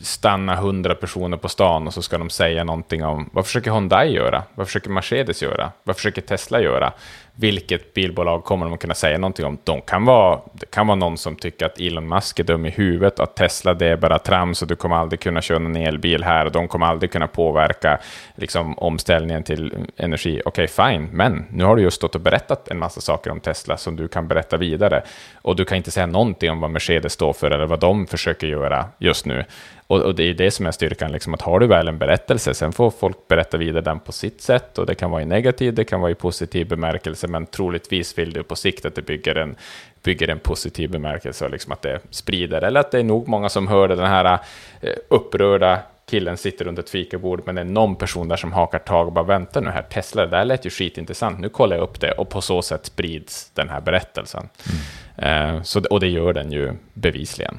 [0.00, 4.12] stannar hundra personer på stan och så ska de säga någonting om vad försöker Hyundai
[4.12, 4.42] göra?
[4.54, 5.72] Vad försöker Mercedes göra?
[5.82, 6.92] Vad försöker Tesla göra?
[7.40, 9.58] Vilket bilbolag kommer de att kunna säga någonting om?
[9.64, 12.70] De kan vara, det kan vara någon som tycker att Elon Musk är dum i
[12.70, 16.24] huvudet, att Tesla det är bara trams och du kommer aldrig kunna köra en elbil
[16.24, 17.98] här och de kommer aldrig kunna påverka
[18.34, 20.42] liksom, omställningen till energi.
[20.44, 23.40] Okej, okay, fine, men nu har du just stått och berättat en massa saker om
[23.40, 25.02] Tesla som du kan berätta vidare
[25.34, 28.46] och du kan inte säga någonting om vad Mercedes står för eller vad de försöker
[28.46, 29.44] göra just nu.
[29.90, 32.54] Och, och, det är det som är styrkan, liksom, att har du väl en berättelse,
[32.54, 35.74] sen får folk berätta vidare den på sitt sätt, och det kan vara i negativ,
[35.74, 39.34] det kan vara i positiv bemärkelse, men troligtvis vill du på sikt att det bygger
[39.34, 39.56] en,
[40.02, 43.48] bygger en positiv bemärkelse, och liksom att det sprider, eller att det är nog många
[43.48, 44.38] som hör den här
[44.80, 48.78] eh, upprörda killen sitter runt ett fikabord, men det är någon person där som hakar
[48.78, 51.82] tag och bara väntar nu här, Tesla, det där lät ju skitintressant, nu kollar jag
[51.82, 54.48] upp det, och på så sätt sprids den här berättelsen.
[55.18, 55.56] Mm.
[55.56, 57.58] Eh, så, och det gör den ju bevisligen.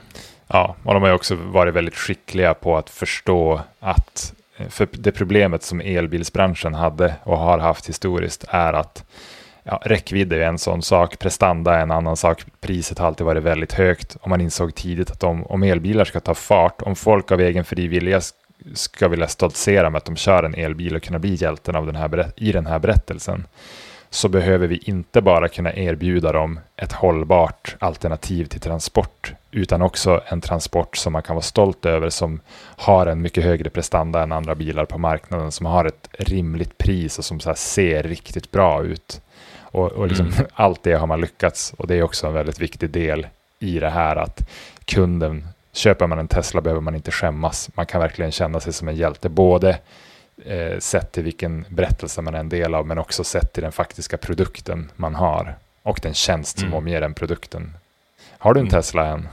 [0.53, 4.87] Ja, och de har ju också varit väldigt skickliga på att förstå att eh, för
[4.91, 9.05] det problemet som elbilsbranschen hade och har haft historiskt är att
[9.63, 13.43] ja, räckvidd är en sån sak, prestanda är en annan sak, priset har alltid varit
[13.43, 17.31] väldigt högt och man insåg tidigt att om, om elbilar ska ta fart, om folk
[17.31, 18.21] av egen fri vilja
[18.73, 21.95] ska vilja stoltsera med att de kör en elbil och kunna bli hjälten av den
[21.95, 23.47] här, i den här berättelsen,
[24.13, 30.21] så behöver vi inte bara kunna erbjuda dem ett hållbart alternativ till transport, utan också
[30.27, 34.31] en transport som man kan vara stolt över, som har en mycket högre prestanda än
[34.31, 39.21] andra bilar på marknaden, som har ett rimligt pris och som ser riktigt bra ut.
[39.61, 40.45] Och, och liksom, mm.
[40.53, 43.27] allt det har man lyckats och det är också en väldigt viktig del
[43.59, 44.49] i det här att
[44.85, 47.69] kunden, köper man en Tesla behöver man inte skämmas.
[47.73, 49.77] Man kan verkligen känna sig som en hjälte, både
[50.45, 53.71] eh, sett till vilken berättelse man är en del av, men också sett till den
[53.71, 56.77] faktiska produkten man har och den tjänst som mm.
[56.77, 57.73] omger den produkten.
[58.37, 58.71] Har du en mm.
[58.71, 59.27] Tesla än?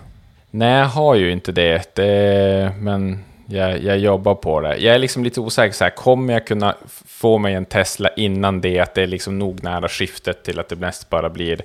[0.51, 4.77] Nej, jag har ju inte det, det men jag, jag, jobbar på det.
[4.77, 6.77] Jag är liksom lite osäker, så här, kommer jag kunna
[7.07, 10.69] få mig en Tesla innan det, att det är liksom nog nära skiftet till att
[10.69, 11.61] det mest bara blir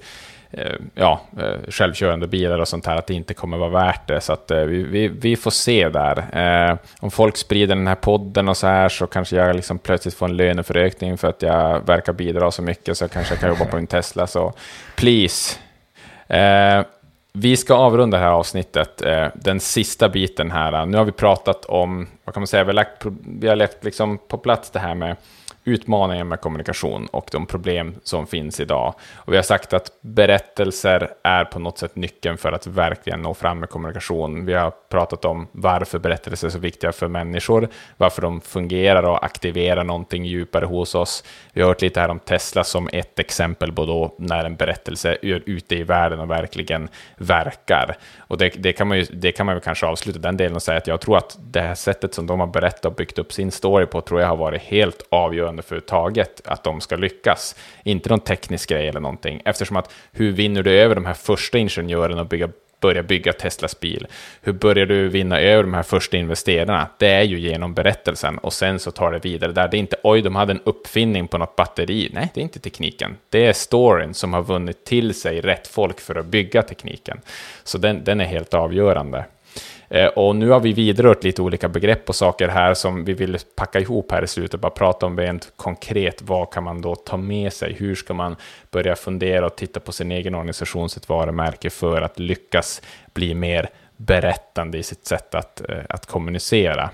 [0.57, 4.21] Eh, ja, eh, självkörande bilar och sånt här, att det inte kommer vara värt det.
[4.21, 6.77] Så att eh, vi, vi, vi får se där.
[6.99, 10.25] om folk sprider den här podden och så här så kanske jag liksom plötsligt får
[10.25, 13.77] en löneförökning för att jag verkar bidra så mycket så kanske jag kan jobba på
[13.77, 14.27] en Tesla.
[14.27, 14.53] Så
[14.95, 15.55] please.
[17.33, 19.01] vi ska avrunda det här avsnittet,
[19.33, 20.85] den sista biten här.
[20.85, 23.83] Nu har vi pratat om, vad kan man säga, vi har lagt, vi har lagt
[23.83, 25.15] liksom på plats det här med
[25.65, 28.93] utmaningen med kommunikation och de problem som finns idag.
[29.15, 33.33] Och vi har sagt att berättelser är på något sätt nyckeln för att verkligen nå
[33.33, 34.45] fram med kommunikation.
[34.45, 39.25] Vi har pratat om varför berättelser är så viktiga för människor, varför de fungerar och
[39.25, 41.23] aktiverar någonting djupare hos oss.
[41.53, 45.17] Vi har hört lite här om Tesla som ett exempel på då när en berättelse
[45.21, 47.97] är ute i världen och verkligen verkar.
[48.17, 50.63] Och det, det kan man ju det kan man väl kanske avsluta den delen och
[50.63, 53.33] säga att jag tror att det här sättet som de har berättat och byggt upp
[53.33, 57.55] sin story på tror jag har varit helt avgörande företaget att de ska lyckas.
[57.83, 61.57] Inte någon teknisk grej eller någonting, eftersom att hur vinner du över de här första
[61.57, 62.49] ingenjörerna och bygga
[62.83, 64.07] börja bygga Teslas bil?
[64.41, 66.87] Hur börjar du vinna över de här första investerarna?
[66.97, 69.67] Det är ju genom berättelsen och sen så tar det vidare där.
[69.67, 72.09] Det är inte oj, de hade en uppfinning på något batteri.
[72.13, 73.17] Nej, det är inte tekniken.
[73.29, 77.21] Det är storyn som har vunnit till sig rätt folk för att bygga tekniken.
[77.63, 79.25] Så den, den är helt avgörande.
[79.93, 83.37] Eh, och nu har vi vidrört lite olika begrepp och saker här som vi vill
[83.55, 87.17] packa ihop här i slutet, bara prata om rent konkret, vad kan man då ta
[87.17, 87.73] med sig?
[87.73, 88.35] Hur ska man
[88.71, 92.81] börja fundera och titta på sin egen organisation, sitt varumärke för att lyckas
[93.13, 96.89] bli mer berättande i sitt sätt att, eh, att kommunicera?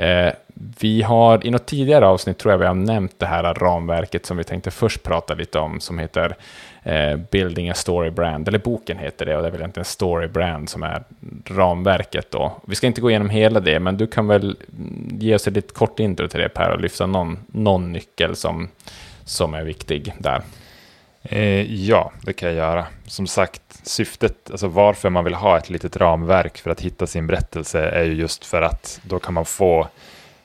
[0.00, 0.32] Eh,
[0.80, 4.36] vi har i något tidigare avsnitt tror jag vi har nämnt det här ramverket som
[4.36, 6.36] vi tänkte först prata lite om, som heter
[6.82, 10.28] eh, Building a Story Brand, eller boken heter det, och det är väl egentligen Story
[10.28, 11.02] Brand som är
[11.44, 12.52] ramverket då.
[12.66, 14.56] Vi ska inte gå igenom hela det, men du kan väl
[15.10, 18.68] ge oss ett kort intro till det Per, och lyfta någon, någon nyckel som,
[19.24, 20.42] som är viktig där.
[21.22, 22.86] Eh, ja, det kan jag göra.
[23.06, 27.26] Som sagt, syftet, alltså varför man vill ha ett litet ramverk för att hitta sin
[27.26, 29.88] berättelse är ju just för att då kan man få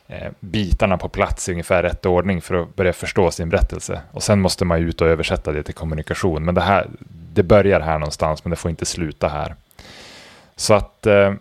[0.07, 4.01] eh, bitarna på plats i ungefär rätt ordning för att börja förstå sin berättelse.
[4.11, 6.45] Och sen måste man ju ut och översätta det till kommunikation.
[6.45, 6.87] Men det, här,
[7.33, 9.55] det börjar här någonstans, men det får inte sluta här.
[10.55, 11.33] Så att eh,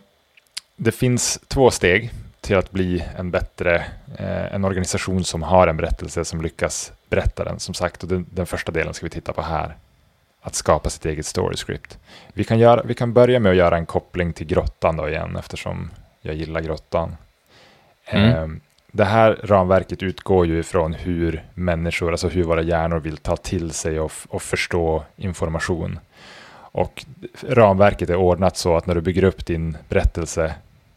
[0.76, 3.74] det finns två steg till att bli en bättre,
[4.18, 7.58] eh, en organisation som har en berättelse som lyckas berätta den.
[7.58, 9.76] Som sagt, och den, den första delen ska vi titta på här.
[10.40, 11.98] Att skapa sitt eget story script.
[12.32, 15.36] Vi kan, göra, vi kan börja med att göra en koppling till grottan då igen,
[15.36, 17.16] eftersom jag gillar grottan.
[18.06, 18.30] Mm.
[18.30, 18.58] Eh,
[18.92, 23.70] det här ramverket utgår ju ifrån hur människor, alltså hur våra hjärnor vill ta till
[23.70, 25.98] sig och, och förstå information.
[26.74, 27.04] Och
[27.42, 30.54] ramverket är ordnat så att när du bygger upp din berättelse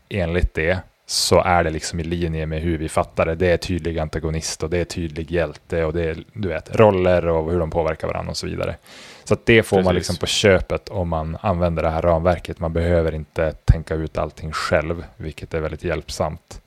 [0.10, 0.80] enligt det
[1.10, 3.36] så är det liksom i linje med hur vi fattar det.
[3.36, 7.28] Det är tydlig antagonist och det är tydlig hjälte och det är du vet, roller
[7.28, 8.76] och hur de påverkar varandra och så vidare.
[9.24, 9.86] Så det får Precis.
[9.86, 12.60] man liksom på köpet om man använder det här ramverket.
[12.60, 16.62] Man behöver inte tänka ut allting själv, vilket är väldigt hjälpsamt.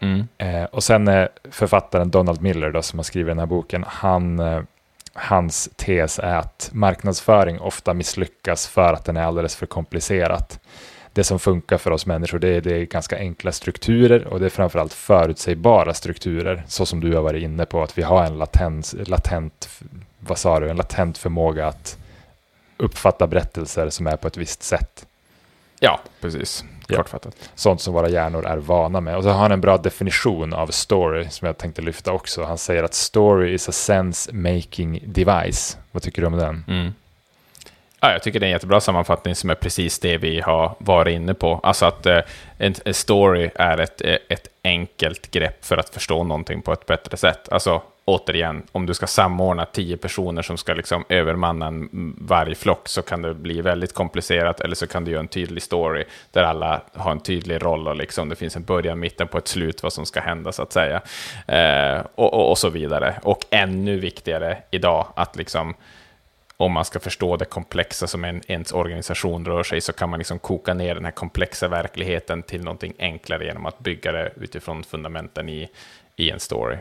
[0.00, 0.28] Mm.
[0.38, 4.38] Eh, och sen är författaren Donald Miller då, som har skrivit den här boken, han,
[4.38, 4.62] eh,
[5.12, 10.60] hans tes är att marknadsföring ofta misslyckas för att den är alldeles för komplicerat
[11.14, 14.46] det som funkar för oss människor det är, det är ganska enkla strukturer och det
[14.46, 16.64] är framförallt förutsägbara strukturer.
[16.68, 19.68] Så som du har varit inne på, att vi har en latens, latent,
[20.20, 21.98] vad sa du, en latent förmåga att
[22.76, 25.06] uppfatta berättelser som är på ett visst sätt.
[25.80, 26.64] Ja, precis.
[26.88, 27.36] Kortfattat.
[27.40, 27.46] Ja.
[27.54, 29.16] Sånt som våra hjärnor är vana med.
[29.16, 32.44] Och så har han en bra definition av story som jag tänkte lyfta också.
[32.44, 35.78] Han säger att story is a sense making device.
[35.92, 36.64] Vad tycker du om den?
[36.68, 36.92] Mm.
[38.04, 41.14] Ja, jag tycker det är en jättebra sammanfattning som är precis det vi har varit
[41.14, 41.60] inne på.
[41.62, 42.20] Alltså att eh,
[42.58, 46.86] en, en, story är ett, eh, ett enkelt grepp för att förstå någonting på ett
[46.86, 47.48] bättre sätt.
[47.52, 52.88] Alltså återigen, om du ska samordna tio personer som ska liksom övermanna en mm, vargflock
[52.88, 56.42] så kan det bli väldigt komplicerat, eller så kan du göra en tydlig story där
[56.42, 59.82] alla har en tydlig roll och liksom det finns en början, mitten på ett slut
[59.82, 61.00] vad som ska hända så att säga.
[61.46, 63.14] Eh, och, och, och, så vidare.
[63.22, 65.74] Och ännu viktigare idag att liksom
[66.56, 70.18] om man ska förstå det komplexa som en, ens organisation rör sig, så kan man
[70.18, 74.84] liksom koka ner den här komplexa verkligheten till någonting enklare genom att bygga det utifrån
[74.84, 75.68] fundamenten i,
[76.16, 76.76] i en story.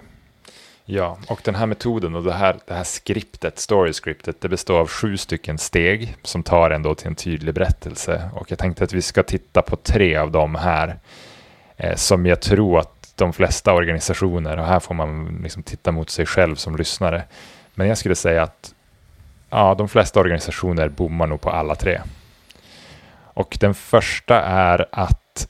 [0.86, 4.88] Ja, och den här metoden och det här, det här skriptet, story-skriptet, det består av
[4.88, 8.30] sju stycken steg som tar ändå till en tydlig berättelse.
[8.34, 11.00] Och jag tänkte att vi ska titta på tre av dem här,
[11.78, 16.10] eh, som jag tror att de flesta organisationer, och här får man liksom titta mot
[16.10, 17.24] sig själv som lyssnare,
[17.76, 18.73] men jag skulle säga att
[19.54, 22.02] ja, de flesta organisationer bommar nog på alla tre.
[23.34, 25.48] Och den första är att,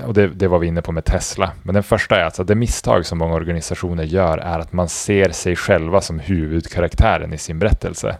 [0.00, 2.54] och det, det var vi inne på med Tesla, men den första är alltså det
[2.54, 7.58] misstag som många organisationer gör är att man ser sig själva som huvudkaraktären i sin
[7.58, 8.16] berättelse.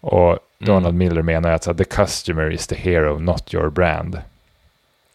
[0.00, 0.38] Och mm.
[0.58, 4.22] Donald Miller menar att the customer is the hero, not your brand.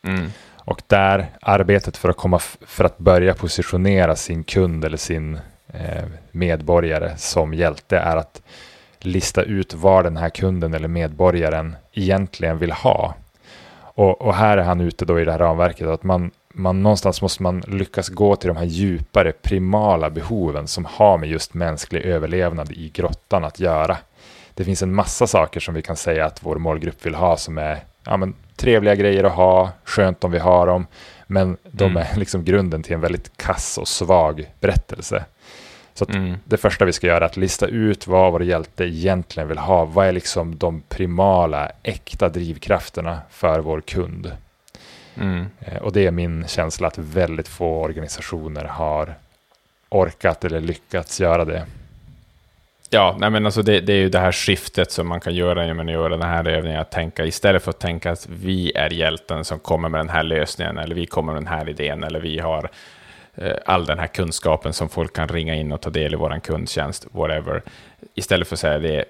[0.03, 0.31] Mm.
[0.55, 5.39] Och där arbetet för att, komma för att börja positionera sin kund eller sin
[5.73, 8.41] eh, medborgare som hjälte är att
[8.99, 13.15] lista ut vad den här kunden eller medborgaren egentligen vill ha.
[13.79, 17.21] Och, och här är han ute då i det här ramverket att man, man någonstans
[17.21, 22.01] måste man lyckas gå till de här djupare primala behoven som har med just mänsklig
[22.01, 23.97] överlevnad i grottan att göra.
[24.53, 27.57] Det finns en massa saker som vi kan säga att vår målgrupp vill ha som
[27.57, 30.87] är ja, men, trevliga grejer att ha, skönt om vi har dem,
[31.27, 31.97] men de mm.
[31.97, 35.25] är liksom grunden till en väldigt kass och svag berättelse.
[35.97, 36.37] Så mm.
[36.43, 39.85] det första vi ska göra är att lista ut vad vår hjälte egentligen vill ha.
[39.85, 44.31] Vad är liksom de primala, äkta drivkrafterna för vår kund?
[45.15, 45.45] Mm.
[45.59, 49.15] Eh, och det är min känsla att väldigt få organisationer har
[49.89, 51.65] orkat eller lyckats göra det.
[52.89, 55.65] Ja, nej men alltså det, det, är ju det här skiftet som man kan göra
[55.65, 58.89] när man gör den här övningen, att tänka istället för att tänka att vi är
[58.93, 62.19] hjälten som kommer med den här lösningen, eller vi kommer med den här idén, eller
[62.19, 62.69] vi har
[63.38, 66.39] Eh, all den här kunskapen som folk kan ringa in och ta del i vår
[66.39, 67.61] kundtjänst, whatever.
[68.14, 69.05] Istället för att säga det,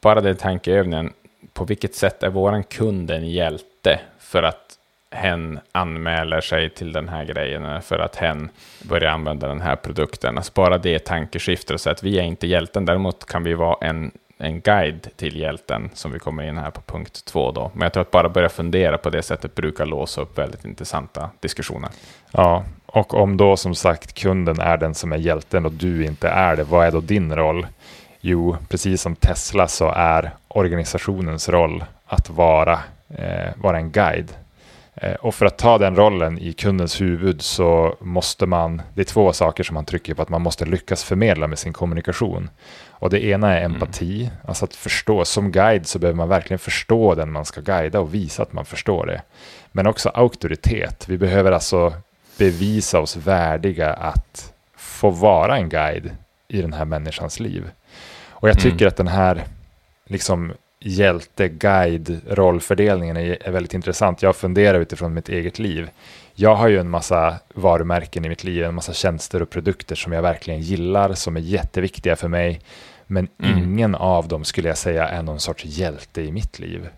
[0.00, 1.12] bara den tankeövningen,
[1.52, 4.78] på vilket sätt är vår kund en hjälte för att
[5.10, 8.48] hen anmäler sig till den här grejen för att hen
[8.82, 10.36] börjar använda den här produkten.
[10.36, 14.10] Alltså bara det tankeskiftet, så att vi är inte hjälten, däremot kan vi vara en,
[14.38, 17.70] en guide till hjälten, som vi kommer in här på punkt två då.
[17.74, 21.30] Men jag tror att bara börja fundera på det sättet brukar låsa upp väldigt intressanta
[21.40, 21.90] diskussioner.
[22.30, 26.28] Ja, och om då som sagt kunden är den som är hjälten och du inte
[26.28, 27.66] är det, vad är då din roll?
[28.20, 32.78] Jo, precis som Tesla så är organisationens roll att vara,
[33.08, 34.32] eh, vara en guide
[35.20, 39.32] och för att ta den rollen i kundens huvud så måste man, det är två
[39.32, 42.50] saker som man trycker på, att man måste lyckas förmedla med sin kommunikation.
[42.90, 43.72] Och det ena är mm.
[43.72, 44.36] empati, mm.
[44.44, 45.24] alltså att förstå.
[45.24, 48.64] Som guide så behöver man verkligen förstå den man ska guida och visa att man
[48.64, 49.22] förstår det.
[49.72, 51.08] Men också auktoritet.
[51.08, 51.92] Vi behöver alltså
[52.38, 56.10] bevisa oss värdiga att få vara en guide
[56.48, 57.70] i den här människans liv.
[58.28, 58.88] Och jag tycker mm.
[58.88, 59.44] att den här
[60.06, 60.52] liksom
[60.84, 64.22] hjälte-guide-rollfördelningen är, väldigt intressant.
[64.22, 65.90] Jag funderar utifrån mitt eget liv.
[66.34, 70.12] Jag har ju en massa varumärken i mitt liv, en massa tjänster och produkter som
[70.12, 72.60] jag verkligen gillar, som är jätteviktiga för mig.
[73.06, 73.58] Men mm.
[73.58, 76.88] ingen av dem skulle jag säga är någon sorts hjälte i mitt liv.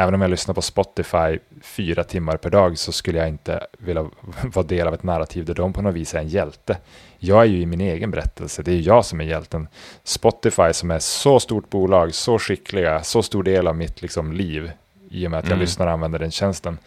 [0.00, 4.02] Även om jag lyssnar på Spotify fyra timmar per dag så skulle jag inte vilja
[4.44, 6.76] vara del av ett narrativ där de på något vis är en hjälte.
[7.18, 9.68] Jag är ju i min egen berättelse, det är jag som är hjälten.
[10.04, 14.72] Spotify som är så stort bolag, så skickliga, så stor del av mitt liksom, liv
[15.10, 15.60] i och med att jag mm.
[15.60, 16.78] lyssnar och använder den tjänsten.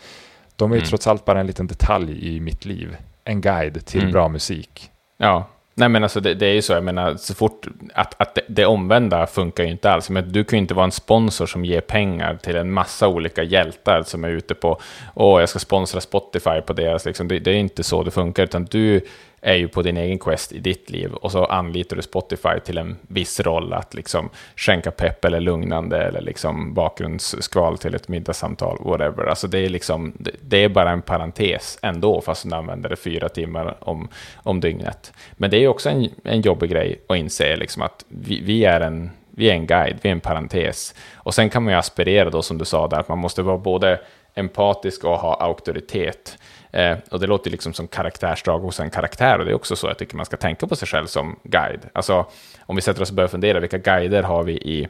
[0.56, 0.90] De är ju mm.
[0.90, 2.98] trots allt bara en liten detalj i mitt liv.
[3.23, 4.11] En guide till mm.
[4.11, 4.91] bra musik.
[5.18, 8.36] Ja, Nej men alltså det, det, är ju så, jag menar så fort att, att
[8.36, 10.10] det, det omvända funkar ju inte alls.
[10.10, 13.44] Men du kan ju inte vara en sponsor som ger pengar till en massa olika
[13.44, 14.80] hjältar som är ute på,
[15.14, 17.28] åh jag ska sponsra Spotify på deras, liksom.
[17.28, 19.02] det, det är inte så det funkar, utan du
[19.44, 22.78] är ju på din egen quest i ditt liv och så anlitar du Spotify till
[22.78, 28.78] en viss roll att liksom skänka pepp eller lugnande eller liksom bakgrundsskval till ett middagssamtal,
[28.82, 29.26] whatever.
[29.26, 33.30] Alltså det är liksom, det är bara en parentes ändå, fast du använder det fyra
[33.30, 35.14] timmar om, om dygnet.
[35.34, 38.82] Men det är också en, en jobbig grej att inse liksom att vi, vi är
[38.82, 40.95] en vi är en guide, vi är en parentes.
[41.15, 43.57] Och sen kan man ju aspirera då, som du sa där, att man måste vara
[43.57, 43.99] både
[44.36, 46.38] empatisk och ha auktoritet.
[46.74, 49.88] Eh, och det låter liksom som karaktärsdrag hos en karaktär, och det är också så
[49.88, 51.82] jag tycker man ska tänka på sig själv som guide.
[51.94, 52.26] Alltså,
[52.60, 54.88] om vi sätter oss och börjar fundera, vilka guider har vi i,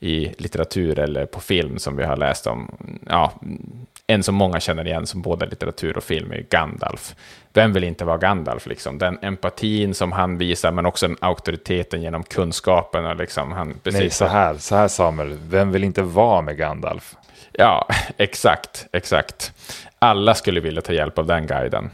[0.00, 2.76] i litteratur eller på film som vi har läst om?
[3.08, 3.32] Ja,
[4.06, 7.14] en som många känner igen som både litteratur och film är Gandalf.
[7.52, 8.66] Vem vill inte vara Gandalf?
[8.66, 8.98] Liksom?
[8.98, 13.06] Den empatin som han visar, men också den auktoriteten genom kunskapen.
[13.06, 16.56] Och liksom, han, precis Nej, så här, så här Samuel, vem vill inte vara med
[16.56, 17.14] Gandalf?
[17.52, 19.52] Ja, exakt, exakt
[20.04, 21.90] alla skulle vilja ta hjälp av den guiden.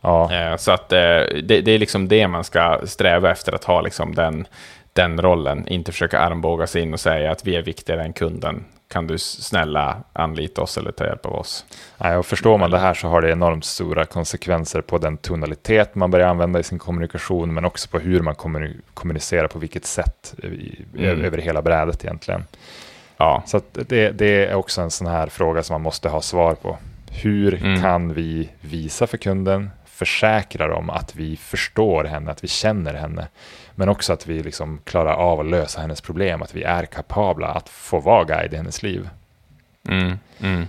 [0.00, 0.32] Ja.
[0.32, 0.98] Eh, så att eh,
[1.42, 4.46] det, det, är liksom det man ska sträva efter, att ha liksom den,
[4.92, 5.68] den rollen.
[5.68, 8.64] Inte försöka armbåga sig in och säga att vi är viktigare än kunden.
[8.88, 11.64] Kan du snälla anlita oss eller ta hjälp av oss?
[11.98, 15.94] Nej, och förstår man det här så har det enormt stora konsekvenser på den tonalitet
[15.94, 18.34] man börjar använda i sin kommunikation, men också på hur man
[18.94, 21.24] kommunicerar, på vilket sätt mm.
[21.24, 22.44] över hela brädet egentligen.
[23.16, 23.42] Ja.
[23.46, 26.78] Så det, det är också en sån här fråga som man måste ha svar på.
[27.22, 27.82] Hur mm.
[27.82, 33.28] kan vi visa för kunden, försäkra dem att vi förstår henne, att vi känner henne,
[33.74, 37.46] men också att vi liksom klarar av att lösa hennes problem, att vi är kapabla
[37.46, 39.08] att få vara guide i hennes liv.
[39.88, 40.18] Mm.
[40.40, 40.66] Mm.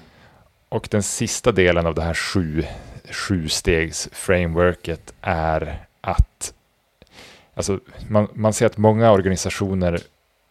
[0.69, 2.63] Och den sista delen av det här sju,
[3.11, 6.53] sju stegs frameworket är att
[7.55, 7.79] alltså
[8.09, 9.99] man, man ser att många organisationer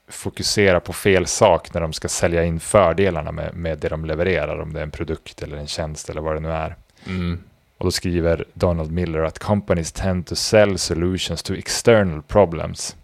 [0.08, 4.58] fokusera på fel sak när de ska sälja in fördelarna med, med det de levererar,
[4.58, 6.76] om det är en produkt eller en tjänst eller vad det nu är.
[7.06, 7.40] Mm.
[7.78, 12.96] Och då skriver Donald Miller att companies tend to sell solutions to external problems,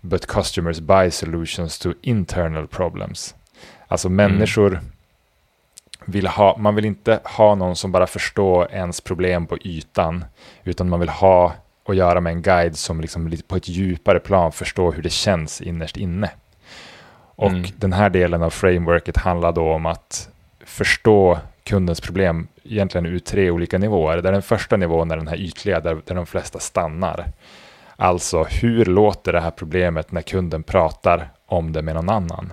[0.00, 3.34] but customers buy solutions to internal problems.
[3.88, 4.84] Alltså människor mm.
[6.04, 10.24] vill ha, man vill inte ha någon som bara förstår ens problem på ytan,
[10.64, 11.54] utan man vill ha
[11.88, 15.60] att göra med en guide som liksom på ett djupare plan förstår hur det känns
[15.60, 16.30] innerst inne.
[17.38, 17.64] Och mm.
[17.76, 20.28] den här delen av frameworket handlar då om att
[20.64, 24.22] förstå kundens problem egentligen ur tre olika nivåer.
[24.22, 27.26] Där den första nivån är den här ytliga, där, där de flesta stannar.
[27.96, 32.52] Alltså, hur låter det här problemet när kunden pratar om det med någon annan?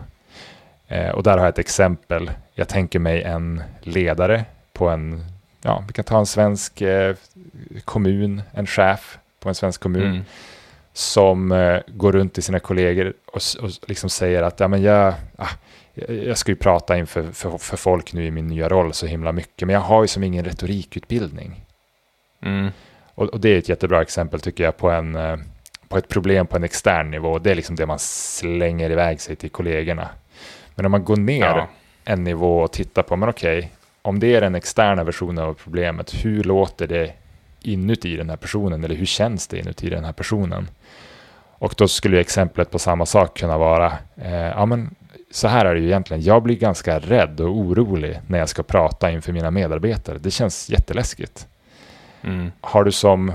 [0.88, 2.32] Eh, och där har jag ett exempel.
[2.54, 5.26] Jag tänker mig en ledare på en,
[5.62, 7.16] ja, vi kan ta en svensk eh,
[7.86, 10.12] kommun, en chef på en svensk kommun.
[10.12, 10.24] Mm.
[10.94, 15.14] som eh, går runt till sina kollegor och, och liksom säger att ja, men jag,
[15.38, 15.50] ah,
[16.08, 19.32] jag ska ju prata inför för, för folk nu i min nya roll så himla
[19.32, 21.66] mycket, men jag har ju som ingen retorikutbildning.
[22.42, 22.72] Mm.
[23.16, 25.38] Och, och, det är ett jättebra exempel tycker jag på, en, eh,
[25.88, 27.40] på ett problem på en extern nivå.
[27.40, 30.10] Det är liksom det man slänger iväg sig till kollegorna.
[30.76, 31.68] Men om man går ner ja.
[32.06, 33.70] en nivå och tittar på, men okej, okay,
[34.02, 37.14] om det är den externa versionen av problemet, hur låter det
[37.66, 40.70] inuti den här personen eller hur känns det inuti den här personen?
[41.58, 44.96] Och då skulle exemplet på samma sak kunna vara, eh, ja men
[45.32, 48.64] så här är det ju egentligen, jag blir ganska rädd och orolig när jag ska
[48.64, 50.18] prata inför mina medarbetare.
[50.18, 51.48] Det känns jätteläskigt.
[52.22, 52.52] Mm.
[52.62, 53.34] Har du som,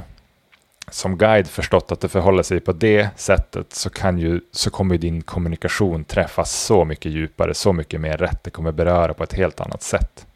[0.90, 4.98] som guide förstått att det förhåller sig på det sättet så, kan ju, så kommer
[4.98, 8.44] din kommunikation träffas så mycket djupare, så mycket mer rätt.
[8.44, 10.26] Det kommer beröra på ett helt annat sätt.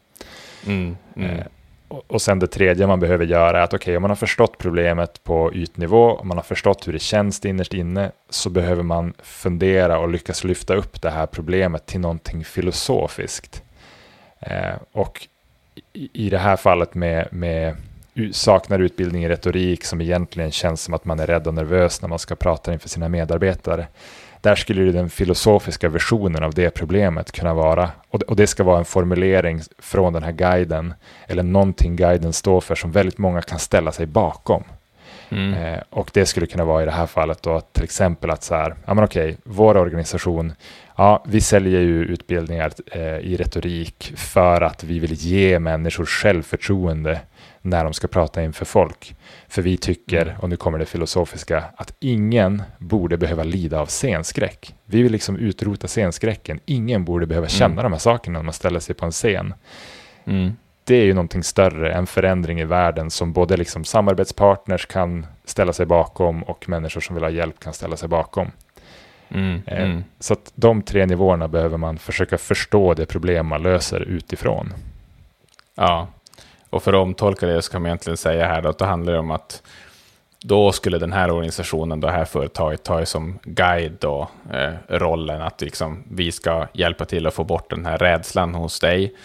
[0.65, 0.97] Mm.
[1.15, 1.41] Mm.
[1.87, 4.57] Och sen det tredje man behöver göra är att okej, okay, om man har förstått
[4.57, 9.13] problemet på ytnivå, om man har förstått hur det känns innerst inne, så behöver man
[9.23, 13.63] fundera och lyckas lyfta upp det här problemet till någonting filosofiskt.
[14.39, 15.27] Eh, och
[15.93, 17.75] i, i det här fallet med, med
[18.31, 22.09] saknar utbildning i retorik som egentligen känns som att man är rädd och nervös när
[22.09, 23.87] man ska prata inför sina medarbetare.
[24.45, 28.85] Där skulle den filosofiska versionen av det problemet kunna vara, och det ska vara en
[28.85, 30.93] formulering från den här guiden,
[31.27, 34.63] eller någonting guiden står för som väldigt många kan ställa sig bakom.
[35.29, 35.53] Mm.
[35.53, 38.55] Eh, och det skulle kunna vara i det här fallet då till exempel att så
[38.55, 40.53] här, ja men okej, vår organisation,
[40.97, 47.19] ja vi säljer ju utbildningar eh, i retorik för att vi vill ge människor självförtroende
[47.65, 49.15] när de ska prata inför folk.
[49.47, 50.39] För vi tycker, mm.
[50.39, 54.75] och nu kommer det filosofiska, att ingen borde behöva lida av scenskräck.
[54.85, 56.59] Vi vill liksom utrota scenskräcken.
[56.65, 57.83] Ingen borde behöva känna mm.
[57.83, 59.53] de här sakerna när man ställer sig på en scen.
[60.25, 60.55] Mm.
[60.83, 65.73] Det är ju någonting större, en förändring i världen som både liksom samarbetspartners kan ställa
[65.73, 68.51] sig bakom och människor som vill ha hjälp kan ställa sig bakom.
[69.29, 70.03] Mm, eh, mm.
[70.19, 74.73] Så att de tre nivåerna behöver man försöka förstå det problem man löser utifrån.
[75.75, 76.07] Ja,
[76.75, 79.13] och för att omtolka det så kan man egentligen säga här då, att det handlar
[79.13, 79.63] om att
[80.43, 85.61] då skulle den här organisationen, det här företaget, ta som guide då, eh, rollen att
[85.61, 89.15] liksom, vi ska hjälpa till att få bort den här rädslan hos dig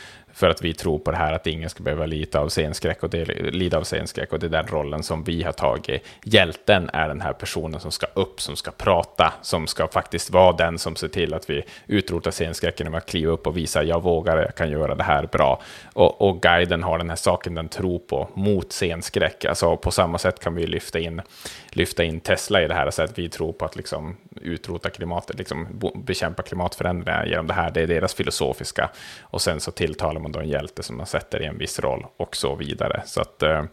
[0.41, 3.11] för att vi tror på det här att ingen ska behöva lida av scenskräck och
[3.11, 6.03] det, lida av scenskräck och det är den rollen som vi har tagit.
[6.25, 10.53] Hjälten är den här personen som ska upp, som ska prata, som ska faktiskt vara
[10.53, 14.03] den som ser till att vi utrotar scenskräcken genom att kliva upp och visa jag
[14.03, 15.63] vågar, jag kan göra det här bra.
[15.93, 19.45] Och, och guiden har den här saken den tror på mot scenskräck.
[19.45, 21.23] Alltså på samma sätt kan vi lyfta in,
[21.71, 25.39] lyfta in Tesla i det här, så att vi tror på att liksom utrota klimatet,
[25.39, 27.71] liksom bekämpa klimatförändringar genom det här.
[27.71, 28.91] Det är deras filosofiska.
[29.21, 32.07] Och sen så tilltalar man då en hjälte som man sätter i en viss roll
[32.17, 33.03] och så vidare.
[33.07, 33.65] Så att eh,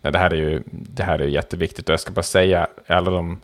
[0.00, 1.88] det här är ju det här är jätteviktigt.
[1.88, 3.40] Och jag ska bara säga, alla de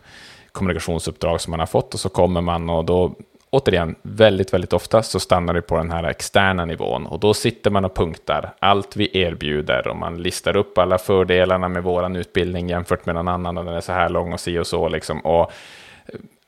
[0.53, 3.15] kommunikationsuppdrag som man har fått och så kommer man och då
[3.51, 7.71] återigen, väldigt, väldigt ofta så stannar det på den här externa nivån och då sitter
[7.71, 12.69] man och punktar allt vi erbjuder och man listar upp alla fördelarna med våran utbildning
[12.69, 15.21] jämfört med någon annan och den är så här lång och si och så liksom.
[15.21, 15.53] Och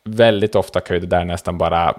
[0.05, 1.98] väldigt ofta kan ju det där nästan bara,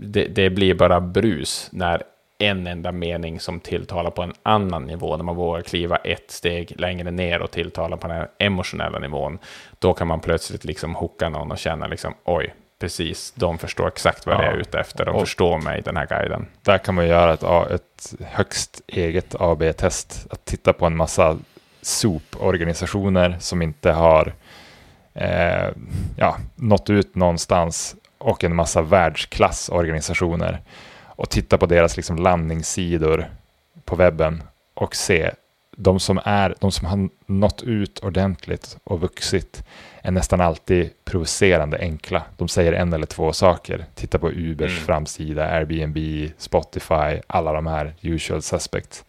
[0.00, 2.02] det, det blir bara brus när
[2.38, 6.80] en enda mening som tilltalar på en annan nivå, när man vågar kliva ett steg
[6.80, 9.38] längre ner och tilltala på den här emotionella nivån,
[9.78, 14.26] då kan man plötsligt liksom hooka någon och känna liksom, oj, precis, de förstår exakt
[14.26, 14.44] vad ja.
[14.44, 16.46] jag är ute efter, de och förstår mig, den här guiden.
[16.62, 21.38] Där kan man göra ett, ett högst eget AB-test, att titta på en massa
[21.82, 24.32] SOP-organisationer som inte har
[25.14, 25.68] eh,
[26.16, 30.60] ja, nått ut någonstans och en massa världsklassorganisationer
[31.06, 33.30] och titta på deras liksom landningssidor
[33.84, 34.42] på webben
[34.74, 35.30] och se
[35.76, 39.64] de som, är, de som har nått ut ordentligt och vuxit
[40.02, 42.22] är nästan alltid provocerande enkla.
[42.36, 43.84] De säger en eller två saker.
[43.94, 44.84] Titta på Ubers mm.
[44.84, 49.04] framsida, Airbnb, Spotify, alla de här usual suspects.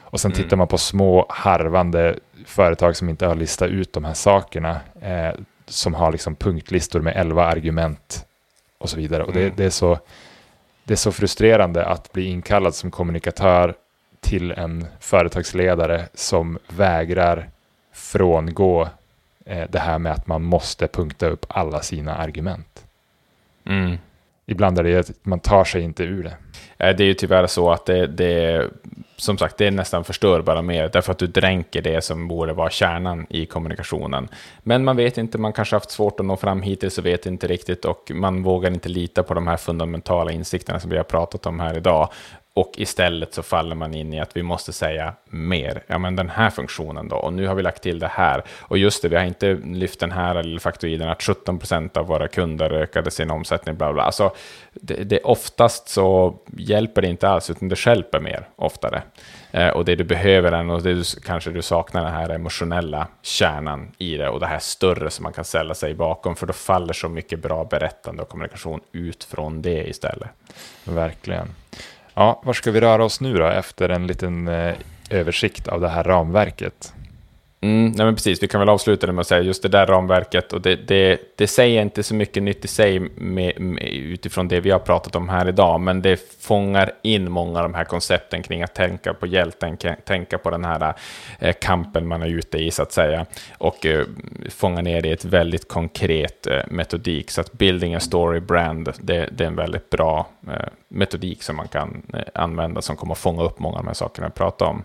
[0.00, 0.42] Och sen mm.
[0.42, 5.30] tittar man på små harvande företag som inte har listat ut de här sakerna, eh,
[5.66, 8.26] som har liksom punktlistor med elva argument
[8.78, 9.24] och så vidare.
[9.24, 9.52] Och det, mm.
[9.56, 9.98] det, är så,
[10.84, 13.74] det är så frustrerande att bli inkallad som kommunikatör
[14.20, 17.50] till en företagsledare som vägrar
[17.92, 18.88] frångå
[19.70, 22.84] det här med att man måste punkta upp alla sina argument.
[23.66, 23.96] Mm.
[24.46, 26.36] Ibland är det att man tar sig inte ur det.
[26.78, 28.68] Eh, det är ju tyvärr så att det, det
[29.16, 32.70] som sagt, det är nästan förstör mer, därför att du dränker det som borde vara
[32.70, 34.28] kärnan i kommunikationen.
[34.62, 37.46] Men man vet inte, man kanske haft svårt att nå fram hittills och vet inte
[37.46, 41.46] riktigt och man vågar inte lita på de här fundamentala insikterna som vi har pratat
[41.46, 42.08] om här idag
[42.60, 45.82] och istället så faller man in i att vi måste säga mer.
[45.86, 48.42] Ja, men den här funktionen då, och nu har vi lagt till det här.
[48.60, 52.06] Och just det, vi har inte lyft den här eller faktoriden att 17 procent av
[52.06, 54.02] våra kunder ökade sin omsättning, bla bla.
[54.02, 54.34] Alltså,
[54.72, 59.02] det, det, oftast så hjälper det inte alls, utan det skälper mer oftare.
[59.50, 63.06] Eh, och det du behöver är, och det du, kanske du saknar den här emotionella
[63.22, 66.52] kärnan i det, och det här större som man kan ställa sig bakom, för då
[66.52, 70.28] faller så mycket bra berättande och kommunikation ut från det istället.
[70.84, 71.48] Verkligen.
[72.20, 74.74] Ja, var ska vi röra oss nu då efter en liten eh,
[75.10, 76.94] översikt av det här ramverket?
[77.62, 79.86] Mm, nej men precis, vi kan väl avsluta det med att säga just det där
[79.86, 84.48] ramverket och det, det, det säger inte så mycket nytt i sig med, med, utifrån
[84.48, 87.84] det vi har pratat om här idag, men det fångar in många av de här
[87.84, 90.94] koncepten kring att tänka på hjälten, tänka på den här
[91.38, 93.26] eh, kampen man är ute i så att säga
[93.58, 94.06] och eh,
[94.50, 97.30] fånga ner det i ett väldigt konkret eh, metodik.
[97.30, 101.56] Så att building a story brand, det, det är en väldigt bra eh, metodik som
[101.56, 104.32] man kan eh, använda som kommer att fånga upp många av de här sakerna vi
[104.32, 104.84] pratar om.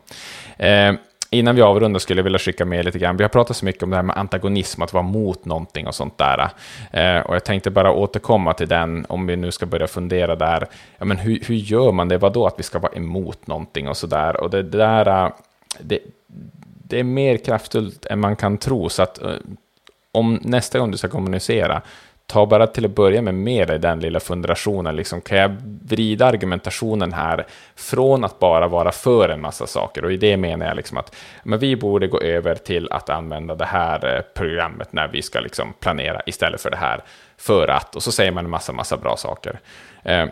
[0.57, 0.93] Eh,
[1.29, 3.17] Innan vi avrundar skulle jag vilja skicka med lite grann.
[3.17, 5.95] Vi har pratat så mycket om det här med antagonism, att vara mot någonting och
[5.95, 6.49] sånt där.
[6.91, 10.67] Eh, och jag tänkte bara återkomma till den, om vi nu ska börja fundera där.
[10.97, 12.17] Ja, men hur, hur gör man det?
[12.17, 14.41] Vadå att vi ska vara emot någonting och så där?
[14.41, 15.31] Och det, det där, eh,
[15.79, 15.99] det,
[16.83, 18.89] det är mer kraftfullt än man kan tro.
[18.89, 19.29] Så att eh,
[20.11, 21.81] om nästa gång du ska kommunicera,
[22.27, 26.25] ta bara till att börja med med dig den lilla funderationen, Liksom, kan jag vrida
[26.25, 27.45] argumentationen här
[27.75, 30.05] från att bara vara för en massa saker?
[30.05, 33.55] Och i det menar jag liksom att men vi borde gå över till att använda
[33.55, 37.03] det här eh, programmet när vi ska liksom planera istället för det här.
[37.37, 39.59] För att, och så säger man en massa, massa bra saker.
[40.03, 40.25] Eh,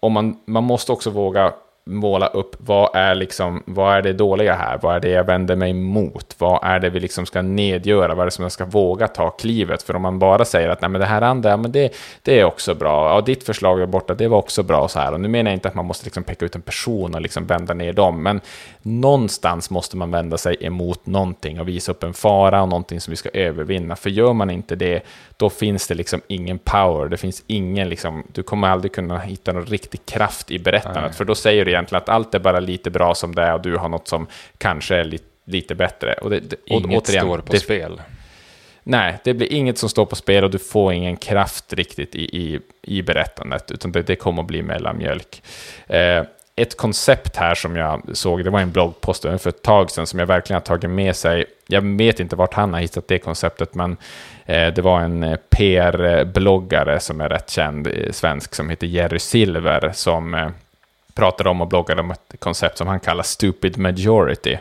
[0.00, 1.52] och man, man måste också våga
[1.86, 4.78] måla upp vad är, liksom, vad är det dåliga här?
[4.82, 6.36] Vad är det jag vänder mig mot?
[6.38, 8.14] Vad är det vi liksom ska nedgöra?
[8.14, 9.82] Vad är det som jag ska våga ta klivet?
[9.82, 12.44] För om man bara säger att Nej, men det här andra, men det, det är
[12.44, 13.14] också bra.
[13.14, 15.12] Ja, ditt förslag är borta, det var också bra så här.
[15.12, 17.46] Och nu menar jag inte att man måste liksom peka ut en person och liksom
[17.46, 18.40] vända ner dem, men
[18.82, 23.10] någonstans måste man vända sig emot någonting och visa upp en fara och någonting som
[23.10, 23.96] vi ska övervinna.
[23.96, 25.02] För gör man inte det,
[25.36, 27.08] då finns det liksom ingen power.
[27.08, 31.02] Det finns ingen, liksom, du kommer aldrig kunna hitta någon riktig kraft i berättandet.
[31.02, 31.12] Nej.
[31.12, 33.62] För då säger du egentligen att allt är bara lite bra som det är och
[33.62, 34.26] du har något som
[34.58, 36.14] kanske är lite, lite bättre.
[36.14, 38.02] Och det, det, Inget återigen, står på det, spel.
[38.82, 42.22] Nej, det blir inget som står på spel och du får ingen kraft riktigt i,
[42.22, 45.42] i, i berättandet, utan det, det kommer att bli mellanmjölk.
[45.86, 46.24] Eh,
[46.56, 50.18] ett koncept här som jag såg, det var en bloggpost för ett tag sedan som
[50.18, 51.44] jag verkligen har tagit med sig.
[51.66, 53.96] Jag vet inte vart han har hittat det konceptet, men
[54.46, 59.18] eh, det var en eh, PR-bloggare som är rätt känd, eh, svensk, som heter Jerry
[59.18, 60.52] Silver, som
[61.14, 64.58] pratade om och bloggade om ett koncept som han kallar stupid majority.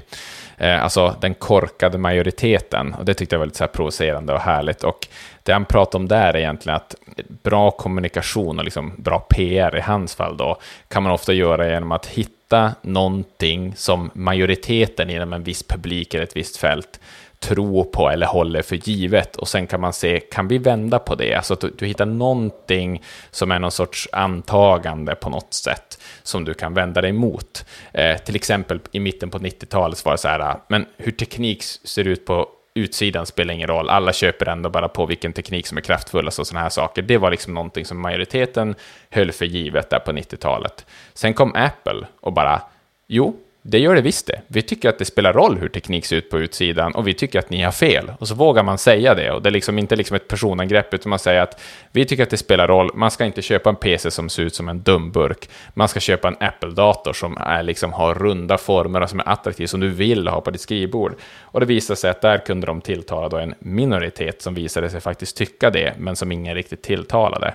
[0.57, 2.93] Eh, alltså den korkade majoriteten.
[2.93, 4.83] Och det tyckte jag var lite så här provocerande och härligt.
[4.83, 5.07] Och
[5.43, 6.95] det han pratar om där är egentligen att
[7.43, 11.91] bra kommunikation och liksom bra PR i hans fall då, kan man ofta göra genom
[11.91, 16.99] att hitta någonting som majoriteten inom en viss publik eller ett visst fält
[17.43, 21.15] tror på eller håller för givet och sen kan man se, kan vi vända på
[21.15, 21.33] det?
[21.33, 26.45] Alltså att du, du hittar någonting som är någon sorts antagande på något sätt som
[26.45, 27.65] du kan vända dig mot.
[27.91, 31.63] Eh, till exempel i mitten på 90-talet var det så här, ah, men hur teknik
[31.63, 35.77] ser ut på utsidan spelar ingen roll, alla köper ändå bara på vilken teknik som
[35.77, 37.01] är kraftfullast och sådana här saker.
[37.01, 38.75] Det var liksom någonting som majoriteten
[39.09, 40.85] höll för givet där på 90-talet.
[41.13, 42.61] Sen kom Apple och bara,
[43.07, 43.35] jo,
[43.65, 44.41] det gör det visst det.
[44.47, 47.39] Vi tycker att det spelar roll hur teknik ser ut på utsidan och vi tycker
[47.39, 48.11] att ni har fel.
[48.19, 51.09] Och så vågar man säga det och det är liksom inte liksom ett personangrepp utan
[51.09, 51.61] man säger att
[51.91, 52.91] vi tycker att det spelar roll.
[52.93, 55.49] Man ska inte köpa en PC som ser ut som en dumburk.
[55.73, 59.67] Man ska köpa en Apple-dator som är liksom har runda former och som är attraktiv
[59.67, 61.15] som du vill ha på ditt skrivbord.
[61.41, 65.01] Och det visade sig att där kunde de tilltala då en minoritet som visade sig
[65.01, 67.53] faktiskt tycka det men som ingen riktigt tilltalade.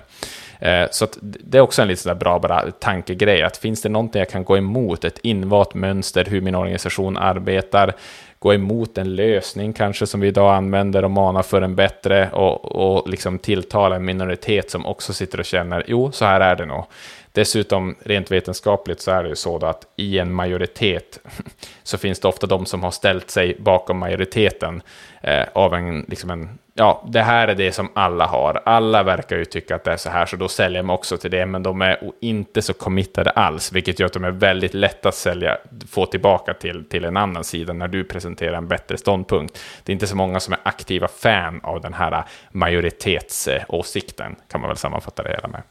[0.59, 4.29] Eh, så det är också en lite bra bara tankegrej, att finns det någonting jag
[4.29, 7.93] kan gå emot, ett invalt mönster, hur min organisation arbetar,
[8.39, 12.65] gå emot en lösning kanske som vi idag använder och mana för en bättre och,
[12.65, 16.65] och liksom tilltala en minoritet som också sitter och känner, jo, så här är det
[16.65, 16.85] nog.
[17.31, 21.19] Dessutom, rent vetenskapligt så är det ju så att i en majoritet
[21.83, 24.81] så finns det ofta de som har ställt sig bakom majoriteten
[25.21, 28.61] eh, av en, liksom en ja, det här är det som alla har.
[28.65, 31.31] Alla verkar ju tycka att det är så här, så då säljer man också till
[31.31, 35.09] det, men de är inte så committade alls, vilket gör att de är väldigt lätta
[35.09, 35.57] att sälja,
[35.89, 39.59] få tillbaka till, till en annan sida när du presenterar en bättre ståndpunkt.
[39.83, 44.37] Det är inte så många som är aktiva fan av den här eh, majoritetsåsikten, eh,
[44.51, 45.61] kan man väl sammanfatta det hela med.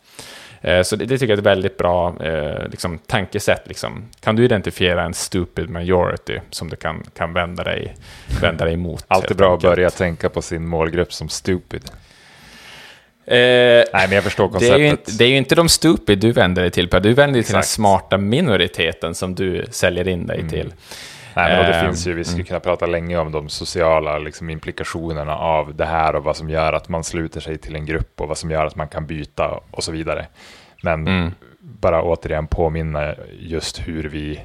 [0.61, 3.63] Eh, så det, det, tycker jag är ett väldigt bra eh, liksom, tankesätt.
[3.65, 4.05] Liksom.
[4.21, 7.95] Kan du identifiera en stupid majority som du kan, kan vända, dig,
[8.41, 8.97] vända dig?
[9.09, 11.83] Alltid bra att börja tänka på sin målgrupp som stupid.
[13.31, 14.79] Nej, men jag förstår konceptet.
[14.79, 17.01] Det är, ju, det är ju inte de stupid du vänder dig till, Per.
[17.01, 20.51] Du vänder dig till den smarta minoriteten som du säljer in dig mm.
[20.51, 20.73] till.
[21.39, 22.47] Nej, men det um, finns ju, vi skulle mm.
[22.47, 26.73] kunna prata länge om de sociala liksom, implikationerna av det här och vad som gör
[26.73, 29.61] att man sluter sig till en grupp och vad som gör att man kan byta
[29.71, 30.27] och så vidare.
[30.83, 31.33] Men mm.
[31.61, 34.41] bara återigen påminna just hur vi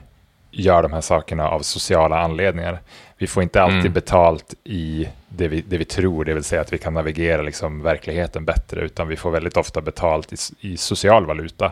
[0.51, 2.79] gör de här sakerna av sociala anledningar.
[3.17, 3.93] Vi får inte alltid mm.
[3.93, 7.81] betalt i det vi, det vi tror, det vill säga att vi kan navigera liksom
[7.81, 11.71] verkligheten bättre, utan vi får väldigt ofta betalt i, i social valuta.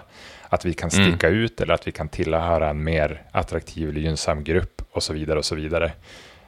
[0.53, 1.39] Att vi kan sticka mm.
[1.39, 5.39] ut eller att vi kan tillhöra en mer attraktiv eller gynnsam grupp och så vidare
[5.39, 5.91] och så vidare.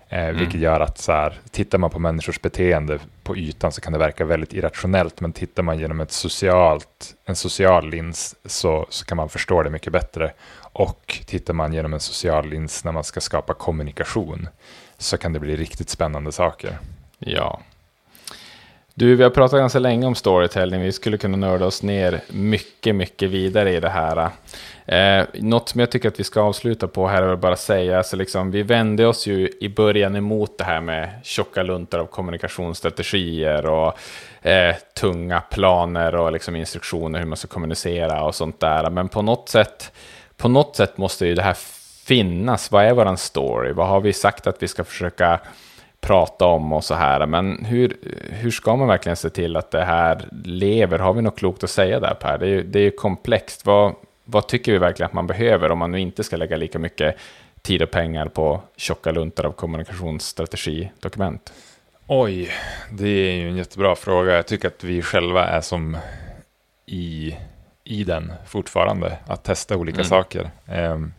[0.09, 0.38] Eh, mm.
[0.38, 3.99] Vilket gör att så här, tittar man på människors beteende på ytan så kan det
[3.99, 9.17] verka väldigt irrationellt, men tittar man genom ett socialt, en social lins så, så kan
[9.17, 10.34] man förstå det mycket bättre.
[10.59, 14.47] Och tittar man genom en social lins när man ska skapa kommunikation
[14.97, 16.77] så kan det bli riktigt spännande saker.
[17.19, 17.61] Ja.
[18.95, 20.82] Du, vi har pratat ganska länge om storytelling.
[20.82, 24.30] Vi skulle kunna nörda oss ner mycket, mycket vidare i det här.
[24.86, 27.98] Eh, något som jag tycker att vi ska avsluta på här är väl bara säga,
[27.98, 32.06] alltså liksom, vi vände oss ju i början emot det här med tjocka luntar av
[32.06, 33.98] kommunikationsstrategier och
[34.48, 38.90] eh, tunga planer och liksom instruktioner hur man ska kommunicera och sånt där.
[38.90, 39.91] Men på något sätt,
[40.38, 41.57] på något sätt måste ju det här
[42.06, 42.72] finnas.
[42.72, 43.72] Vad är våran story?
[43.72, 45.40] Vad har vi sagt att vi ska försöka
[46.03, 47.25] prata om och så här.
[47.25, 47.97] Men hur,
[48.30, 50.99] hur ska man verkligen se till att det här lever?
[50.99, 52.38] Har vi något klokt att säga där Per?
[52.38, 53.65] Det är ju, det är ju komplext.
[53.65, 56.80] Vad, vad tycker vi verkligen att man behöver om man nu inte ska lägga lika
[56.80, 57.15] mycket
[57.61, 61.53] tid och pengar på tjocka luntar av kommunikationsstrategidokument?
[62.07, 62.51] Oj,
[62.91, 64.35] det är ju en jättebra fråga.
[64.35, 65.97] Jag tycker att vi själva är som
[66.85, 67.38] i,
[67.84, 70.05] i den fortfarande, att testa olika mm.
[70.05, 70.51] saker.
[70.69, 71.13] Um,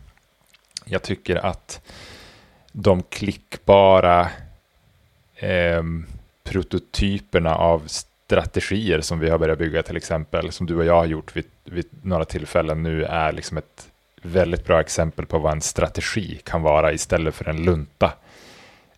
[0.85, 1.81] jag tycker att
[2.71, 4.29] de klickbara
[5.35, 5.83] eh,
[6.43, 11.05] prototyperna av strategier som vi har börjat bygga till exempel, som du och jag har
[11.05, 13.89] gjort vid, vid några tillfällen nu, är liksom ett
[14.21, 18.13] väldigt bra exempel på vad en strategi kan vara istället för en lunta.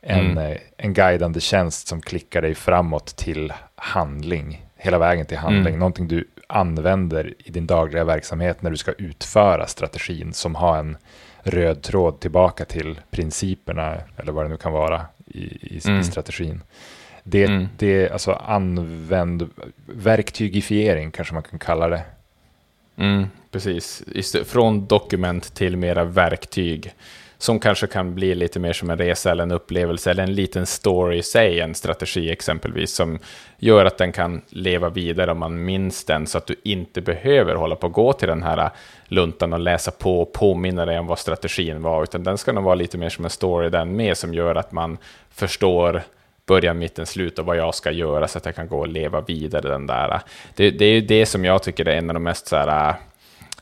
[0.02, 0.38] En, mm.
[0.38, 5.80] Eh, en guidande tjänst som klickar dig framåt till handling, hela vägen till handling, mm.
[5.80, 10.98] någonting du använder i din dagliga verksamhet när du ska utföra strategin som har en
[11.44, 15.44] röd tråd tillbaka till principerna eller vad det nu kan vara i,
[15.78, 16.00] i, mm.
[16.00, 16.64] i strategin.
[17.24, 17.68] Det, mm.
[17.78, 19.50] det alltså använd
[19.86, 22.04] verktygifiering kanske man kan kalla det.
[22.96, 24.04] Mm, precis,
[24.46, 26.94] från dokument till mera verktyg
[27.38, 30.66] som kanske kan bli lite mer som en resa eller en upplevelse eller en liten
[30.66, 33.20] story i sig, en strategi exempelvis, som
[33.58, 37.56] gör att den kan leva vidare om man minns den, så att du inte behöver
[37.56, 38.70] hålla på att gå till den här
[39.08, 42.64] luntan och läsa på och påminna dig om vad strategin var, utan den ska nog
[42.64, 44.98] vara lite mer som en story den med, som gör att man
[45.30, 46.02] förstår
[46.46, 49.22] början, mitten, slut och vad jag ska göra så att jag kan gå och leva
[49.22, 50.22] vidare den där.
[50.56, 52.96] Det, det är ju det som jag tycker är en av de mest så här,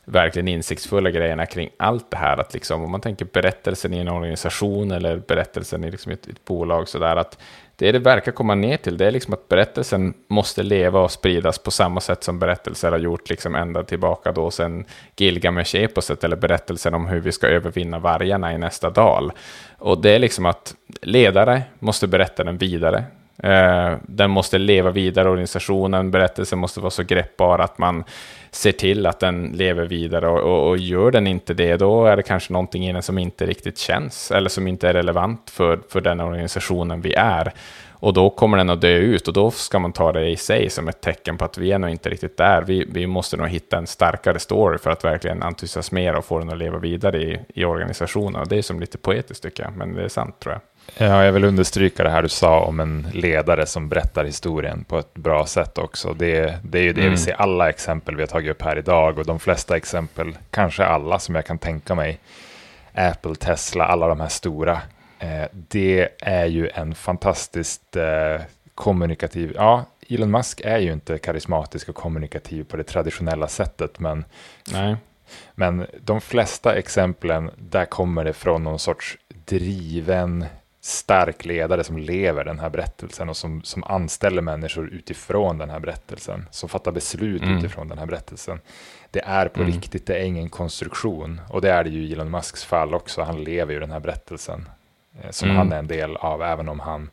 [0.06, 2.38] verkligen insiktsfulla grejerna kring allt det här.
[2.38, 6.45] Att liksom, om man tänker berättelsen i en organisation eller berättelsen i liksom ett, ett
[6.45, 7.38] bolag, så där, att
[7.76, 11.60] det det verkar komma ner till, det är liksom att berättelsen måste leva och spridas
[11.60, 14.86] på samma sätt som berättelser har gjort liksom ända tillbaka då sen
[15.18, 19.32] Gilgamesh-eposet, eller berättelsen om hur vi ska övervinna vargarna i nästa dal.
[19.77, 23.03] Och det är liksom att ledare måste berätta den vidare.
[23.44, 28.03] Eh, den måste leva vidare, organisationen, berättelsen måste vara så greppbar att man
[28.52, 32.16] ser till att den lever vidare och, och, och, gör den inte det, då är
[32.16, 35.80] det kanske någonting i den som inte riktigt känns eller som inte är relevant för,
[35.90, 37.53] för den organisationen vi är.
[37.91, 40.70] Och då kommer den att dö ut och då ska man ta det i sig
[40.70, 42.62] som ett tecken på att vi är nog inte riktigt där.
[42.62, 46.49] Vi, vi måste nog hitta en starkare story för att verkligen entusiasmera och få den
[46.49, 48.41] att leva vidare i, i organisationen.
[48.41, 50.62] Och det är som lite poetiskt tycker jag, men det är sant tror jag.
[50.98, 54.99] Ja, jag vill understryka det här du sa om en ledare som berättar historien på
[54.99, 56.14] ett bra sätt också.
[56.14, 57.12] Det, det är ju det mm.
[57.12, 60.86] vi ser alla exempel vi har tagit upp här idag och de flesta exempel, kanske
[60.86, 62.20] alla som jag kan tänka mig,
[62.94, 64.82] Apple, Tesla, alla de här stora,
[65.20, 68.41] eh, det är ju en fantastiskt eh,
[68.76, 74.26] kommunikativ, ja, Elon Musk är ju inte karismatisk och kommunikativ på det traditionella sättet, men,
[74.72, 74.95] Nej.
[75.56, 80.45] men de flesta exemplen, där kommer det från någon sorts driven
[80.86, 85.80] stark ledare som lever den här berättelsen och som, som anställer människor utifrån den här
[85.80, 87.57] berättelsen, som fattar beslut mm.
[87.57, 88.60] utifrån den här berättelsen.
[89.12, 89.74] Det är på mm.
[89.74, 91.41] riktigt, det är ingen konstruktion.
[91.49, 93.99] Och det är det ju i Elon Musks fall också, han lever ju den här
[93.99, 94.70] berättelsen
[95.22, 95.57] eh, som mm.
[95.57, 97.10] han är en del av, även om han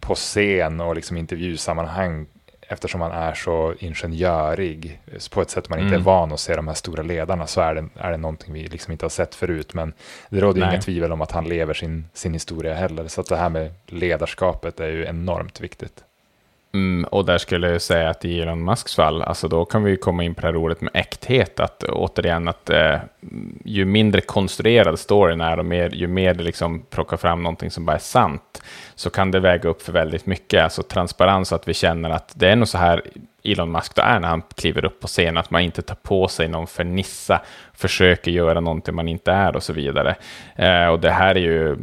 [0.00, 2.26] på scen och liksom intervjusammanhang
[2.72, 6.00] eftersom han är så ingenjörig på ett sätt man inte mm.
[6.00, 8.68] är van att se de här stora ledarna så är det, är det någonting vi
[8.68, 9.74] liksom inte har sett förut.
[9.74, 9.92] Men
[10.28, 13.08] det råder inga tvivel om att han lever sin, sin historia heller.
[13.08, 16.04] Så att det här med ledarskapet är ju enormt viktigt.
[16.72, 19.96] Mm, och där skulle jag säga att i Elon Musks fall, alltså då kan vi
[19.96, 22.96] komma in på det här ordet med äkthet, att återigen att eh,
[23.64, 27.86] ju mindre konstruerad storyn är och mer, ju mer det liksom plockar fram någonting som
[27.86, 28.62] bara är sant,
[28.94, 30.62] så kan det väga upp för väldigt mycket.
[30.62, 33.02] Alltså transparens, att vi känner att det är nog så här
[33.42, 36.28] Elon Musk då är när han kliver upp på scen, att man inte tar på
[36.28, 37.40] sig någon fernissa,
[37.74, 40.14] försöker göra någonting man inte är och så vidare.
[40.56, 41.76] Eh, och det här är ju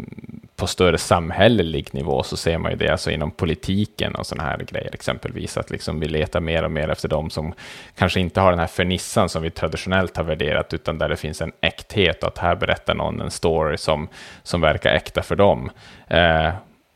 [0.58, 4.58] på större samhällelig nivå så ser man ju det alltså inom politiken och sådana här
[4.58, 7.54] grejer exempelvis, att liksom vi letar mer och mer efter de som
[7.98, 11.42] kanske inte har den här fernissan som vi traditionellt har värderat, utan där det finns
[11.42, 14.08] en äkthet, att här berättar någon en story som,
[14.44, 15.70] som verkar äkta för dem.
[16.08, 16.50] Eh,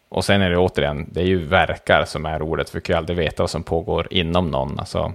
[0.09, 2.93] och sen är det återigen, det är ju verkar som är ordet, för vi kan
[2.93, 4.79] ju aldrig veta vad som pågår inom någon.
[4.79, 5.13] Alltså,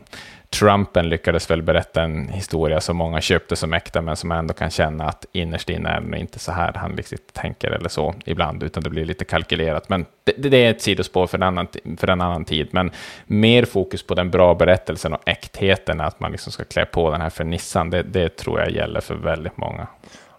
[0.51, 4.71] Trumpen lyckades väl berätta en historia som många köpte som äkta, men som ändå kan
[4.71, 8.63] känna att innerst inne är det inte så här han liksom tänker eller så ibland,
[8.63, 9.89] utan det blir lite kalkylerat.
[9.89, 11.67] Men det, det är ett sidospår för en, annan,
[11.97, 12.91] för en annan tid, men
[13.27, 17.21] mer fokus på den bra berättelsen och äktheten, att man liksom ska klä på den
[17.21, 19.87] här fernissan, det, det tror jag gäller för väldigt många.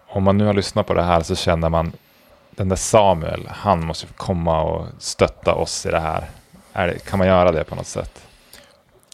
[0.06, 1.92] Om man nu har lyssnat på det här så känner man
[2.50, 6.24] den där Samuel, han måste komma och stötta oss i det här.
[6.72, 8.27] Det, kan man göra det på något sätt?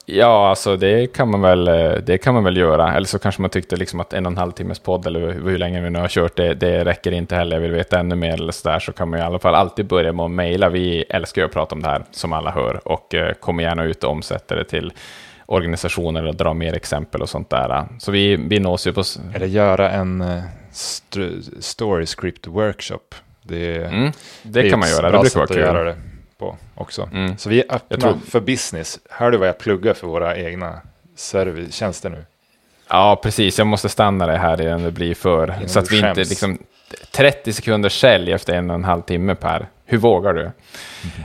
[0.07, 1.65] Ja, alltså det kan man väl,
[2.05, 2.95] det kan man väl göra.
[2.95, 5.59] Eller så kanske man tyckte liksom att en och en halv timmes podd, eller hur
[5.59, 7.57] länge vi nu har kört, det, det räcker inte heller.
[7.57, 9.87] Jag vill veta ännu mer eller så där, så kan man i alla fall alltid
[9.87, 10.69] börja med att mejla.
[10.69, 13.85] Vi älskar ju att prata om det här, som alla hör, och eh, kommer gärna
[13.85, 14.93] ut och omsätter det till
[15.47, 17.87] organisationer och dra mer exempel och sånt där.
[17.99, 19.03] Så vi, vi nås ju på...
[19.35, 20.43] Eller göra en uh,
[21.61, 23.15] story script workshop.
[23.43, 24.13] Det, mm,
[24.43, 25.95] det, det kan man göra, det brukar vara kul.
[26.39, 27.09] På också.
[27.13, 27.39] Mm.
[27.39, 28.19] Så vi är öppna tror...
[28.31, 28.99] för business.
[29.11, 30.81] Hör du vad jag pluggar för våra egna
[31.17, 32.25] servicetjänster nu?
[32.89, 33.59] Ja, precis.
[33.59, 35.55] Jag måste stanna det här innan det blir för.
[35.57, 36.19] Innan så att vi skäms.
[36.19, 36.59] inte liksom
[37.11, 39.69] 30 sekunder sälj efter en och en halv timme per.
[39.87, 40.51] Hur vågar du?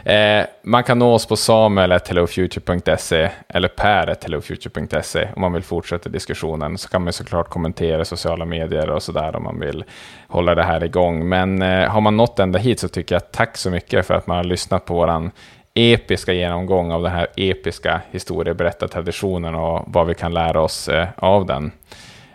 [0.06, 0.40] Mm.
[0.42, 6.78] Eh, man kan nå oss på samuel.hellofuture.se eller per.hellofuture.se om man vill fortsätta diskussionen.
[6.78, 9.84] Så kan man såklart kommentera sociala medier och sådär om man vill
[10.28, 11.30] hålla det här igång.
[11.30, 14.28] Men eh, har man nått ända hit så tycker jag tack så mycket för att
[14.28, 15.32] man har lyssnat på våran
[15.74, 21.46] episka genomgång av den här episka historieberättartraditionen och vad vi kan lära oss eh, av
[21.46, 21.72] den.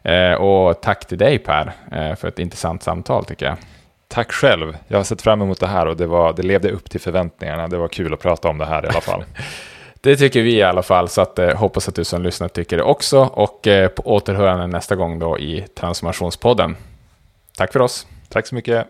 [0.02, 3.56] Eh, och tack till dig Per eh, för ett intressant samtal tycker jag.
[4.14, 4.76] Tack själv.
[4.88, 7.68] Jag har sett fram emot det här och det, var, det levde upp till förväntningarna.
[7.68, 9.24] Det var kul att prata om det här i alla fall.
[10.00, 12.76] det tycker vi i alla fall, så att, eh, hoppas att du som lyssnar tycker
[12.76, 13.18] det också.
[13.20, 16.76] Och eh, på återhörande nästa gång då i Transformationspodden.
[17.56, 18.06] Tack för oss.
[18.28, 18.86] Tack så mycket.